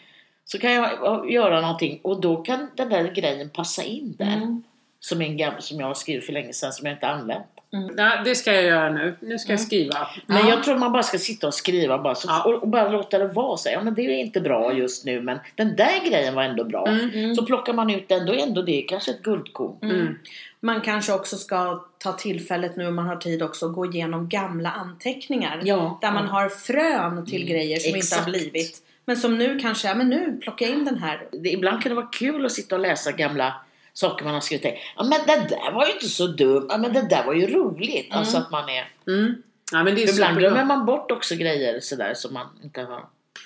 så 0.46 0.60
kan 0.60 0.74
jag 0.74 1.32
göra 1.32 1.62
någonting 1.62 2.00
och 2.04 2.22
då 2.22 2.44
kan 2.44 2.70
den 2.76 2.90
där 2.90 3.12
grejen 3.12 3.50
passa 3.50 3.84
in 3.84 4.16
där. 4.18 4.38
Mm. 4.38 4.64
Som, 5.00 5.22
en 5.22 5.38
gammal, 5.38 5.62
som 5.62 5.80
jag 5.80 5.88
har 5.88 5.94
skrivit 5.94 6.26
för 6.26 6.34
länge 6.34 6.54
sedan 6.54 6.74
som 6.74 6.86
jag 6.88 6.96
inte 6.96 7.08
använt. 7.08 7.53
Ja, 7.98 8.22
det 8.26 8.36
ska 8.36 8.54
jag 8.54 8.64
göra 8.64 8.90
nu. 8.90 9.16
Nu 9.20 9.40
ska 9.40 9.54
jag 9.54 9.60
skriva. 9.60 10.08
Men 10.26 10.38
Ja. 10.38 10.50
jag 10.50 10.64
tror 10.64 10.78
man 10.78 10.92
bara 10.92 11.04
ska 11.04 11.18
sitta 11.18 11.48
och 11.48 11.54
skriva 11.54 11.98
bara, 11.98 12.16
så, 12.16 12.28
Ja. 12.30 12.44
och, 12.44 12.54
och 12.62 12.68
bara 12.68 12.90
låta 12.90 13.18
det 13.18 13.28
vara 13.28 13.58
så. 13.58 13.70
Ja 13.70 13.82
men 13.82 13.94
det 13.94 14.02
är 14.02 14.10
inte 14.20 14.42
bra 14.42 14.74
just 14.74 15.06
nu 15.06 15.22
men 15.22 15.40
den 15.56 15.76
där 15.76 16.10
grejen 16.10 16.36
var 16.36 16.44
ändå 16.44 16.64
bra. 16.64 16.88
Mm. 16.88 17.36
Så 17.36 17.46
plockar 17.46 17.74
man 17.74 17.90
ut 17.90 18.10
den, 18.10 18.26
då 18.26 18.34
är 18.34 18.38
ändå 18.38 18.62
det 18.62 18.82
kanske 18.82 19.12
ett 19.12 19.22
guldkorn. 19.22 19.78
Mm. 19.92 20.20
Man 20.60 20.82
kanske 20.82 21.14
också 21.14 21.38
ska 21.38 21.84
ta 21.98 22.12
tillfället 22.14 22.76
nu 22.76 22.88
om 22.88 22.96
man 22.96 23.06
har 23.08 23.16
tid 23.16 23.44
också 23.44 23.70
gå 23.70 23.86
igenom 23.86 24.30
gamla 24.30 24.72
anteckningar. 24.72 25.60
Ja. 25.64 25.98
Där 26.02 26.12
man 26.12 26.28
har 26.28 26.50
frön 26.50 27.26
till 27.26 27.46
grejer 27.46 27.80
som 27.80 27.88
inte 27.88 27.98
exakt. 27.98 28.24
har 28.24 28.32
blivit. 28.32 28.82
Men 29.06 29.18
som 29.18 29.38
nu 29.38 29.60
kanske, 29.60 29.88
ja 29.88 29.96
men 29.96 30.10
nu 30.10 30.38
plocka 30.42 30.66
in 30.68 30.86
den 30.86 30.98
här. 30.98 31.24
Det, 31.32 31.50
ibland 31.50 31.84
kan 31.84 31.90
det 31.90 31.96
vara 31.96 32.06
kul 32.12 32.46
att 32.46 32.52
sitta 32.52 32.76
och 32.76 32.82
läsa 32.82 33.12
gamla 33.12 33.54
saker 33.94 34.26
man 34.26 34.34
har 34.34 34.42
skrivit. 34.42 34.74
Ja 34.98 35.04
men 35.04 35.20
det 35.28 35.48
där 35.50 35.72
var 35.72 35.86
ju 35.86 35.92
inte 35.94 36.08
så 36.10 36.28
dumt. 36.28 36.66
Ja 36.70 36.78
men 36.78 36.94
det 36.94 37.02
där 37.10 37.24
var 37.26 37.34
ju 37.34 37.48
roligt. 37.48 38.08
Alltså 38.12 38.38
att 38.38 38.52
man 38.52 38.70
är... 38.70 38.90
Mm. 39.08 39.36
Ja, 39.72 39.84
men 39.84 39.96
det 39.96 40.04
är 40.04 40.14
ibland 40.14 40.38
glömmer 40.38 40.64
man 40.66 40.86
bort 40.86 41.12
också 41.12 41.36
grejer 41.36 41.80
sådär 41.80 42.14
som 42.14 42.34
man 42.34 42.48
inte 42.64 42.82
har... 42.82 43.06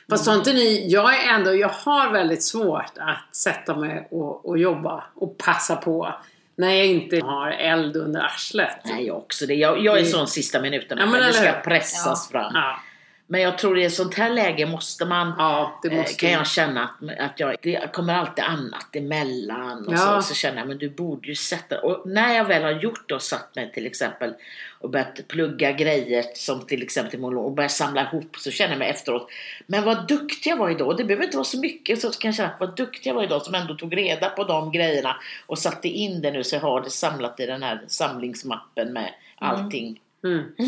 Fast 0.09 0.27
har 0.27 0.35
inte 0.35 0.53
ni, 0.53 0.87
jag 0.89 1.23
är 1.23 1.33
ändå, 1.33 1.55
jag 1.55 1.69
har 1.69 2.11
väldigt 2.11 2.43
svårt 2.43 2.91
att 2.97 3.35
sätta 3.35 3.75
mig 3.75 4.07
och, 4.11 4.45
och 4.49 4.57
jobba 4.57 5.03
och 5.15 5.37
passa 5.37 5.75
på 5.75 6.15
när 6.55 6.71
jag 6.73 6.85
inte 6.85 7.19
har 7.25 7.51
eld 7.51 7.95
under 7.97 8.21
arslet. 8.21 8.77
Nej 8.83 9.05
jag 9.07 9.17
också 9.17 9.45
det. 9.45 9.53
Jag, 9.53 9.83
jag 9.85 9.97
är 9.97 10.01
Det- 10.01 10.05
sån 10.07 10.27
sista 10.27 10.61
minuten. 10.61 10.97
Ja, 10.97 11.05
men 11.05 11.15
eller 11.15 11.31
ska 11.31 11.51
pressas 11.51 12.29
fram. 12.29 12.51
Ja, 12.55 12.79
Men 13.29 13.41
jag 13.41 13.57
tror 13.57 13.79
i 13.79 13.85
ett 13.85 13.93
sånt 13.93 14.13
här 14.15 14.29
läge 14.29 14.65
måste 14.65 15.05
man 15.05 15.33
ja 15.37 15.81
eh, 15.91 15.97
måste 15.97 16.15
kan 16.15 16.31
jag 16.31 16.47
känna 16.47 16.83
att, 16.83 17.19
att 17.19 17.39
jag, 17.39 17.55
det 17.61 17.93
kommer 17.93 18.13
alltid 18.13 18.43
annat 18.43 18.95
emellan 18.95 19.87
och 19.87 19.93
Ja. 19.93 19.97
så, 19.97 20.21
så 20.21 20.33
känner 20.33 20.57
jag 20.57 20.67
men 20.67 20.77
du 20.77 20.89
borde 20.89 21.27
ju 21.27 21.35
sätta 21.35 21.81
och 21.81 22.09
när 22.09 22.35
jag 22.35 22.45
väl 22.45 22.63
har 22.63 22.71
gjort 22.71 23.09
det 23.09 23.15
och 23.15 23.21
satt 23.21 23.55
mig 23.55 23.71
till 23.71 23.85
exempel 23.85 24.33
och 24.79 24.89
börjat 24.89 25.27
plugga 25.27 25.71
grejer 25.71 26.25
som 26.35 26.65
till 26.65 26.83
exempel 26.83 27.23
och 27.23 27.51
börjat 27.51 27.71
samla 27.71 28.01
ihop 28.07 28.35
så 28.37 28.51
känner 28.51 28.71
jag 28.71 28.79
mig 28.79 28.89
efteråt 28.89 29.29
men 29.67 29.83
vad 29.83 30.07
duktig 30.07 30.49
jag 30.51 30.57
var 30.57 30.69
idag 30.69 30.97
det 30.97 31.03
behöver 31.03 31.25
inte 31.25 31.37
vara 31.37 31.45
så 31.45 31.59
mycket 31.59 32.01
så 32.01 32.11
kan 32.11 32.29
jag 32.29 32.35
känna 32.35 32.51
vad 32.59 32.75
duktig 32.75 33.09
jag 33.09 33.15
var 33.15 33.23
idag 33.23 33.41
som 33.41 33.55
ändå 33.55 33.75
tog 33.75 33.97
reda 33.97 34.29
på 34.29 34.43
de 34.43 34.71
grejerna 34.71 35.15
och 35.45 35.59
satte 35.59 35.87
in 35.87 36.21
det 36.21 36.31
nu 36.31 36.43
så 36.43 36.55
jag 36.55 36.61
har 36.61 36.81
det 36.81 36.89
samlat 36.89 37.39
i 37.39 37.45
den 37.45 37.63
här 37.63 37.81
samlingsmappen 37.87 38.93
med 38.93 39.13
allting 39.35 39.87
Mm. 39.87 39.99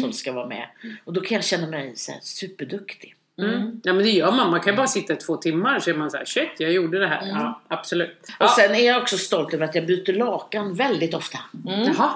Som 0.02 0.14
ska 0.14 0.32
vara 0.32 0.48
med 0.48 0.68
och 1.06 1.14
då 1.14 1.22
kan 1.22 1.36
jag 1.36 1.44
känna 1.44 1.68
mig 1.68 1.96
så 1.96 2.12
här 2.12 2.20
superduktig 2.24 3.16
Mm. 3.42 3.82
Ja 3.84 3.94
men 3.94 4.04
det 4.04 4.10
gör 4.12 4.32
man. 4.32 4.52
Man 4.52 4.60
kan 4.60 4.76
bara 4.76 4.88
sitta 4.88 5.14
i 5.14 5.16
två 5.16 5.38
timmar 5.38 5.80
så 5.80 5.90
är 5.90 5.94
man 5.94 6.12
så 6.12 6.18
här, 6.18 6.26
shit 6.26 6.50
jag 6.58 6.72
gjorde 6.72 7.00
det 7.00 7.08
här. 7.08 7.28
Ja 7.28 7.62
absolut. 7.68 8.18
och 8.24 8.30
Ja. 8.40 8.54
sen 8.60 8.76
är 8.76 8.86
jag 8.86 9.02
också 9.02 9.18
stolt 9.18 9.54
över 9.54 9.66
att 9.66 9.76
jag 9.76 9.86
byter 9.86 10.14
lakan 10.14 10.74
väldigt 10.74 11.14
ofta 11.14 11.40
Jaha. 11.66 12.10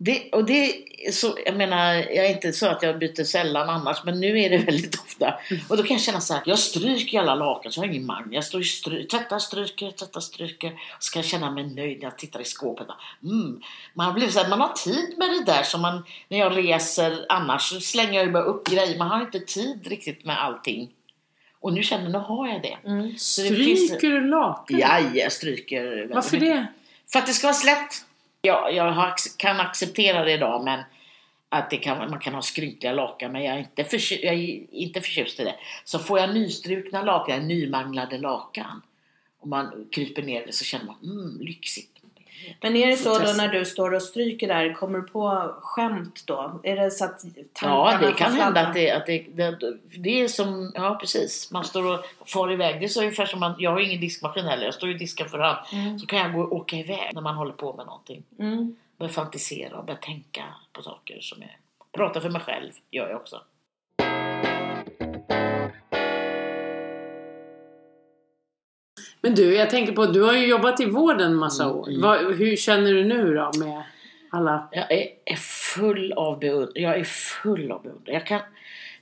Det, 0.00 0.30
och 0.32 0.44
det 0.44 0.84
så, 1.12 1.38
jag 1.44 1.56
menar, 1.56 1.94
jag 1.94 2.26
är 2.26 2.30
inte 2.30 2.52
så 2.52 2.66
att 2.66 2.82
jag 2.82 2.98
byter 2.98 3.24
sällan 3.24 3.70
annars, 3.70 4.04
men 4.04 4.20
nu 4.20 4.40
är 4.40 4.50
det 4.50 4.58
väldigt 4.66 5.00
ofta. 5.00 5.34
Och 5.68 5.76
då 5.76 5.82
kan 5.82 5.96
jag 5.96 6.00
känna 6.00 6.20
så 6.20 6.34
här, 6.34 6.42
jag 6.46 6.58
stryker 6.58 7.20
alla 7.20 7.34
lakan 7.34 7.72
så 7.72 7.80
jag 7.80 7.86
har 7.86 7.94
ingen 7.94 8.06
mangel. 8.06 8.32
Jag 8.32 8.44
står 8.44 8.58
och 8.58 8.66
stry, 8.66 9.06
tvättar, 9.06 9.38
stryker, 9.38 9.90
tvättar, 9.90 10.20
stryker. 10.20 10.72
Så 10.98 11.12
kan 11.12 11.22
jag 11.22 11.30
känna 11.30 11.50
mig 11.50 11.64
nöjd 11.64 11.98
när 11.98 12.04
jag 12.04 12.18
tittar 12.18 12.40
i 12.40 12.44
skåpet. 12.44 12.86
Mm. 13.22 13.60
Man 13.94 14.14
blivit 14.14 14.34
så 14.34 14.40
här, 14.40 14.48
man 14.48 14.60
har 14.60 14.72
tid 14.72 15.14
med 15.18 15.28
det 15.30 15.44
där 15.44 15.62
som 15.62 15.80
man, 15.80 16.04
när 16.28 16.38
jag 16.38 16.56
reser 16.56 17.26
annars 17.28 17.62
så 17.62 17.80
slänger 17.80 18.12
jag 18.12 18.26
ju 18.26 18.32
bara 18.32 18.44
upp 18.44 18.68
grejer. 18.68 18.98
Man 18.98 19.08
har 19.08 19.20
inte 19.20 19.40
tid 19.40 19.86
riktigt 19.86 20.24
med 20.24 20.44
allting. 20.44 20.90
Och 21.60 21.72
nu 21.72 21.82
känner 21.82 22.04
jag, 22.04 22.12
nu 22.12 22.18
har 22.18 22.48
jag 22.48 22.62
det. 22.62 22.78
Mm. 22.84 23.18
Stryker 23.18 24.10
du 24.10 24.28
lakan? 24.28 24.78
Ja, 24.78 25.00
jag 25.14 25.32
stryker 25.32 26.08
Varför 26.14 26.40
mycket. 26.40 26.56
det? 26.56 26.66
För 27.12 27.18
att 27.18 27.26
det 27.26 27.32
ska 27.32 27.46
vara 27.46 27.54
slätt. 27.54 28.07
Ja, 28.42 28.70
jag 28.70 28.92
har, 28.92 29.14
kan 29.36 29.60
acceptera 29.60 30.24
det 30.24 30.32
idag 30.32 30.64
men 30.64 30.80
att 31.48 31.70
det 31.70 31.76
kan, 31.76 32.10
man 32.10 32.18
kan 32.18 32.34
ha 32.34 32.42
skrynkliga 32.42 32.92
lakan 32.92 33.32
men 33.32 33.44
jag 33.44 33.54
är, 33.54 33.58
inte 33.58 33.84
förtjust, 33.84 34.24
jag 34.24 34.34
är 34.34 34.74
inte 34.74 35.00
förtjust 35.00 35.40
i 35.40 35.44
det. 35.44 35.54
Så 35.84 35.98
får 35.98 36.18
jag 36.18 36.34
nystrukna 36.34 37.02
lakan, 37.02 37.48
nymanglade 37.48 38.18
lakan 38.18 38.82
och 39.40 39.48
man 39.48 39.88
kryper 39.92 40.22
ner 40.22 40.46
det 40.46 40.52
så 40.52 40.64
känner 40.64 40.84
man 40.84 40.96
mm, 41.02 41.40
lyxigt. 41.40 41.90
Men 42.60 42.76
är 42.76 42.86
det 42.86 42.96
så 42.96 43.18
då 43.18 43.32
när 43.32 43.48
du 43.48 43.64
står 43.64 43.94
och 43.94 44.02
stryker 44.02 44.48
där, 44.48 44.72
kommer 44.72 44.98
du 44.98 45.06
på 45.06 45.54
skämt 45.60 46.22
då? 46.26 46.60
Är 46.62 46.76
det 46.76 46.90
så 46.90 47.04
att 47.04 47.24
Ja, 47.62 47.98
det 48.00 48.12
kan 48.12 48.32
hända 48.32 48.60
att 48.60 48.74
det, 48.74 48.90
att 48.90 49.06
det, 49.06 49.26
det, 49.32 49.58
det 49.98 50.20
är 50.20 50.28
som, 50.28 50.72
ja 50.74 50.98
precis, 51.00 51.50
man 51.50 51.64
står 51.64 51.94
och 51.94 52.04
far 52.26 52.52
iväg. 52.52 52.80
Det 52.80 52.86
är 52.86 52.88
så 52.88 53.00
ungefär 53.00 53.26
som 53.26 53.40
man, 53.40 53.54
jag 53.58 53.70
har 53.70 53.78
ju 53.78 53.86
ingen 53.86 54.00
diskmaskin 54.00 54.44
heller, 54.44 54.64
jag 54.64 54.74
står 54.74 54.90
i 54.90 54.94
disken 54.94 55.28
för 55.28 55.38
hand. 55.38 55.58
Mm. 55.72 55.98
Så 55.98 56.06
kan 56.06 56.18
jag 56.18 56.32
gå 56.32 56.40
och 56.40 56.52
åka 56.52 56.76
iväg 56.76 57.10
när 57.14 57.22
man 57.22 57.34
håller 57.34 57.52
på 57.52 57.72
med 57.72 57.86
någonting. 57.86 58.22
Mm. 58.38 58.76
Börja 58.96 59.12
fantisera 59.12 59.78
och 59.78 59.84
börja 59.84 59.98
tänka 59.98 60.44
på 60.72 60.82
saker 60.82 61.20
som 61.20 61.42
är... 61.42 61.56
Prata 61.92 62.20
för 62.20 62.30
mig 62.30 62.40
själv 62.40 62.72
gör 62.90 63.08
jag 63.08 63.16
också. 63.16 63.40
Men 69.20 69.34
du, 69.34 69.54
jag 69.54 69.70
tänker 69.70 69.92
på, 69.92 70.06
du 70.06 70.22
har 70.22 70.32
ju 70.32 70.46
jobbat 70.46 70.80
i 70.80 70.84
vården 70.84 71.20
en 71.30 71.34
massa 71.36 71.64
Mm, 71.64 71.76
år. 71.76 71.88
mm. 71.88 72.00
Vad, 72.00 72.34
hur 72.36 72.56
känner 72.56 72.92
du 72.92 73.04
nu 73.04 73.34
då 73.34 73.50
med 73.58 73.82
alla? 74.30 74.68
Jag 74.72 74.92
är, 74.92 75.06
är 75.24 75.36
full 75.74 76.12
av 76.12 76.38
beundran. 76.38 76.72
Jag 76.74 76.98
är 76.98 77.04
full 77.04 77.72
av 77.72 77.82
beundran. 77.82 78.14
Jag 78.14 78.26
kan, 78.26 78.40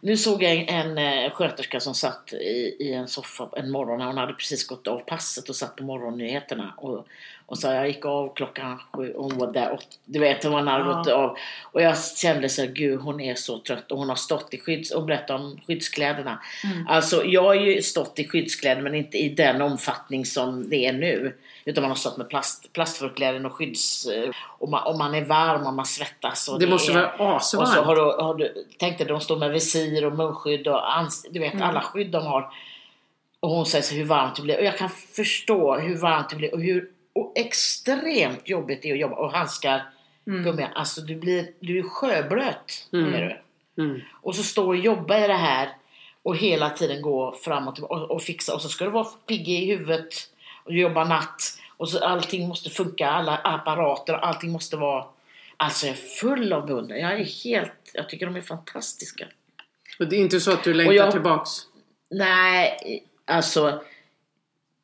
nu 0.00 0.16
såg 0.16 0.42
jag 0.42 0.52
en, 0.56 0.96
en 0.98 1.24
eh, 1.24 1.30
sköterska 1.30 1.80
som 1.80 1.94
satt 1.94 2.32
i, 2.32 2.76
i 2.80 2.92
en 2.92 3.08
soffa 3.08 3.48
en 3.56 3.70
morgon. 3.70 4.00
Hon 4.00 4.16
hade 4.16 4.32
precis 4.32 4.66
gått 4.66 4.86
av 4.88 4.98
passet 4.98 5.48
och 5.48 5.56
satt 5.56 5.76
på 5.76 5.84
morgonnyheterna. 5.84 6.74
Och, 6.76 7.06
och 7.46 7.58
så 7.58 7.66
jag 7.66 7.88
gick 7.88 8.04
av 8.04 8.34
klockan 8.34 8.78
sju 8.92 9.12
och 9.12 9.24
hon 9.24 9.38
var 9.38 9.52
där. 9.52 9.70
Och, 9.72 9.80
du 10.04 10.18
vet, 10.18 10.44
hon 10.44 10.66
hade 10.68 10.84
Ja. 10.90 10.92
gått 10.96 11.08
av. 11.08 11.36
Och 11.62 11.82
jag 11.82 11.98
kände 12.04 12.48
så 12.48 12.62
här, 12.62 12.68
gud 12.68 13.00
hon 13.00 13.20
är 13.20 13.34
så 13.34 13.58
trött. 13.58 13.92
Och 13.92 13.98
hon 13.98 14.08
har 14.08 14.16
stått 14.16 14.54
i 14.54 14.58
skydds... 14.60 14.90
Och 14.90 15.04
berättade 15.04 15.42
om 15.42 15.60
skyddskläderna. 15.66 16.38
Mm. 16.64 16.86
Alltså 16.88 17.24
jag 17.24 17.42
har 17.42 17.54
ju 17.54 17.82
stått 17.82 18.18
i 18.18 18.28
skyddskläder 18.28 18.82
men 18.82 18.94
inte 18.94 19.18
i 19.18 19.28
den 19.28 19.62
omfattning 19.62 20.24
som 20.26 20.68
det 20.70 20.86
är 20.86 20.92
nu. 20.92 21.36
Utan 21.64 21.82
man 21.82 21.90
har 21.90 21.96
stått 21.96 22.16
med 22.16 22.28
plast, 22.28 22.72
plastförkläden 22.72 23.46
och 23.46 23.52
skydds... 23.52 24.06
Och 24.58 24.68
man, 24.68 24.86
och 24.86 24.98
man 24.98 25.14
är 25.14 25.24
varm 25.24 25.66
och 25.66 25.74
man 25.74 25.86
svettas. 25.86 26.48
Och 26.48 26.58
Det 26.60 26.66
måste 26.66 26.92
är, 26.92 27.18
vara 27.18 27.34
Och 27.34 27.42
så 27.42 27.62
asvarmt. 27.62 27.86
har 27.86 27.96
du, 27.96 28.02
har 28.02 28.34
du 28.34 28.64
tänkte 28.78 29.04
de 29.04 29.20
står 29.20 29.36
med 29.38 29.50
visir 29.50 30.04
och 30.04 30.12
munskydd 30.12 30.68
och 30.68 30.96
ans, 30.98 31.26
du 31.30 31.38
vet 31.40 31.54
Mm. 31.54 31.68
alla 31.68 31.80
skydd 31.80 32.10
de 32.10 32.26
har. 32.26 32.50
Och 33.40 33.50
hon 33.50 33.66
säger 33.66 33.82
så 33.82 33.94
hur 33.94 34.04
varmt 34.04 34.36
det 34.36 34.42
blir. 34.42 34.58
Och 34.58 34.64
jag 34.64 34.78
kan 34.78 34.88
förstå 34.90 35.74
hur 35.78 35.96
varmt 35.96 36.30
det 36.30 36.36
blir 36.36 36.54
och 36.54 36.60
hur 36.60 36.88
och 37.20 37.32
extremt 37.38 38.48
jobbigt 38.48 38.82
det 38.82 38.88
är 38.90 38.92
att 38.94 39.00
jobba. 39.00 39.16
Och 39.16 39.32
handskar, 39.32 39.82
Mm. 40.28 40.42
gummi, 40.44 40.66
alltså 40.74 41.00
du 41.00 41.16
blir, 41.16 41.50
du 41.60 41.78
är 41.78 41.82
sjöblöt. 41.82 42.88
Mm. 42.92 43.32
Mm. 43.78 44.00
Och 44.22 44.34
så 44.36 44.42
stå 44.42 44.66
och 44.66 44.76
jobba 44.76 45.24
i 45.24 45.26
det 45.26 45.34
här 45.34 45.68
och 46.22 46.36
hela 46.36 46.70
tiden 46.70 47.02
gå 47.02 47.32
fram 47.44 47.68
och 47.68 47.78
och, 47.78 48.10
och 48.10 48.22
fixa. 48.22 48.54
Och 48.54 48.62
så 48.62 48.68
ska 48.68 48.84
du 48.84 48.90
vara 48.90 49.04
pigg 49.04 49.48
i 49.48 49.66
huvudet 49.66 50.14
och 50.64 50.72
jobba 50.72 51.04
natt. 51.04 51.42
Och 51.76 51.88
så 51.88 52.04
allting 52.04 52.48
måste 52.48 52.70
funka, 52.70 53.08
alla 53.10 53.36
apparater, 53.36 54.12
allting 54.14 54.50
måste 54.52 54.76
vara... 54.76 55.04
Alltså 55.56 55.86
jag 55.86 55.92
är 55.96 56.00
full 56.20 56.52
av 56.52 56.66
beundran. 56.66 56.98
Jag 56.98 57.12
är 57.20 57.24
helt... 57.44 57.90
Jag 57.94 58.08
tycker 58.08 58.26
de 58.26 58.36
är 58.36 58.40
fantastiska. 58.40 59.26
Och 59.98 60.06
det 60.08 60.16
är 60.16 60.20
inte 60.20 60.40
så 60.40 60.52
att 60.52 60.64
du 60.64 60.74
längtar 60.74 60.90
Och 60.90 60.96
jag- 60.96 61.12
tillbaks? 61.12 61.50
Nej, 62.10 62.78
alltså... 63.24 63.82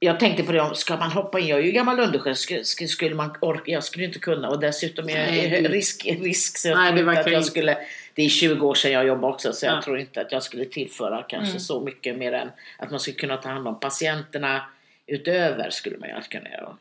Jag 0.05 0.21
tänkte 0.21 0.43
på 0.43 0.53
det, 0.53 0.71
ska 0.75 0.97
man 0.97 1.11
hoppa 1.13 1.41
in? 1.41 1.47
Jag 1.47 1.59
är 1.59 1.63
ju 1.63 1.71
gammal 1.73 2.01
undersköterska, 2.01 2.55
sk- 2.57 2.87
skulle 2.87 3.15
man 3.15 3.37
orka? 3.41 3.63
Jag 3.73 3.85
skulle 3.85 4.05
inte 4.05 4.19
kunna 4.19 4.49
och 4.49 4.61
dessutom 4.61 5.09
är 5.09 5.33
jag 5.53 5.63
du- 5.63 5.69
risk, 5.69 6.07
risk 6.21 6.59
så 6.59 6.69
jag 6.69 6.79
Nej, 6.79 6.93
det 6.93 7.21
att 7.21 7.33
jag 7.33 7.45
skulle... 7.45 7.79
Det 8.15 8.23
är 8.23 8.29
20 8.29 8.67
år 8.67 8.75
sedan 8.75 8.93
jag 8.93 9.07
jobbade 9.07 9.33
också 9.35 9.53
så 9.53 9.67
jag 9.67 9.77
Ja. 9.77 9.83
tror 9.83 9.99
inte 9.99 10.21
att 10.21 10.33
jag 10.33 10.43
skulle 10.43 10.65
tillföra 10.65 11.23
kanske 11.29 11.51
Mm. 11.51 11.61
så 11.61 11.81
mycket 11.81 12.17
mer 12.19 12.33
än 12.33 12.51
att 12.79 12.91
man 12.91 13.01
skulle 13.01 13.17
kunna 13.17 13.37
ta 13.37 13.49
hand 13.49 13.69
om 13.69 13.81
patienterna 13.81 14.63
utöver 15.07 15.71
skulle 15.71 15.99
man 15.99 16.09
ju 16.09 16.15
kunna 16.31 16.51
göra. 16.51 16.77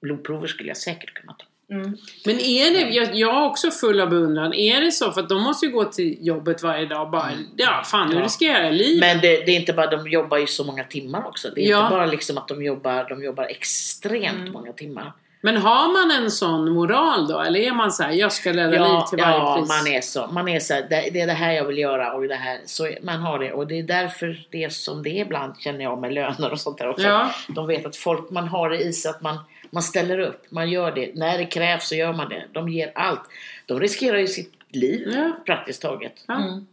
Blodprover 0.00 0.46
skulle 0.46 0.68
jag 0.68 0.76
säkert 0.76 1.14
kunna 1.14 1.32
ta. 1.32 1.44
Mm. 1.72 1.96
Men 2.26 2.40
är 2.40 2.70
det, 2.72 2.90
jag, 2.90 3.14
jag 3.14 3.36
är 3.36 3.44
också 3.44 3.70
full 3.70 4.00
av 4.00 4.08
beundran, 4.10 4.54
är 4.54 4.80
det 4.80 4.92
så? 4.92 5.12
För 5.12 5.20
att 5.20 5.28
de 5.28 5.42
måste 5.42 5.66
ju 5.66 5.72
gå 5.72 5.84
till 5.84 6.16
jobbet 6.20 6.62
varje 6.62 6.86
dag 6.86 7.02
och 7.02 7.10
bara, 7.10 7.30
ja 7.56 7.82
fan 7.84 8.06
nu 8.06 8.12
Mm. 8.12 8.18
Ja. 8.18 8.24
riskerar 8.24 8.64
jag 8.64 8.74
livet. 8.74 9.00
Men 9.00 9.20
det, 9.20 9.36
det 9.46 9.52
är 9.52 9.56
inte 9.56 9.72
bara, 9.72 9.86
de 9.96 10.08
jobbar 10.10 10.38
ju 10.38 10.46
så 10.46 10.64
många 10.64 10.84
timmar 10.84 11.26
också. 11.26 11.48
Det 11.54 11.64
är 11.66 11.70
Ja. 11.70 11.78
inte 11.82 11.90
bara 11.90 12.06
liksom 12.06 12.38
att 12.38 12.48
de 12.48 12.62
jobbar, 12.64 13.06
de 13.08 13.24
jobbar 13.24 13.44
extremt 13.44 14.38
Mm. 14.40 14.52
många 14.52 14.72
timmar. 14.72 15.12
Men 15.44 15.56
har 15.56 15.92
man 15.92 16.22
en 16.24 16.30
sån 16.30 16.70
moral 16.72 17.28
då? 17.28 17.40
Eller 17.40 17.60
är 17.60 17.72
man 17.72 17.92
så 17.92 18.02
här, 18.02 18.12
jag 18.12 18.32
ska 18.32 18.50
rädda 18.50 18.70
liv 18.70 18.78
Ja, 18.80 19.06
till 19.10 19.18
varje 19.18 19.36
ja 19.36 19.56
pris? 19.58 19.68
man 19.68 19.86
är 19.92 20.00
så. 20.00 20.26
Man 20.32 20.48
är 20.48 20.60
så 20.60 20.74
här, 20.74 20.86
det, 20.90 21.08
det 21.12 21.20
är 21.20 21.26
det 21.26 21.32
här 21.32 21.52
jag 21.52 21.64
vill 21.64 21.78
göra 21.78 22.12
och 22.12 22.28
det 22.28 22.34
här. 22.34 22.58
Så 22.66 22.90
man 23.02 23.20
har 23.20 23.38
det. 23.38 23.52
Och 23.52 23.66
det 23.66 23.78
är 23.78 23.82
därför 23.82 24.46
det 24.50 24.64
är 24.64 24.68
som 24.68 25.02
det 25.02 25.10
är 25.10 25.20
ibland 25.24 25.54
känner 25.60 25.80
jag 25.84 26.00
med 26.00 26.12
löner 26.14 26.52
och 26.52 26.60
sånt 26.60 26.78
där 26.78 26.88
också. 26.88 27.06
Ja. 27.06 27.30
De 27.48 27.66
vet 27.66 27.86
att 27.86 27.96
folk, 27.96 28.30
man 28.30 28.48
har 28.48 28.70
det 28.70 28.78
i 28.78 28.92
sig 28.92 29.10
att 29.10 29.20
man, 29.20 29.38
man 29.72 29.82
ställer 29.82 30.18
upp. 30.18 30.46
Man 30.50 30.70
gör 30.70 30.92
det. 30.92 31.10
När 31.14 31.38
det 31.38 31.46
krävs 31.46 31.88
så 31.88 31.94
gör 31.94 32.12
man 32.12 32.28
det. 32.28 32.44
De 32.52 32.68
ger 32.68 32.92
allt. 32.94 33.22
De 33.66 33.80
riskerar 33.80 34.18
ju 34.18 34.26
sitt 34.26 34.52
liv 34.68 35.08
Ja. 35.14 35.32
praktiskt 35.46 35.82
taget. 35.82 36.24
Ja. 36.28 36.42
Mm. 36.42 36.66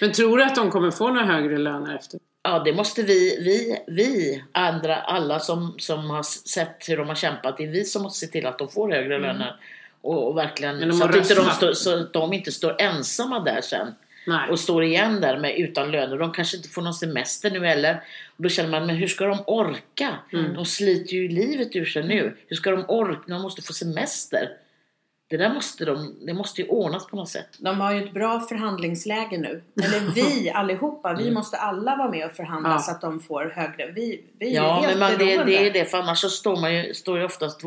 Men 0.00 0.12
tror 0.12 0.38
du 0.38 0.44
att 0.44 0.54
de 0.54 0.70
kommer 0.70 0.90
få 0.90 1.08
några 1.08 1.26
högre 1.26 1.58
löner 1.58 1.96
efter? 1.96 2.20
Ja, 2.42 2.58
det 2.58 2.72
måste 2.72 3.02
vi, 3.02 3.38
vi, 3.40 3.78
vi 3.86 4.42
andra, 4.52 4.96
alla 4.96 5.40
som, 5.40 5.74
som 5.78 6.10
har 6.10 6.22
sett 6.22 6.88
hur 6.88 6.96
de 6.96 7.08
har 7.08 7.14
kämpat, 7.14 7.56
det 7.56 7.64
är 7.64 7.68
vi 7.70 7.84
som 7.84 8.02
måste 8.02 8.26
se 8.26 8.32
till 8.32 8.46
att 8.46 8.58
de 8.58 8.68
får 8.68 8.90
högre 8.92 9.18
löner. 9.18 9.56
Och, 10.00 10.28
och 10.28 10.36
verkligen, 10.36 10.92
så 10.92 11.04
att, 11.04 11.16
inte 11.16 11.34
de 11.34 11.44
står, 11.44 11.72
så 11.72 12.00
att 12.00 12.12
de 12.12 12.32
inte 12.32 12.52
står 12.52 12.80
ensamma 12.80 13.40
där 13.40 13.60
sen. 13.60 13.94
Nej. 14.26 14.50
och 14.50 14.60
står 14.60 14.84
igen 14.84 15.20
där 15.20 15.38
med 15.38 15.58
utan 15.58 15.90
löner. 15.90 16.18
De 16.18 16.32
kanske 16.32 16.56
inte 16.56 16.68
får 16.68 16.82
någon 16.82 16.94
semester 16.94 17.50
nu 17.50 17.66
heller. 17.66 18.02
Då 18.42 18.48
känner 18.48 18.70
man, 18.70 18.86
men 18.86 18.96
hur 18.96 19.06
ska 19.06 19.26
de 19.26 19.38
orka? 19.46 20.14
Mm. 20.32 20.54
De 20.54 20.64
sliter 20.64 21.14
ju 21.14 21.28
livet 21.28 21.76
ur 21.76 21.84
sig 21.84 22.02
nu. 22.08 22.36
Hur 22.46 22.56
ska 22.56 22.70
de 22.70 22.84
orka? 22.88 23.20
De 23.26 23.42
måste 23.42 23.62
få 23.62 23.72
semester. 23.72 24.48
Det 25.28 25.36
där 25.36 25.54
måste 25.54 25.84
de, 25.84 26.14
det 26.26 26.34
måste 26.34 26.60
ju 26.62 26.68
ordnas 26.68 27.06
på 27.06 27.16
något 27.16 27.28
sätt. 27.28 27.48
De 27.58 27.80
har 27.80 27.92
ju 27.92 28.04
ett 28.04 28.12
bra 28.14 28.40
förhandlingsläge 28.40 29.38
nu. 29.38 29.62
Eller 29.82 30.00
vi 30.14 30.50
allihopa, 30.50 31.14
vi 31.14 31.30
måste 31.30 31.56
alla 31.56 31.96
vara 31.96 32.10
med 32.10 32.26
och 32.26 32.32
förhandla 32.32 32.70
Ja. 32.70 32.78
så 32.78 32.90
att 32.90 33.00
de 33.00 33.20
får 33.20 33.52
högre. 33.56 33.92
Vi, 33.92 34.24
vi 34.38 34.50
är 34.50 34.54
Ja, 34.62 34.74
helt 34.74 34.86
men 34.86 34.98
man, 34.98 35.18
det, 35.18 35.44
det 35.44 35.66
är 35.66 35.72
det. 35.72 35.84
För 35.84 35.98
annars 35.98 36.18
så 36.18 36.28
står, 36.28 36.60
man 36.60 36.74
ju, 36.74 36.94
står 36.94 37.18
ju 37.18 37.24
oftast 37.24 37.64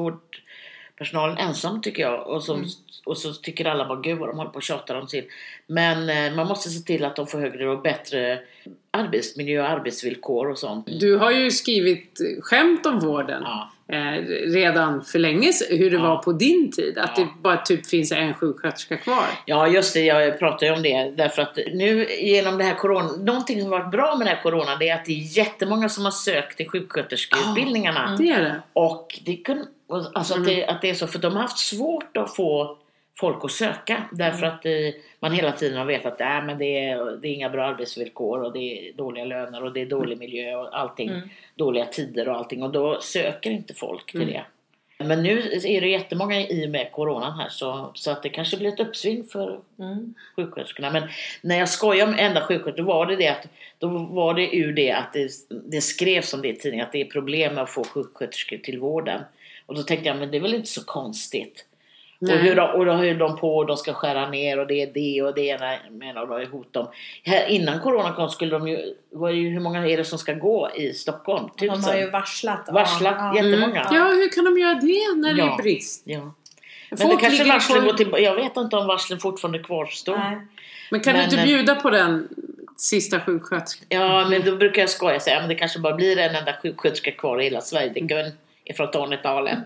vårdpersonalen 1.00 1.38
ensam 1.38 1.82
tycker 1.82 2.04
jag. 2.04 2.28
Och, 2.28 2.44
som, 2.44 2.56
Mm. 2.56 2.70
och 3.06 3.18
så 3.18 3.34
tycker 3.34 3.66
alla 3.66 3.88
bara, 3.88 4.00
gud 4.02 4.18
vad 4.20 4.30
de 4.30 4.38
håller 4.38 4.50
på 4.52 4.56
och 4.56 4.64
tjatar 4.64 4.96
om 4.96 5.08
sin. 5.08 5.24
Men 5.68 6.10
eh, 6.10 6.36
man 6.36 6.48
måste 6.48 6.70
se 6.70 6.80
till 6.80 7.06
att 7.06 7.16
de 7.16 7.28
får 7.28 7.40
högre 7.40 7.70
och 7.70 7.82
bättre 7.82 8.40
arbetsmiljö 8.92 9.62
och 9.62 9.70
arbetsvillkor 9.70 10.50
och 10.52 10.58
sånt. 10.58 10.88
Du 11.00 11.18
har 11.18 11.32
ju 11.32 11.52
skrivit 11.52 12.20
skämt 12.42 12.86
om 12.86 13.00
vården 13.00 13.44
Ja. 13.46 13.72
eh, 13.96 14.12
redan 14.54 15.04
för 15.04 15.20
länge 15.20 15.54
sedan, 15.54 15.78
hur 15.78 15.90
det 15.92 15.98
Ja. 15.98 16.02
var 16.04 16.18
på 16.24 16.32
din 16.32 16.72
tid. 16.72 16.98
Att 16.98 17.18
Ja. 17.18 17.24
det 17.24 17.30
bara 17.42 17.58
typ 17.58 17.86
finns 17.88 18.12
en 18.12 18.34
sjuksköterska 18.34 18.98
kvar. 18.98 19.26
Ja 19.46 19.68
just 19.68 19.94
det, 19.94 20.00
jag 20.06 20.40
pratar 20.40 20.68
ju 20.68 20.74
om 20.74 20.82
det 20.82 21.12
därför 21.18 21.42
att 21.42 21.58
nu 21.74 22.08
genom 22.22 22.58
det 22.58 22.64
här 22.64 22.76
corona, 22.76 23.10
någonting 23.18 23.62
som 23.62 23.70
varit 23.70 23.92
bra 23.92 24.16
med 24.18 24.28
den 24.28 24.36
här 24.36 24.44
corona 24.44 24.76
det 24.76 24.90
är 24.90 24.96
att 24.96 25.06
det 25.06 25.12
är 25.12 25.38
jättemånga 25.38 25.90
som 25.90 26.04
har 26.04 26.12
sökt 26.12 26.58
till 26.58 26.70
sjuksköterskeutbildningarna. 26.70 28.04
Mm. 28.08 28.18
Det 28.18 28.30
är 28.30 28.42
det. 28.42 28.62
Och 28.74 29.20
det 29.26 29.36
kun, 29.36 29.66
och 29.88 30.06
alltså 30.14 30.34
Mm. 30.34 30.42
att, 30.44 30.48
det, 30.56 30.66
att 30.66 30.82
det 30.82 30.90
är 30.90 30.94
så, 30.94 31.08
för 31.08 31.20
de 31.20 31.34
har 31.34 31.42
haft 31.42 31.58
svårt 31.58 32.18
att 32.18 32.36
få 32.36 32.78
folk 33.20 33.46
att 33.46 33.52
söka 33.52 34.04
därför 34.12 34.46
att 34.46 34.66
eh, 34.66 34.72
man 35.20 35.32
hela 35.32 35.52
tiden 35.52 35.78
har 35.78 35.86
vetat 35.86 36.14
att 36.14 36.22
äh, 36.22 36.46
men 36.46 36.58
det, 36.58 36.80
är, 36.90 37.18
det 37.22 37.28
är 37.28 37.34
inga 37.34 37.50
bra 37.50 37.66
arbetsvillkor 37.66 38.44
och 38.44 38.54
det 38.54 38.60
är 38.60 38.94
dåliga 38.94 39.26
löner 39.26 39.64
och 39.64 39.74
det 39.74 39.82
är 39.82 39.86
dålig 39.86 40.18
miljö 40.18 40.56
och 40.56 40.80
allting. 40.80 41.10
Mm. 41.10 41.30
Dåliga 41.56 41.86
tider 41.86 42.30
och 42.30 42.36
allting 42.36 42.64
och 42.64 42.72
då 42.72 43.02
söker 43.02 43.52
inte 43.52 43.74
folk 43.74 44.12
till 44.12 44.22
Mm. 44.22 44.34
det. 44.34 44.46
Men 44.98 45.24
nu 45.24 45.40
är 45.66 45.82
det 45.82 45.88
jättemånga 45.88 46.42
i 46.42 46.66
och 46.66 46.70
med 46.70 46.92
coronan 46.92 47.40
här 47.40 47.50
så, 47.50 47.92
så 47.94 48.12
att 48.12 48.24
det 48.24 48.30
kanske 48.30 48.58
blir 48.58 48.70
ett 48.74 48.80
uppsving 48.80 49.24
för 49.24 49.60
Mm. 49.80 50.14
sjuksköterskorna. 50.36 50.92
Men 50.92 51.04
när 51.42 51.60
jag 51.60 51.70
skojar 51.70 52.08
om 52.08 52.14
enda 52.18 52.42
sjuksköterska 52.42 52.82
då 52.82 52.88
var 52.88 53.06
det 53.06 53.16
det 53.16 53.28
att 53.28 53.48
då 53.78 53.88
var 53.88 54.34
det 54.34 54.56
ur 54.56 54.74
det 54.74 54.92
att 54.92 55.14
det, 55.14 55.32
det 55.50 55.82
skrevs 55.82 56.34
om 56.34 56.42
det 56.42 56.48
i 56.48 56.56
tidningen 56.56 56.86
att 56.86 56.92
det 56.92 57.02
är 57.02 57.06
problem 57.06 57.54
med 57.54 57.64
att 57.64 57.70
få 57.70 57.84
sjuksköterskor 57.84 58.58
till 58.58 58.80
vården. 58.80 59.22
Och 59.66 59.76
då 59.76 59.84
tänkte 59.84 60.08
jag, 60.08 60.18
men 60.18 60.32
det 60.32 60.38
är 60.38 60.42
väl 60.42 60.54
inte 60.54 60.70
så 60.70 60.84
konstigt. 60.84 61.66
Och 62.22 62.28
Nej. 62.28 62.38
hur, 62.38 62.56
de, 62.56 62.70
och 62.70 62.86
då 62.86 62.92
höll 62.92 63.18
de 63.18 63.38
på 63.38 63.58
och 63.58 63.66
de 63.66 63.78
ska 63.78 63.94
skära 63.94 64.30
ner 64.30 64.60
och 64.60 64.68
det 64.68 64.82
är 64.82 64.88
det 64.94 65.22
och 65.22 65.36
det 65.36 65.42
ena 65.42 65.78
med 65.92 66.18
och 66.18 66.28
de 66.28 66.42
är 66.42 66.46
hot 66.46 66.76
om. 66.76 66.88
Här, 67.24 67.48
innan 67.48 67.80
corona 67.80 68.14
kom 68.14 68.30
skulle 68.30 68.52
de 68.52 68.68
ju, 68.68 68.96
var 69.12 69.30
ju, 69.30 69.50
hur 69.50 69.60
många 69.60 69.88
är 69.88 69.98
det 69.98 70.04
som 70.04 70.20
ska 70.20 70.34
gå 70.34 70.70
i 70.76 70.94
Stockholm? 70.94 71.50
De 71.58 71.68
har 71.68 71.76
ju 71.78 71.82
Tusen? 71.82 72.12
varslat. 72.12 72.70
Varslat 72.72 73.16
Ja, 73.18 73.36
jättemånga. 73.36 73.82
Mm. 73.82 73.96
Ja, 73.96 74.08
hur 74.08 74.30
kan 74.30 74.46
de 74.46 74.60
göra 74.60 74.74
det 74.74 75.22
när 75.22 75.34
det 75.34 75.40
Ja. 75.40 75.54
är 75.54 75.64
brist? 75.64 76.04
Ja. 76.06 76.34
Men 76.90 76.98
Folk 76.98 77.20
det 77.22 77.28
kanske 77.28 77.44
varslen 77.44 77.86
går 77.86 77.94
till, 77.94 78.14
jag 78.20 78.36
vet 78.36 78.58
inte 78.58 78.76
om 78.76 78.88
varslen 78.88 79.20
fortfarande 79.20 79.60
kvarstår. 79.60 80.18
Nej. 80.18 80.38
Men 80.92 81.00
kan 81.00 81.14
Men, 81.14 81.20
du 81.20 81.24
inte 81.24 81.38
eh, 81.38 81.44
bjuda 81.44 81.76
på 81.76 81.90
den 81.90 82.28
sista 82.78 83.20
sjuksköterskan? 83.20 83.86
Ja, 83.90 84.28
men 84.30 84.42
då 84.46 84.56
brukar 84.56 84.82
jag 84.82 84.90
skoja 84.90 85.16
och 85.16 85.22
säga 85.22 85.40
att 85.40 85.50
det 85.50 85.56
kanske 85.56 85.80
bara 85.80 85.96
blir 85.96 86.18
en 86.18 86.36
enda 86.36 86.54
sjuksköterska 86.62 87.12
kvar 87.12 87.42
i 87.42 87.44
hela 87.44 87.62
Sverige. 87.62 87.92
Det 87.94 88.00
Gun 88.00 88.32
ifrån 88.66 88.92
Tornedalen. 88.92 89.66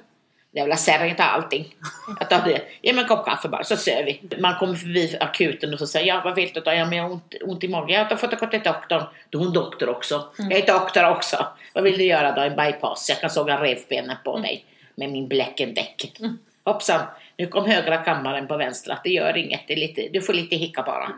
Jävla 0.52 0.76
särring 0.76 1.16
tar 1.16 1.24
allting. 1.24 1.76
Jag 2.20 2.30
tar 2.30 2.42
det. 2.46 2.62
Ge 2.82 2.94
mig 2.94 3.02
en 3.02 3.08
kopp 3.08 3.26
kaffe 3.26 3.48
bara 3.48 3.64
så 3.64 3.78
ser 3.78 4.04
vi. 4.04 4.22
Man 4.42 4.56
kommer 4.56 4.76
förbi 4.76 5.18
akuten 5.20 5.74
och 5.74 5.80
så 5.80 5.88
säger 5.88 6.08
ja 6.08 6.22
vad 6.24 6.36
vill 6.36 6.52
du? 6.54 6.60
då? 6.60 6.74
Ja 6.74 6.86
men 6.86 6.98
jag 6.98 7.04
har 7.04 7.12
ont, 7.12 7.34
ont 7.42 7.64
i 7.64 7.68
magen. 7.68 8.00
Jag 8.00 8.06
har 8.06 8.16
fått 8.16 8.40
gå 8.40 8.46
till 8.46 8.62
doktorn. 8.64 9.04
Då 9.30 9.40
är 9.40 9.44
hon 9.44 9.54
doktor 9.54 9.90
också. 9.90 10.28
Jag 10.38 10.52
är 10.52 10.68
doktor 10.68 11.10
också. 11.10 11.48
Vad 11.74 11.84
vill 11.84 11.98
du 11.98 12.04
göra 12.04 12.32
då? 12.32 12.42
En 12.42 12.56
bypass. 12.56 13.10
Jag 13.10 13.22
kan 13.22 13.30
såga 13.30 13.64
revbenen 13.64 14.18
på 14.24 14.40
dig. 14.40 14.66
Med 14.96 15.10
min 15.12 15.28
bläckendäck. 15.28 16.20
Hoppsan. 16.64 17.02
Nu 17.38 17.48
kom 17.48 17.66
högra 17.66 17.98
kammaren 17.98 18.48
på 18.48 18.58
vänstra. 18.58 19.00
Det 19.04 19.10
gör 19.10 19.38
inget. 19.38 19.62
Det 19.68 19.76
lite, 19.76 20.08
du 20.14 20.22
får 20.22 20.34
lite 20.34 20.56
hicka 20.56 20.84
bara. 20.84 21.12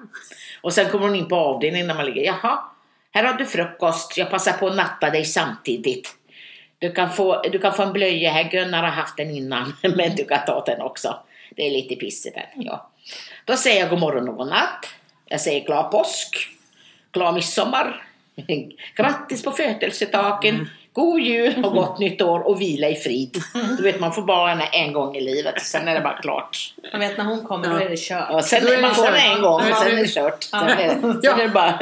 Och 0.62 0.74
sen 0.74 0.89
kommer 0.89 1.08
hon 1.08 1.15
in 1.15 1.28
på 1.28 1.36
avdelningen 1.36 1.88
när 1.88 1.96
man 1.96 2.06
ligger. 2.06 2.22
Jaha. 2.22 2.60
Här 3.12 3.24
har 3.24 3.34
du 3.34 3.46
frukost. 3.46 4.17
Jag 4.17 4.30
passar 4.30 4.54
på 4.54 4.67
att 4.67 4.76
natta 4.76 5.10
dig 5.10 5.26
samtidigt. 5.26 6.15
Du 6.82 6.91
kan 6.91 7.10
få, 7.10 7.41
du 7.41 7.60
kan 7.60 7.74
få 7.74 7.84
en 7.84 7.94
blöja 7.94 8.32
här. 8.32 8.50
Gunnar 8.52 8.84
har 8.84 8.89
haft 8.89 9.17
den 9.17 9.30
innan. 9.30 9.74
Men 9.96 10.15
du 10.15 10.26
kan 10.26 10.46
ta 10.46 10.63
den 10.65 10.82
också. 10.82 11.20
Det 11.56 11.67
är 11.67 11.72
lite 11.72 11.96
piss 11.96 12.26
i 12.26 12.30
den. 12.30 12.63
Ja. 12.65 12.89
Då 13.46 13.56
säger 13.56 13.80
jag 13.80 13.89
god 13.89 14.00
morgon 14.00 14.30
och 14.30 14.36
god 14.36 14.48
natt. 14.48 14.86
Jag 15.26 15.41
säger 15.41 15.65
glad 15.65 15.91
påsk. 15.91 16.36
Glad 17.12 17.34
midsommar. 17.34 18.04
Grattis 18.96 19.44
på 19.44 19.52
födelsedagen. 19.52 20.56
Mm. 20.56 20.67
God 20.93 21.19
jul 21.21 21.65
och 21.65 21.73
gott 21.73 21.99
nytt 21.99 22.21
år 22.21 22.39
och 22.39 22.62
vila 22.62 22.89
i 22.89 22.95
frid. 22.95 23.38
Du 23.77 23.84
vet 23.84 23.99
man 23.99 24.13
får 24.13 24.21
bara 24.21 24.49
henne 24.49 24.63
en 24.65 24.93
gång 24.93 25.15
i 25.15 25.21
livet. 25.21 25.62
Sen 25.62 25.88
är 25.88 25.95
det 25.95 26.01
bara 26.01 26.17
klart. 26.21 26.73
Man 26.91 27.01
vet 27.01 27.17
när 27.17 27.25
hon 27.25 27.45
kommer, 27.45 27.67
Ja. 27.67 27.73
då 27.73 27.80
är 27.80 27.89
det 27.89 27.99
kört. 27.99 28.27
Ja, 28.30 28.41
sen, 28.41 28.67
är 28.67 28.82
man 28.82 28.95
får 28.95 29.06
en 29.08 29.41
gång 29.41 29.62
Ja, 29.62 29.69
och 29.71 29.77
sen 29.77 29.86
det- 29.86 29.97
är 29.97 30.04
det 30.04 30.08
kört. 30.13 30.43
Sen 30.43 30.60
är 30.63 30.75
det, 30.77 30.89
sen 31.01 31.39
är 31.39 31.43
det 31.43 31.49
bara 31.49 31.77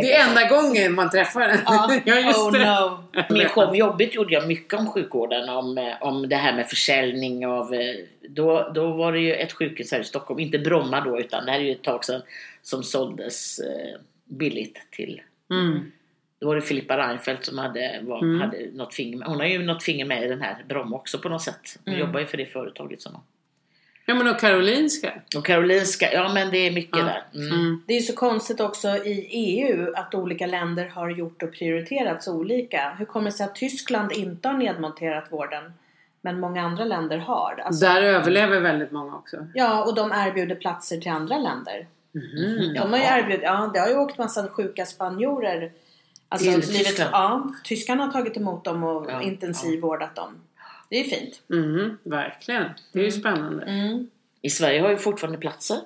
Det 0.00 0.12
är 0.12 0.28
enda 0.28 0.44
gången 0.44 0.94
man 0.94 1.10
träffar 1.10 1.40
den. 1.40 1.58
Ja, 2.06 2.18
just 2.20 2.38
oh 2.38 2.52
det. 2.52 2.64
no. 2.66 3.04
Min 3.34 3.48
show 3.48 3.76
Jobbigt 3.76 4.14
gjorde 4.14 4.34
jag 4.34 4.46
mycket 4.48 4.74
om 4.80 4.86
sjukvården, 4.92 5.48
om, 5.48 5.78
eh, 5.78 5.92
om 6.00 6.28
det 6.28 6.36
här 6.36 6.52
med 6.56 6.68
försäljning 6.68 7.46
av... 7.46 7.74
eh, 7.74 7.80
Då, 8.28 8.70
då 8.74 8.92
var 8.92 9.12
det 9.12 9.20
ju 9.20 9.34
ett 9.34 9.52
sjukhus 9.52 9.92
här 9.92 10.00
i 10.00 10.04
Stockholm, 10.04 10.40
inte 10.40 10.58
Bromma 10.58 11.00
då, 11.00 11.20
utan 11.20 11.44
det 11.46 11.52
här 11.52 11.58
är 11.58 11.62
ju 11.64 11.72
ett 11.72 11.82
tag 11.82 12.04
sedan, 12.04 12.22
som 12.62 12.82
såldes 12.82 13.58
eh, 13.58 14.00
billigt 14.24 14.78
till... 14.90 15.20
Mm. 15.50 15.92
Då 16.40 16.46
var 16.46 16.54
det 16.54 16.62
Filippa 16.62 16.96
Reinfeldt 16.98 17.44
som 17.44 17.58
hade, 17.58 18.00
var, 18.02 18.22
Mm. 18.22 18.40
hade 18.40 18.58
något 18.72 18.94
finger 18.94 19.16
med. 19.16 19.28
Hon 19.28 19.36
har 19.40 19.46
ju 19.46 19.58
något 19.62 19.82
finger 19.82 20.04
med 20.04 20.24
i 20.24 20.28
den 20.28 20.40
här 20.42 20.64
Bromma 20.68 20.96
också 20.96 21.18
på 21.18 21.28
något 21.28 21.42
sätt. 21.42 21.78
Hon 21.84 21.94
Mm. 21.94 22.06
jobbar 22.06 22.20
ju 22.20 22.26
för 22.26 22.36
det 22.36 22.46
företaget. 22.46 23.02
Som. 23.02 23.12
Ja 24.06 24.14
men 24.14 24.28
och 24.28 24.40
Karolinska. 24.40 25.12
Och 25.36 25.46
Karolinska, 25.46 26.12
ja 26.12 26.32
men 26.34 26.50
det 26.50 26.58
är 26.58 26.70
mycket 26.72 26.98
Ja. 26.98 27.04
där. 27.04 27.22
Mm. 27.34 27.52
Mm. 27.60 27.82
Det 27.86 27.92
är 27.92 27.96
ju 27.96 28.02
så 28.02 28.14
konstigt 28.14 28.60
också 28.60 28.88
i 28.88 29.26
EU 29.30 29.92
att 29.96 30.14
olika 30.14 30.46
länder 30.46 30.88
har 30.88 31.10
gjort 31.10 31.42
och 31.42 31.52
prioriterat 31.52 32.22
så 32.22 32.34
olika. 32.36 32.94
Hur 32.98 33.04
kommer 33.04 33.26
det 33.30 33.36
sig 33.36 33.44
att 33.46 33.54
Tyskland 33.54 34.12
inte 34.12 34.48
har 34.48 34.54
nedmonterat 34.58 35.32
vården 35.32 35.72
men 36.20 36.40
många 36.40 36.62
andra 36.62 36.84
länder 36.84 37.18
har? 37.18 37.62
Alltså, 37.64 37.86
Där 37.86 38.02
överlever 38.02 38.60
väldigt 38.60 38.90
många 38.90 39.14
också. 39.16 39.46
Ja, 39.54 39.84
och 39.84 39.94
de 39.94 40.12
erbjuder 40.14 40.54
platser 40.54 40.96
till 41.00 41.10
andra 41.12 41.38
länder. 41.38 41.86
Mhm. 42.12 42.74
De 42.74 42.78
har 42.90 42.98
ju 42.98 43.04
Jaha. 43.04 43.18
erbjudit, 43.18 43.42
ja 43.42 43.70
det 43.74 43.80
har 43.80 43.88
ju 43.88 43.96
åkt 43.96 44.18
massa 44.18 44.48
sjuka 44.48 44.86
spanjorer. 44.86 45.72
Alltså, 46.28 46.50
Till 46.50 46.60
livet, 46.60 46.86
Tyskland? 46.86 47.10
ja, 47.12 47.52
tyskarna 47.64 48.04
har 48.04 48.12
tagit 48.12 48.36
emot 48.36 48.64
dem 48.64 48.84
och 48.84 49.10
Ja, 49.10 49.22
intensivvårdat 49.22 50.16
dem. 50.16 50.40
det 50.88 51.00
är 51.00 51.04
fint. 51.04 51.42
Mm, 51.50 51.98
verkligen. 52.02 52.64
Det 52.92 53.00
är 53.00 53.04
ju 53.04 53.10
spännande. 53.12 53.62
Mm. 53.64 54.10
I 54.42 54.50
Sverige 54.50 54.80
har 54.80 54.90
ju 54.90 54.96
fortfarande 54.96 55.38
platser. 55.38 55.76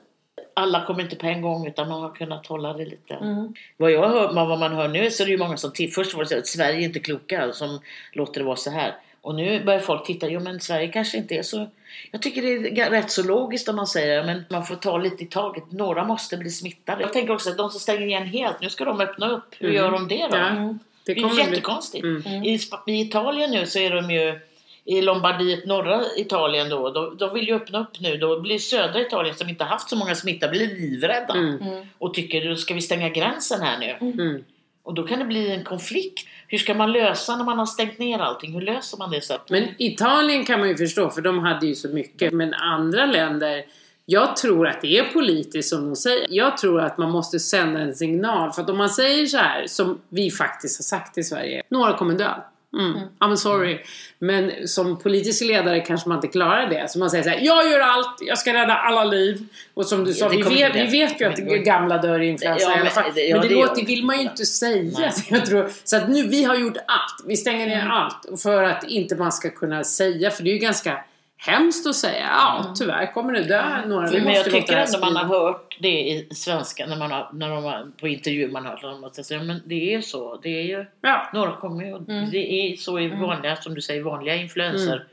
Alla 0.54 0.86
kommer 0.86 1.02
inte 1.02 1.16
på 1.16 1.26
en 1.26 1.42
gång 1.42 1.66
utan 1.66 1.88
man 1.88 2.02
har 2.02 2.10
kunnat 2.14 2.46
hålla 2.46 2.72
det 2.72 2.84
lite. 2.84 3.14
Mm. 3.14 3.54
Vad 3.76 3.90
jag 3.90 4.08
hör, 4.08 4.32
vad 4.32 4.58
man 4.58 4.72
hör 4.72 4.88
nu 4.88 5.10
så 5.10 5.22
är 5.22 5.24
det 5.26 5.30
ju 5.30 5.38
många 5.38 5.56
som 5.56 5.72
till, 5.72 5.92
först 5.92 6.14
var 6.14 6.22
det 6.22 6.28
så 6.28 6.38
att 6.38 6.46
Sverige 6.46 6.78
är 6.78 6.84
inte 6.84 7.00
kloka 7.00 7.52
som 7.52 7.78
låter 8.12 8.40
det 8.40 8.46
vara 8.46 8.56
så 8.56 8.70
här. 8.70 8.96
Och 9.20 9.34
nu 9.34 9.64
börjar 9.64 9.80
folk 9.80 10.06
titta, 10.06 10.28
jo 10.28 10.40
men 10.40 10.60
Sverige 10.60 10.88
kanske 10.88 11.18
inte 11.18 11.34
är 11.34 11.42
så... 11.42 11.66
Jag 12.10 12.22
tycker 12.22 12.42
det 12.42 12.80
är 12.80 12.90
rätt 12.90 13.10
så 13.10 13.22
logiskt 13.22 13.68
om 13.68 13.76
man 13.76 13.86
säger 13.86 14.24
men 14.24 14.44
man 14.50 14.66
får 14.66 14.74
ta 14.76 14.98
lite 14.98 15.22
i 15.24 15.26
taget. 15.26 15.72
Några 15.72 16.04
måste 16.04 16.36
bli 16.36 16.50
smittade. 16.50 17.02
Jag 17.02 17.12
tänker 17.12 17.34
också 17.34 17.50
att 17.50 17.56
de 17.56 17.70
som 17.70 17.80
stänger 17.80 18.06
igen 18.06 18.26
helt, 18.26 18.60
nu 18.60 18.70
ska 18.70 18.84
de 18.84 19.00
öppna 19.00 19.30
upp. 19.30 19.54
Hur 19.58 19.68
Mm. 19.68 19.76
gör 19.76 19.90
de 19.90 20.08
det 20.08 20.28
då? 20.30 20.36
Ja, 20.36 20.48
Mm. 20.48 20.78
det 21.06 21.14
Det 21.14 21.20
är 21.20 21.28
ju 21.28 21.38
jättekonstigt. 21.38 22.04
Mm. 22.04 22.44
I, 22.44 22.58
I 22.86 23.00
Italien 23.00 23.50
nu 23.50 23.66
så 23.66 23.78
är 23.78 23.90
de 23.90 24.10
ju 24.10 24.40
i 24.84 25.00
Lombardiet, 25.02 25.66
norra 25.66 26.02
Italien 26.16 26.68
då, 26.68 26.90
de, 26.90 27.16
de 27.16 27.34
vill 27.34 27.48
ju 27.48 27.54
öppna 27.54 27.80
upp 27.80 28.00
nu. 28.00 28.16
Då 28.16 28.40
blir 28.40 28.58
södra 28.58 29.00
Italien 29.00 29.34
som 29.34 29.48
inte 29.48 29.64
haft 29.64 29.90
så 29.90 29.96
många 29.96 30.14
smitta 30.14 30.48
blir 30.48 30.66
livrädda 30.66 31.34
Mm. 31.34 31.60
Mm. 31.60 31.86
och 31.98 32.14
tycker 32.14 32.48
då 32.48 32.56
ska 32.56 32.74
vi 32.74 32.80
stänga 32.82 33.08
gränsen 33.08 33.60
här 33.62 33.78
nu. 33.78 33.96
Mm. 34.20 34.44
Och 34.84 34.94
då 34.94 35.02
kan 35.06 35.18
det 35.18 35.24
bli 35.24 35.50
en 35.54 35.64
konflikt. 35.64 36.28
Hur 36.48 36.58
ska 36.58 36.74
man 36.74 36.92
lösa 36.92 37.36
när 37.36 37.44
man 37.44 37.58
har 37.58 37.66
stängt 37.66 37.98
ner 37.98 38.18
allting? 38.18 38.52
Hur 38.54 38.60
löser 38.60 38.98
man 38.98 39.10
det 39.10 39.20
så? 39.24 39.34
att- 39.34 39.50
Men 39.50 39.68
Italien 39.78 40.44
kan 40.44 40.60
man 40.60 40.68
ju 40.68 40.76
förstå 40.76 41.10
för 41.10 41.20
de 41.22 41.38
hade 41.38 41.66
ju 41.66 41.74
så 41.74 41.88
mycket. 41.88 42.32
Men 42.32 42.54
andra 42.54 43.06
länder, 43.06 43.64
jag 44.06 44.36
tror 44.36 44.66
att 44.68 44.80
det 44.80 44.98
är 44.98 45.04
politiskt 45.04 45.68
som 45.68 45.84
de 45.86 45.96
säger. 45.96 46.26
Jag 46.30 46.56
tror 46.56 46.80
att 46.80 46.98
man 46.98 47.10
måste 47.10 47.38
sända 47.40 47.80
en 47.80 47.94
signal. 47.94 48.52
För 48.52 48.62
att 48.62 48.70
om 48.70 48.78
man 48.78 48.90
säger 48.90 49.26
så 49.26 49.36
här, 49.36 49.66
som 49.66 49.98
vi 50.08 50.30
faktiskt 50.30 50.80
har 50.80 50.98
sagt 50.98 51.18
i 51.18 51.22
Sverige. 51.22 51.62
Några 51.68 51.92
kommer 51.96 52.14
dö. 52.14 52.30
Mm. 52.78 53.00
I'm 53.20 53.36
sorry. 53.36 53.78
Men 54.18 54.68
som 54.68 54.98
politisk 54.98 55.42
ledare 55.44 55.80
kanske 55.80 56.08
man 56.08 56.18
inte 56.18 56.28
klarar 56.28 56.66
det. 56.70 56.90
Så 56.90 56.98
man 56.98 57.10
säger 57.10 57.24
så 57.24 57.30
här, 57.30 57.38
jag 57.42 57.70
gör 57.70 57.80
allt, 57.80 58.16
jag 58.20 58.38
ska 58.38 58.54
rädda 58.54 58.74
alla 58.74 59.04
liv. 59.04 59.46
Och 59.74 59.86
som 59.86 60.04
du 60.04 60.14
sa, 60.14 60.28
vi 60.28 60.42
vet, 60.42 60.74
vi 60.76 60.86
vet 60.86 61.20
ju 61.20 61.24
att 61.24 61.36
gamla 61.64 61.98
dör 61.98 62.20
i 62.20 62.26
influensa 62.28 62.64
Ja, 62.64 62.70
i 62.70 62.74
alla 62.74 62.82
men 62.84 62.92
fall. 62.92 63.04
det- 63.14 63.20
ja, 63.20 63.36
men 63.36 63.48
det, 63.48 63.54
det 63.54 63.60
låter, 63.60 63.86
vill 63.86 64.04
man 64.04 64.16
ju 64.16 64.22
inte 64.22 64.46
säga. 64.46 65.12
Jag 65.28 65.46
tror, 65.46 65.70
så 65.84 65.96
att 65.96 66.08
nu, 66.08 66.26
vi 66.26 66.44
har 66.44 66.56
gjort 66.56 66.76
allt. 66.76 67.24
Vi 67.26 67.36
stänger 67.36 67.66
ner 67.66 67.86
allt. 67.88 68.42
För 68.42 68.62
att 68.62 68.84
inte 68.84 69.16
man 69.16 69.32
ska 69.32 69.50
kunna 69.50 69.84
säga, 69.84 70.30
för 70.30 70.42
det 70.42 70.50
är 70.50 70.54
ju 70.54 70.58
ganska 70.58 71.04
hemskt 71.36 71.86
att 71.86 71.94
säga. 71.96 72.26
Ja, 72.30 72.74
tyvärr 72.78 73.12
kommer 73.12 73.32
det 73.32 73.42
dö 73.42 73.86
några. 73.86 74.10
Vi 74.10 74.20
Men 74.20 74.34
jag 74.34 74.44
tycker 74.44 74.76
ändå 74.76 74.98
man 74.98 75.16
har 75.16 75.24
hört 75.24 75.71
det 75.82 76.00
i 76.10 76.28
svenska 76.34 76.86
när 76.86 76.96
man 76.96 77.10
har, 77.10 77.30
när 77.32 77.48
de 77.50 77.64
har, 77.64 77.90
på 78.00 78.08
intervjuer 78.08 78.48
man 78.48 78.66
har 78.66 79.06
att 79.06 79.26
säga 79.26 79.42
men 79.42 79.62
det 79.66 79.94
är 79.94 80.00
så. 80.00 80.36
Det 80.42 80.48
är 80.48 80.62
ju, 80.62 80.84
Ja. 81.00 81.30
några 81.34 81.56
kommer 81.56 81.84
ju, 81.84 81.96
Mm. 81.96 82.30
det 82.30 82.52
är 82.52 82.76
så 82.76 82.98
i 83.00 83.08
vanliga, 83.08 83.56
som 83.56 83.74
du 83.74 83.80
säger, 83.80 84.02
vanliga 84.02 84.36
influenser 84.36 85.06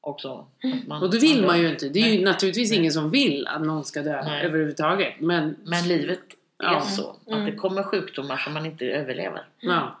också. 0.00 0.46
Att 0.64 0.86
man- 0.88 1.02
Och 1.02 1.10
då 1.10 1.18
vill 1.18 1.46
man 1.46 1.60
ju 1.60 1.68
inte. 1.70 1.88
Det 1.88 1.98
är 2.00 2.14
ju 2.14 2.24
naturligtvis 2.24 2.72
ingen 2.72 2.92
som 2.92 3.10
vill 3.10 3.46
att 3.46 3.62
någon 3.62 3.84
ska 3.84 4.02
dö 4.02 4.22
Nej. 4.24 4.44
överhuvudtaget. 4.46 5.14
Men, 5.20 5.56
Men 5.64 5.88
livet 5.88 6.20
är 6.58 6.72
Ja. 6.72 6.80
så. 6.80 7.10
Att 7.10 7.28
Mm. 7.32 7.44
det 7.44 7.52
kommer 7.52 7.82
sjukdomar 7.82 8.36
som 8.36 8.52
man 8.54 8.66
inte 8.66 8.84
överlever. 8.84 9.42
ja. 9.60 9.96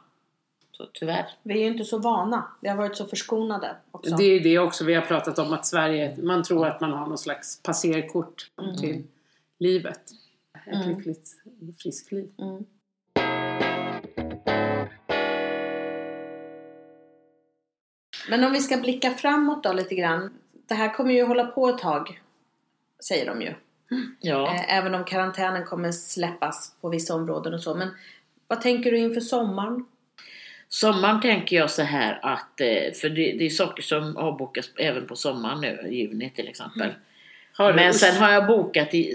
Så 0.72 0.86
tyvärr. 0.92 1.26
Vi 1.42 1.54
är 1.54 1.58
ju 1.58 1.66
inte 1.66 1.84
så 1.84 1.98
vana. 1.98 2.44
Vi 2.60 2.68
har 2.68 2.76
varit 2.76 2.96
så 2.96 3.04
förskonade 3.06 3.76
också. 3.90 4.16
Det 4.16 4.24
är 4.24 4.40
det 4.40 4.58
också 4.58 4.84
vi 4.84 4.94
har 4.94 5.02
pratat 5.02 5.38
om 5.38 5.52
att 5.52 5.66
Sverige, 5.66 6.16
man 6.22 6.42
tror 6.42 6.66
att 6.66 6.80
man 6.80 6.92
har 6.92 7.06
någon 7.06 7.18
slags 7.18 7.62
passerkort 7.62 8.50
Mm. 8.62 8.76
till 8.76 9.02
livet. 9.58 10.00
Ett 10.66 10.74
Mm. 10.74 10.96
lyckligt, 10.96 11.30
friskt 11.82 12.12
liv. 12.12 12.30
Mm. 12.38 12.64
Men 18.28 18.44
om 18.44 18.52
vi 18.52 18.60
ska 18.60 18.76
blicka 18.76 19.10
framåt 19.10 19.62
då 19.62 19.72
lite 19.72 19.94
grann. 19.94 20.38
Det 20.68 20.74
här 20.74 20.94
kommer 20.94 21.14
ju 21.14 21.22
hålla 21.24 21.44
på 21.44 21.68
ett 21.68 21.78
tag. 21.78 22.20
Säger 23.08 23.26
de 23.26 23.42
ju. 23.42 23.54
Ja. 24.20 24.54
Eh, 24.54 24.76
Även 24.78 24.94
om 24.94 25.04
karantänen 25.04 25.64
kommer 25.64 25.92
släppas 25.92 26.74
på 26.80 26.88
vissa 26.88 27.14
områden 27.14 27.54
och 27.54 27.60
så. 27.60 27.74
Men 27.74 27.88
vad 28.48 28.60
tänker 28.60 28.90
du 28.92 28.98
inför 28.98 29.20
sommaren? 29.20 29.84
Sommaren 30.68 31.20
tänker 31.20 31.56
jag 31.56 31.70
så 31.70 31.82
här 31.82 32.18
att, 32.22 32.60
eh, 32.60 32.92
för 33.00 33.08
det, 33.08 33.46
är 33.46 33.50
saker 33.50 33.82
som 33.82 34.16
avbokas 34.16 34.70
även 34.78 35.06
på 35.06 35.16
sommaren 35.16 35.60
nu, 35.60 35.88
juni 35.90 36.30
till 36.30 36.48
exempel. 36.48 36.88
Du- 36.88 36.94
Men 37.58 37.94
sen 37.94 38.16
har 38.16 38.32
jag 38.32 38.46
bokat 38.46 38.94
i, 38.94 39.14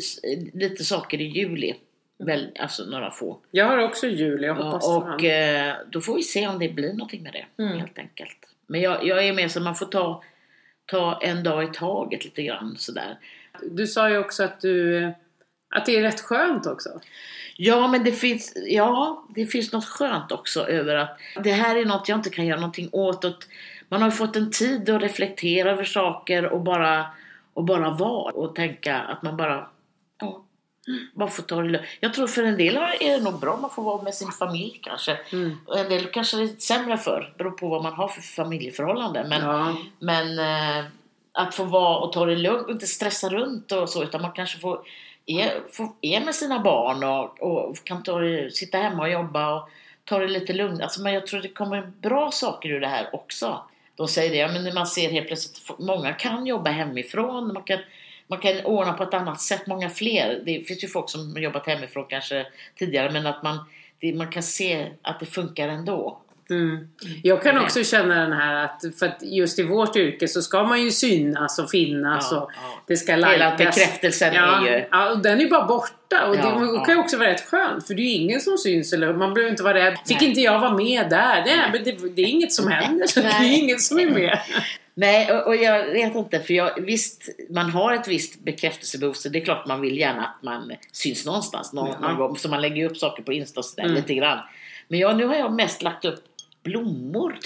lite 0.53 0.83
saker 0.83 1.21
i 1.21 1.23
juli. 1.23 1.75
Väl, 2.19 2.49
alltså 2.59 2.83
några 2.83 3.11
få. 3.11 3.39
Jag 3.51 3.65
har 3.65 3.77
också 3.77 4.07
jul, 4.07 4.43
jag 4.43 4.55
hoppas 4.55 4.83
Ja, 4.83 4.95
och 4.97 5.23
eh, 5.23 5.75
då 5.89 6.01
får 6.01 6.15
vi 6.15 6.23
se 6.23 6.47
om 6.47 6.59
det 6.59 6.69
blir 6.69 6.93
någonting 6.93 7.23
med 7.23 7.33
det. 7.33 7.63
Mm. 7.63 7.79
Helt 7.79 7.99
enkelt. 7.99 8.37
Men 8.67 8.81
jag, 8.81 9.07
jag 9.07 9.25
är 9.25 9.33
med 9.33 9.51
så 9.51 9.59
man 9.59 9.75
får 9.75 9.85
ta, 9.85 10.23
ta 10.85 11.19
en 11.21 11.43
dag 11.43 11.63
i 11.63 11.67
taget 11.73 12.25
lite 12.25 12.43
grann 12.43 12.75
sådär. 12.77 13.17
Du 13.61 13.87
sa 13.87 14.09
ju 14.09 14.17
också 14.17 14.43
att 14.43 14.61
du 14.61 15.11
att 15.75 15.85
det 15.85 15.95
är 15.95 16.01
rätt 16.01 16.21
skönt 16.21 16.65
också. 16.65 16.89
Ja, 17.55 17.87
men 17.87 18.03
det 18.03 18.11
finns, 18.11 18.53
ja, 18.67 19.25
det 19.35 19.45
finns 19.45 19.71
något 19.71 19.85
skönt 19.85 20.31
också 20.31 20.67
över 20.67 20.95
att 20.95 21.19
det 21.43 21.51
här 21.51 21.75
är 21.75 21.85
något 21.85 22.09
jag 22.09 22.17
inte 22.17 22.29
kan 22.29 22.45
göra 22.45 22.59
någonting 22.59 22.89
åt. 22.91 23.47
Man 23.89 24.01
har 24.01 24.11
fått 24.11 24.35
en 24.35 24.51
tid 24.51 24.89
att 24.89 25.01
reflektera 25.01 25.71
över 25.71 25.83
saker 25.83 26.45
och 26.45 26.61
bara, 26.61 27.05
och 27.53 27.63
bara 27.63 27.89
vara 27.89 28.31
och 28.33 28.55
tänka 28.55 28.99
att 28.99 29.21
man 29.21 29.37
bara, 29.37 29.67
ja, 30.19 30.43
bara 31.13 31.29
får 31.29 31.43
ta 31.43 31.61
det 31.61 31.69
lugnt. 31.69 31.87
Jag 31.99 32.13
tror 32.13 32.27
för 32.27 32.43
en 32.43 32.57
del 32.57 32.77
är 32.77 33.17
det 33.17 33.23
nog 33.23 33.39
bra 33.39 33.57
man 33.57 33.69
får 33.69 33.83
vara 33.83 34.01
med 34.01 34.13
sin 34.15 34.31
familj 34.31 34.79
kanske. 34.83 35.19
Mm. 35.31 35.57
Och 35.65 35.79
En 35.79 35.89
del 35.89 36.05
kanske 36.05 36.37
det 36.37 36.43
är 36.43 36.59
sämre 36.59 36.97
för, 36.97 37.33
beror 37.37 37.51
på 37.51 37.67
vad 37.69 37.83
man 37.83 37.93
har 37.93 38.07
för 38.07 38.21
familjeförhållande. 38.21 39.25
Men, 39.29 39.41
Ja. 39.41 39.75
men 39.99 40.39
eh, 40.39 40.85
att 41.31 41.55
få 41.55 41.63
vara 41.63 41.97
och 41.97 42.13
ta 42.13 42.25
det 42.25 42.35
lugnt 42.35 42.65
och 42.65 42.71
inte 42.71 42.87
stressa 42.87 43.29
runt 43.29 43.71
och 43.71 43.89
så 43.89 44.03
utan 44.03 44.21
man 44.21 44.31
kanske 44.31 44.59
får 44.59 44.79
är, 45.25 45.61
får, 45.71 45.89
är 46.01 46.21
med 46.25 46.35
sina 46.35 46.59
barn 46.59 47.03
och, 47.03 47.41
och 47.41 47.83
kan 47.83 48.03
ta 48.03 48.19
sitta 48.51 48.77
hemma 48.77 49.03
och 49.03 49.09
jobba 49.09 49.53
och 49.55 49.69
ta 50.03 50.19
det 50.19 50.27
lite 50.27 50.53
lugnt. 50.53 50.81
Alltså, 50.81 51.01
men 51.01 51.13
jag 51.13 51.27
tror 51.27 51.41
det 51.41 51.47
kommer 51.47 51.81
bra 51.81 52.31
saker 52.31 52.69
ur 52.69 52.79
det 52.79 52.87
här 52.87 53.09
också. 53.15 53.61
De 54.01 54.07
säger 54.07 54.31
det, 54.31 54.37
ja, 54.37 54.47
men 54.47 54.73
man 54.73 54.87
ser 54.87 55.09
helt 55.09 55.27
plötsligt, 55.27 55.79
många 55.79 56.13
kan 56.13 56.45
jobba 56.45 56.69
hemifrån, 56.69 57.53
man 57.53 57.63
kan, 57.63 57.79
man 58.27 58.39
kan 58.39 58.65
ordna 58.65 58.93
på 58.93 59.03
ett 59.03 59.13
annat 59.13 59.41
sätt, 59.41 59.67
många 59.67 59.89
fler. 59.89 60.41
Det 60.45 60.63
finns 60.67 60.83
ju 60.83 60.87
folk 60.87 61.09
som 61.09 61.33
har 61.33 61.39
jobbat 61.39 61.67
hemifrån 61.67 62.05
kanske 62.09 62.47
tidigare 62.75 63.11
men 63.11 63.27
att 63.27 63.43
man, 63.43 63.59
det, 63.99 64.13
man 64.13 64.31
kan 64.31 64.43
se 64.43 64.91
att 65.01 65.19
det 65.19 65.25
funkar 65.25 65.67
ändå. 65.67 66.17
Mm. 66.51 66.87
Jag 67.23 67.43
kan 67.43 67.57
också 67.57 67.83
känna 67.83 68.15
den 68.15 68.33
här 68.33 68.63
att 68.65 68.81
för 68.99 69.05
att 69.05 69.17
just 69.21 69.59
i 69.59 69.63
vårt 69.63 69.95
yrke 69.95 70.27
så 70.27 70.41
ska 70.41 70.63
man 70.63 70.81
ju 70.83 70.91
synas 70.91 71.59
och 71.59 71.69
finnas 71.69 72.27
Ja, 72.31 72.37
och 72.41 72.51
ja. 72.55 72.83
det 72.87 72.97
ska 72.97 73.11
Hela 73.11 73.27
likas. 73.33 73.57
bekräftelsen 73.57 74.33
Ja, 74.33 74.67
är 74.67 74.71
ju... 74.77 74.85
ja, 74.91 75.11
och 75.11 75.19
den 75.21 75.41
är 75.41 75.49
bara 75.49 75.65
borta 75.65 76.27
och 76.27 76.35
Ja, 76.35 76.59
det 76.79 76.85
kan 76.85 76.95
ju 76.95 76.99
också 77.01 77.17
vara 77.17 77.29
rätt 77.29 77.45
skönt 77.49 77.87
för 77.87 77.93
det 77.93 78.01
är 78.01 78.03
ju 78.03 78.09
ingen 78.11 78.41
som 78.41 78.57
syns 78.57 78.93
eller 78.93 79.13
man 79.13 79.33
behöver 79.33 79.51
inte 79.51 79.63
vara 79.63 79.73
rädd. 79.73 79.97
Fick 80.07 80.19
Nej. 80.21 80.29
inte 80.29 80.41
jag 80.41 80.59
vara 80.59 80.73
med 80.77 81.09
där? 81.09 81.43
Nej, 81.45 81.69
men 81.73 81.83
det, 81.83 82.15
det 82.15 82.21
är 82.21 82.25
inget 82.27 82.53
som 82.53 82.67
händer. 82.71 83.07
så 83.07 83.19
Det 83.21 83.27
är 83.27 83.39
Nej. 83.39 83.59
ingen 83.59 83.79
som 83.79 83.99
är 83.99 84.09
med. 84.09 84.39
Nej, 84.93 85.31
och, 85.33 85.47
och 85.47 85.55
jag 85.55 85.85
vet 85.85 86.15
inte, 86.15 86.39
för 86.39 86.53
jag, 86.53 86.81
visst, 86.81 87.23
man 87.49 87.69
har 87.69 87.93
ett 87.93 88.07
visst 88.07 88.43
bekräftelsebehov 88.45 89.13
så 89.13 89.29
det 89.29 89.39
är 89.41 89.45
klart 89.45 89.67
man 89.67 89.81
vill 89.81 89.97
gärna 89.97 90.21
att 90.25 90.43
man 90.43 90.71
syns 90.91 91.25
någonstans 91.25 91.73
någon, 91.73 91.87
Ja. 92.01 92.07
någon 92.07 92.17
gång. 92.17 92.37
Så 92.37 92.49
man 92.49 92.61
lägger 92.61 92.85
upp 92.89 92.97
saker 92.97 93.23
på 93.23 93.33
Insta 93.33 93.59
och 93.59 93.65
sådär, 93.65 93.83
Mm. 93.83 93.95
lite 93.95 94.13
grann. 94.13 94.39
Men 94.87 94.99
jag, 94.99 95.17
nu 95.17 95.25
har 95.25 95.35
jag 95.35 95.53
mest 95.53 95.81
lagt 95.81 96.05
upp 96.05 96.23
blommor 96.63 97.39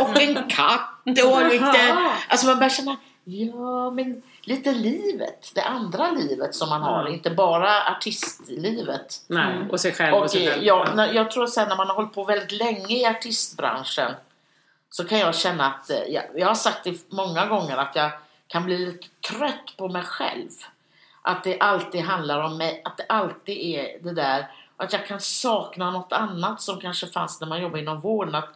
och 0.00 0.22
en 0.22 0.48
katt 0.48 0.90
och 1.06 1.44
lite... 1.52 1.96
Alltså 2.28 2.46
man 2.46 2.56
börjar 2.56 2.70
känna, 2.70 2.96
ja 3.24 3.90
men 3.90 4.22
lite 4.42 4.72
livet, 4.72 5.50
det 5.54 5.62
andra 5.62 6.10
livet 6.10 6.54
som 6.54 6.68
man 6.68 6.82
har, 6.82 7.00
Mm. 7.00 7.12
inte 7.14 7.30
bara 7.30 7.82
artistlivet. 7.84 9.16
Nej, 9.26 9.56
Mm. 9.56 9.70
och 9.70 9.80
sig 9.80 9.92
själv 9.92 10.14
och, 10.14 10.22
Och 10.22 10.30
sig 10.30 10.46
själv. 10.48 10.62
jag, 10.64 10.96
när, 10.96 11.12
jag 11.12 11.30
tror 11.30 11.46
sen 11.46 11.68
när 11.68 11.76
man 11.76 11.86
har 11.88 11.94
hållit 11.94 12.12
på 12.14 12.24
väldigt 12.24 12.52
länge 12.52 12.96
i 12.96 13.06
artistbranschen 13.06 14.12
så 14.90 15.04
kan 15.04 15.18
jag 15.18 15.34
känna 15.34 15.66
att, 15.66 15.90
eh, 15.90 16.02
jag, 16.08 16.24
jag 16.36 16.46
har 16.46 16.54
sagt 16.54 16.84
det 16.84 17.10
många 17.12 17.46
gånger 17.46 17.76
att 17.76 17.96
jag 17.96 18.10
kan 18.46 18.64
bli 18.64 18.78
lite 18.78 19.06
trött 19.28 19.74
på 19.76 19.88
mig 19.88 20.02
själv. 20.02 20.48
Att 21.22 21.44
det 21.44 21.58
alltid 21.60 22.00
handlar 22.00 22.42
om 22.42 22.56
mig, 22.58 22.82
att 22.84 22.96
det 22.96 23.04
alltid 23.08 23.56
är 23.58 23.98
det 24.02 24.12
där. 24.12 24.46
Att 24.80 24.92
jag 24.92 25.06
kan 25.06 25.20
sakna 25.20 25.90
något 25.90 26.12
annat 26.12 26.62
som 26.62 26.80
kanske 26.80 27.06
fanns 27.06 27.40
när 27.40 27.48
man 27.48 27.62
jobbade 27.62 27.82
inom 27.82 28.00
vården. 28.00 28.34
Att 28.34 28.48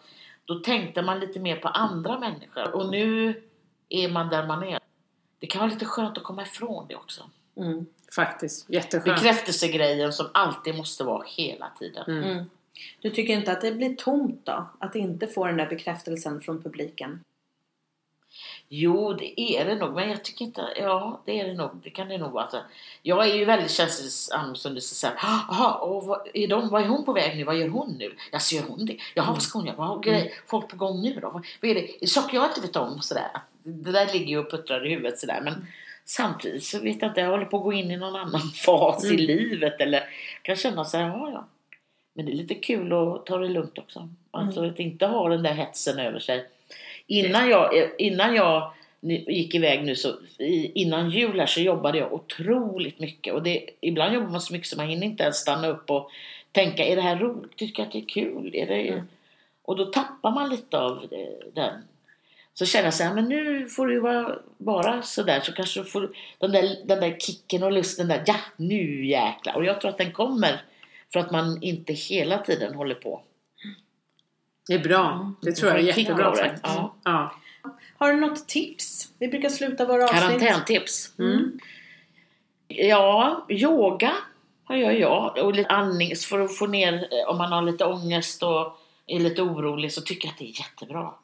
då 0.44 0.58
tänkte 0.58 1.02
man 1.02 1.20
lite 1.20 1.40
mer 1.40 1.56
på 1.56 1.68
andra 1.68 2.18
människor. 2.18 2.74
Och 2.74 2.88
nu 2.88 3.42
är 3.88 4.08
man 4.08 4.28
där 4.28 4.46
man 4.46 4.62
är. 4.62 4.78
Det 5.38 5.46
kan 5.46 5.60
vara 5.60 5.70
lite 5.70 5.84
skönt 5.84 6.18
att 6.18 6.24
komma 6.24 6.42
ifrån 6.42 6.86
det 6.88 6.94
också. 6.94 7.30
Mm. 7.56 7.86
Faktiskt, 8.16 8.70
jätteskönt. 8.70 9.16
Bekräftelsegrejen 9.16 10.12
som 10.12 10.26
alltid 10.34 10.74
måste 10.76 11.04
vara 11.04 11.24
hela 11.26 11.70
tiden. 11.78 12.04
Mm. 12.08 12.30
Mm. 12.30 12.44
Du 13.00 13.10
tycker 13.10 13.34
inte 13.34 13.52
att 13.52 13.60
det 13.60 13.72
blir 13.72 13.96
tomt 13.96 14.40
då? 14.44 14.66
Att 14.78 14.94
inte 14.94 15.26
få 15.26 15.46
den 15.46 15.56
där 15.56 15.66
bekräftelsen 15.66 16.40
från 16.40 16.62
publiken? 16.62 17.20
Jo, 18.68 19.12
det 19.12 19.40
är 19.40 19.64
det 19.64 19.74
nog. 19.74 19.94
Men 19.94 20.10
jag 20.10 20.24
tycker 20.24 20.44
inte... 20.44 20.68
Ja, 20.76 21.20
det 21.24 21.40
är 21.40 21.46
det 21.46 21.54
nog. 21.54 21.70
Det 21.84 21.90
kan 21.90 22.08
det 22.08 22.18
nog 22.18 22.32
vara. 22.32 22.42
Alltså, 22.42 22.60
jag 23.02 23.28
är 23.28 23.34
ju 23.34 23.44
väldigt 23.44 23.70
känslig 23.70 24.10
som 24.56 24.74
du 24.74 24.80
säger. 24.80 25.16
Jaha, 25.22 25.74
och 25.74 26.04
vad 26.04 26.28
är, 26.34 26.48
de, 26.48 26.68
vad 26.68 26.82
är 26.82 26.86
hon 26.86 27.04
på 27.04 27.12
väg 27.12 27.36
nu? 27.36 27.44
Vad 27.44 27.56
gör 27.56 27.68
hon 27.68 27.92
nu? 27.98 28.14
Ja, 28.32 28.38
så 28.38 28.54
gör 28.56 28.62
hon 28.62 28.86
det? 28.86 28.96
Jaha, 29.14 29.32
vad 29.32 29.42
ska 29.42 29.58
hon 29.58 29.66
göra? 29.66 29.76
Vad 29.76 29.86
har 29.86 30.00
grej, 30.00 30.34
folk 30.46 30.68
på 30.68 30.76
gång 30.76 31.02
nu 31.02 31.18
då? 31.22 31.30
Vad, 31.30 31.46
vad 31.62 31.70
är 31.70 31.74
det? 31.74 32.06
Saker 32.06 32.36
jag 32.36 32.46
inte 32.50 32.60
vet 32.60 32.76
om 32.76 33.00
sådär. 33.00 33.28
Det 33.62 33.92
där 33.92 34.12
ligger 34.12 34.26
ju 34.26 34.38
och 34.38 34.50
puttrar 34.50 34.86
i 34.86 34.90
huvudet 34.90 35.18
sådär. 35.18 35.40
Men 35.44 35.66
samtidigt 36.04 36.64
så 36.64 36.78
vet 36.80 37.02
jag 37.02 37.10
inte. 37.10 37.20
Jag 37.20 37.30
håller 37.30 37.44
på 37.44 37.56
att 37.56 37.62
gå 37.62 37.72
in 37.72 37.90
i 37.90 37.96
någon 37.96 38.16
annan 38.16 38.40
fas 38.66 39.04
Mm. 39.04 39.16
i 39.16 39.18
livet. 39.22 39.80
Eller 39.80 40.04
kan 40.42 40.56
känna 40.56 40.84
så 40.84 40.96
här, 40.96 41.06
ja, 41.08 41.30
ja. 41.32 41.46
Men 42.14 42.26
det 42.26 42.32
är 42.32 42.36
lite 42.36 42.54
kul 42.54 42.92
att 42.92 43.26
ta 43.26 43.38
det 43.38 43.48
lugnt 43.48 43.78
också. 43.78 44.08
Alltså 44.30 44.64
att 44.64 44.78
inte 44.78 45.06
ha 45.06 45.28
den 45.28 45.42
där 45.42 45.52
hetsen 45.52 45.98
över 45.98 46.18
sig. 46.18 46.46
Innan 47.06 47.48
jag, 47.48 47.90
innan 47.98 48.34
jag 48.34 48.72
gick 49.26 49.54
iväg 49.54 49.84
nu 49.84 49.96
så 49.96 50.16
innan 50.74 51.10
jul 51.10 51.40
här 51.40 51.46
så 51.46 51.60
jobbade 51.60 51.98
jag 51.98 52.12
otroligt 52.12 52.98
mycket. 52.98 53.34
Och 53.34 53.42
det, 53.42 53.70
ibland 53.80 54.14
jobbar 54.14 54.30
man 54.30 54.40
så 54.40 54.52
mycket 54.52 54.68
så 54.68 54.76
man 54.76 54.88
hinner 54.88 55.06
inte 55.06 55.22
ens 55.22 55.36
stanna 55.36 55.68
upp 55.68 55.90
och 55.90 56.10
tänka, 56.52 56.84
är 56.84 56.96
det 56.96 57.02
här 57.02 57.16
roligt? 57.16 57.56
Tycker 57.56 57.82
jag 57.82 57.86
att 57.86 57.92
det 57.92 57.98
är 57.98 58.08
kul? 58.08 58.54
Är 58.54 58.66
det... 58.66 59.04
Och 59.62 59.76
då 59.76 59.84
tappar 59.84 60.30
man 60.30 60.50
lite 60.50 60.78
av 60.78 61.08
eh, 61.10 61.52
den. 61.54 61.82
Så 62.54 62.66
känner 62.66 62.84
jag 62.84 62.94
så 62.94 63.04
här, 63.04 63.14
men 63.14 63.28
nu 63.28 63.66
får 63.68 63.86
du 63.86 64.00
vara 64.00 64.38
bara 64.58 65.02
sådär 65.02 65.40
så 65.40 65.52
kanske 65.52 65.80
du 65.80 65.84
får 65.84 66.16
den 66.38 66.52
där, 66.52 66.76
den 66.84 67.00
där 67.00 67.16
kicken 67.18 67.62
och 67.62 67.72
lusten 67.72 68.08
där, 68.08 68.22
ja 68.26 68.36
nu 68.56 69.06
jäklar. 69.06 69.54
Och 69.54 69.64
jag 69.64 69.80
tror 69.80 69.90
att 69.90 69.98
den 69.98 70.12
kommer 70.12 70.62
för 71.12 71.20
att 71.20 71.30
man 71.30 71.62
inte 71.62 71.92
hela 71.92 72.38
tiden 72.38 72.74
håller 72.74 72.94
på. 72.94 73.22
Det 74.66 74.74
är 74.74 74.78
bra. 74.78 75.32
Det 75.40 75.52
tror 75.52 75.70
jag 75.70 75.80
är 75.80 75.98
jättebra 75.98 76.36
faktiskt. 76.36 76.62
Ja. 76.64 76.94
Ja. 77.04 77.34
Har 77.98 78.12
du 78.12 78.20
något 78.20 78.48
tips? 78.48 79.08
Vi 79.18 79.28
brukar 79.28 79.48
sluta 79.48 79.86
våra 79.86 80.04
avsnitt. 80.04 80.22
Karantäntips. 80.22 81.18
Mm. 81.18 81.60
Ja, 82.68 83.46
yoga 83.48 84.12
har 84.64 84.76
jag 84.76 84.98
jag. 84.98 85.38
Och 85.38 85.54
lite 85.54 85.70
andning 85.70 86.16
för 86.16 86.40
att 86.40 86.56
få 86.56 86.66
ner 86.66 86.94
eh, 86.94 87.30
om 87.30 87.38
man 87.38 87.52
har 87.52 87.62
lite 87.62 87.84
ångest 87.84 88.42
och 88.42 88.78
är 89.06 89.20
lite 89.20 89.42
orolig 89.42 89.92
så 89.92 90.00
tycker 90.00 90.28
jag 90.28 90.32
att 90.32 90.38
det 90.38 90.44
är 90.44 90.58
jättebra. 90.60 91.14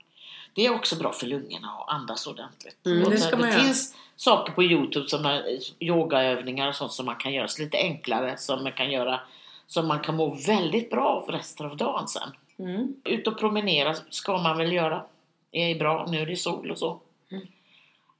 Det 0.54 0.66
är 0.66 0.74
också 0.74 0.96
bra 0.96 1.12
för 1.12 1.26
lungorna 1.26 1.68
att 1.68 1.94
andas 1.94 2.26
ordentligt. 2.26 2.86
Mm, 2.86 3.10
det 3.10 3.18
ska 3.18 3.36
man 3.36 3.46
det 3.46 3.52
finns 3.52 3.94
saker 4.16 4.52
på 4.52 4.62
Youtube 4.62 5.08
som 5.08 5.26
är 5.26 5.36
eh, 5.36 5.88
yogaövningar 5.88 6.68
och 6.68 6.74
sånt 6.74 6.92
som 6.92 7.06
man 7.06 7.16
kan 7.16 7.32
göra 7.32 7.48
så 7.48 7.62
lite 7.62 7.76
enklare 7.76 8.36
som 8.36 8.62
man 8.62 8.72
kan 8.72 8.90
göra 8.90 9.20
som 9.66 9.88
man 9.88 10.00
kan 10.00 10.16
må 10.16 10.34
väldigt 10.34 10.90
bra 10.90 11.04
av 11.04 11.30
resten 11.30 11.66
av 11.66 11.76
dagen 11.76 12.08
sen. 12.08 12.30
Mm. 12.60 12.94
Ut 13.04 13.26
och 13.26 13.38
promenera 13.38 13.94
ska 14.10 14.38
man 14.38 14.58
väl 14.58 14.72
göra. 14.72 15.04
Det 15.50 15.58
är 15.58 15.78
bra, 15.78 16.06
nu 16.10 16.20
är 16.20 16.26
det 16.26 16.36
sol 16.36 16.70
och 16.70 16.78
så. 16.78 17.00
Mm. 17.30 17.46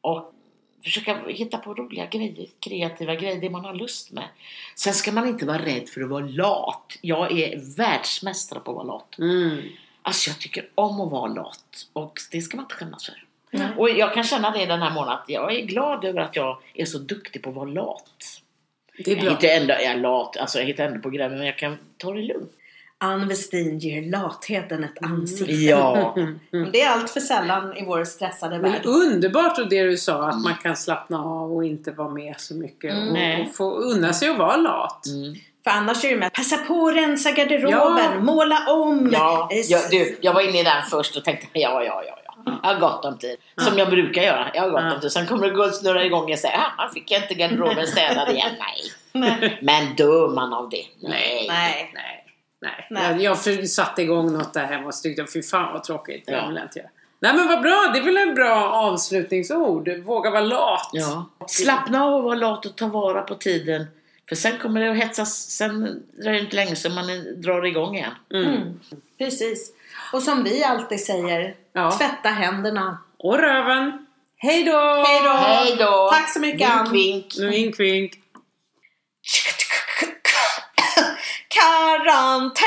Och 0.00 0.32
försöka 0.84 1.18
hitta 1.28 1.58
på 1.58 1.74
roliga 1.74 2.06
grejer, 2.06 2.46
kreativa 2.60 3.14
grejer, 3.14 3.40
det 3.40 3.50
man 3.50 3.64
har 3.64 3.74
lust 3.74 4.10
med. 4.10 4.24
Sen 4.76 4.94
ska 4.94 5.12
man 5.12 5.28
inte 5.28 5.46
vara 5.46 5.58
rädd 5.64 5.88
för 5.88 6.00
att 6.00 6.08
vara 6.10 6.26
lat. 6.26 6.98
Jag 7.00 7.38
är 7.38 7.76
världsmästare 7.76 8.60
på 8.60 8.70
att 8.70 8.76
vara 8.76 8.86
lat. 8.86 9.18
Mm. 9.18 9.62
Alltså 10.02 10.30
jag 10.30 10.38
tycker 10.38 10.68
om 10.74 11.00
att 11.00 11.10
vara 11.10 11.26
lat 11.32 11.86
och 11.92 12.18
det 12.30 12.40
ska 12.42 12.56
man 12.56 12.64
inte 12.64 12.74
skämmas 12.74 13.06
för. 13.06 13.24
Nej. 13.50 13.68
Och 13.76 13.90
jag 13.90 14.14
kan 14.14 14.24
känna 14.24 14.50
det 14.50 14.66
den 14.66 14.82
här 14.82 14.90
månaden 14.90 15.18
att 15.22 15.28
jag 15.28 15.54
är 15.54 15.60
glad 15.66 16.04
över 16.04 16.20
att 16.20 16.36
jag 16.36 16.58
är 16.74 16.84
så 16.84 16.98
duktig 16.98 17.42
på 17.42 17.50
att 17.50 17.56
vara 17.56 17.68
lat. 17.70 18.40
Det 19.04 19.10
är 19.10 19.16
Jag 19.16 19.24
bra. 19.24 19.30
hittar 19.30 19.48
ändå, 19.48 19.74
jag 19.74 19.84
är 19.84 19.96
lat, 19.96 20.36
alltså 20.36 20.58
jag 20.58 20.66
hittar 20.66 20.84
ändå 20.84 21.00
på 21.00 21.10
grejer 21.10 21.30
men 21.30 21.46
jag 21.46 21.58
kan 21.58 21.78
ta 21.96 22.12
det 22.12 22.22
lugnt. 22.22 22.52
Ann 23.02 23.28
Westin 23.28 23.78
ger 23.78 24.02
latheten 24.10 24.84
ett 24.84 25.02
ansikte. 25.04 25.52
Ja. 25.52 26.14
Men 26.50 26.72
Det 26.72 26.80
är 26.82 26.90
allt 26.90 27.10
för 27.10 27.20
sällan 27.20 27.76
i 27.76 27.84
vår 27.84 28.04
stressade 28.04 28.58
Men 28.58 28.72
värld. 28.72 28.82
underbart 28.84 29.58
och 29.58 29.68
det 29.68 29.82
du 29.82 29.96
sa 29.96 30.28
att 30.28 30.42
man 30.42 30.54
kan 30.62 30.76
slappna 30.76 31.18
av 31.24 31.52
och 31.56 31.64
inte 31.64 31.90
vara 31.90 32.08
med 32.08 32.34
så 32.38 32.54
mycket 32.54 32.92
Mm. 32.94 33.40
och, 33.40 33.46
och 33.48 33.54
få 33.54 33.72
unna 33.78 34.12
sig 34.12 34.28
att 34.28 34.38
vara 34.38 34.56
lat. 34.56 35.06
Mm. 35.06 35.34
För 35.64 35.70
annars 35.70 36.04
är 36.04 36.10
det 36.10 36.16
med 36.16 36.32
passa 36.32 36.56
på 36.56 36.88
att 36.88 36.94
rensa 36.96 37.30
garderoben, 37.30 37.70
Ja. 38.14 38.20
måla 38.20 38.58
om. 38.68 39.10
Ja, 39.12 39.48
eh, 39.52 39.58
jag, 39.58 39.80
du, 39.90 40.18
jag 40.20 40.34
var 40.34 40.48
inne 40.48 40.60
i 40.60 40.62
den 40.62 40.82
först 40.90 41.16
och 41.16 41.24
tänkte 41.24 41.46
ja, 41.52 41.84
ja, 41.84 42.02
ja, 42.06 42.18
ja. 42.24 42.52
Jag 42.62 42.68
har 42.74 42.80
gott 42.80 43.04
om 43.04 43.18
tid. 43.18 43.36
Som 43.56 43.78
jag 43.78 43.90
brukar 43.90 44.22
göra. 44.22 44.50
Jag 44.54 44.62
har 44.62 44.70
gott 44.70 44.80
Ja. 44.84 44.94
om 44.94 45.00
tid. 45.00 45.12
Sen 45.12 45.26
kommer 45.26 45.48
det 45.48 45.54
gå 45.54 45.64
och 45.64 45.74
snurra 45.74 46.04
igång 46.04 46.32
och 46.32 46.38
säga 46.38 46.56
ah, 46.58 46.72
han 46.82 46.92
fick 46.92 47.10
jag 47.10 47.22
inte 47.22 47.34
garderoben 47.34 47.86
städad 47.86 48.30
igen. 48.30 48.50
Nej. 49.12 49.38
Nej. 49.40 49.58
Men 49.62 49.94
dör 49.96 50.28
man 50.28 50.52
av 50.54 50.68
det? 50.70 50.84
Nej. 51.08 51.46
Nej. 51.48 51.90
Nej. 51.94 52.16
Nej. 52.60 52.86
Nej. 52.90 53.22
Jag, 53.22 53.38
jag 53.46 53.68
satte 53.68 54.02
igång 54.02 54.32
något 54.32 54.54
där 54.54 54.64
hemma 54.64 54.86
och 54.86 54.94
tyckte 55.02 55.26
fy 55.34 55.42
fan 55.42 55.72
vad 55.72 55.84
tråkigt. 55.84 56.24
Ja. 56.26 56.52
jag 56.52 56.62
inte 56.64 56.78
göra. 56.78 56.90
Nej 57.20 57.34
men 57.34 57.48
vad 57.48 57.62
bra, 57.62 57.90
det 57.92 57.98
är 57.98 58.02
väl 58.02 58.16
en 58.16 58.34
bra 58.34 58.72
avslutningsord. 58.72 59.88
Våga 59.88 60.30
vara 60.30 60.40
lat. 60.40 60.90
Ja. 60.92 61.30
Slappna 61.48 62.04
av 62.04 62.14
och 62.14 62.22
vara 62.22 62.34
lat 62.34 62.66
och 62.66 62.76
ta 62.76 62.86
vara 62.86 63.22
på 63.22 63.34
tiden. 63.34 63.86
För 64.28 64.36
sen 64.36 64.58
kommer 64.58 64.80
det 64.80 64.90
att 64.90 64.96
hetsas. 64.96 65.50
Sen 65.50 66.02
dröjer 66.22 66.32
det 66.32 66.40
inte 66.40 66.56
länge 66.56 66.76
så 66.76 66.90
man 66.90 67.06
drar 67.40 67.66
igång 67.66 67.96
igen. 67.96 68.12
Mm. 68.34 68.46
Mm. 68.46 68.80
Precis. 69.18 69.72
Och 70.12 70.22
som 70.22 70.44
vi 70.44 70.64
alltid 70.64 71.00
säger, 71.00 71.54
Ja. 71.72 71.90
tvätta 71.98 72.28
händerna. 72.28 72.98
Och 73.18 73.38
röven. 73.38 74.06
Hej 74.36 74.64
då! 74.64 75.04
Hej 75.06 75.20
då! 75.24 75.30
Hej 75.30 75.76
då! 75.78 76.10
Tack 76.12 76.32
så 76.32 76.40
mycket, 76.40 76.70
Ann. 76.70 76.92
Vink, 76.92 77.26
vink. 77.38 77.80
Vink 77.80 78.12
Karantäns! 81.54 82.62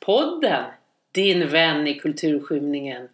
Podden. 0.00 0.64
Din 1.12 1.48
vän 1.48 1.86
i 1.86 1.94
kulturskymningen. 1.94 3.08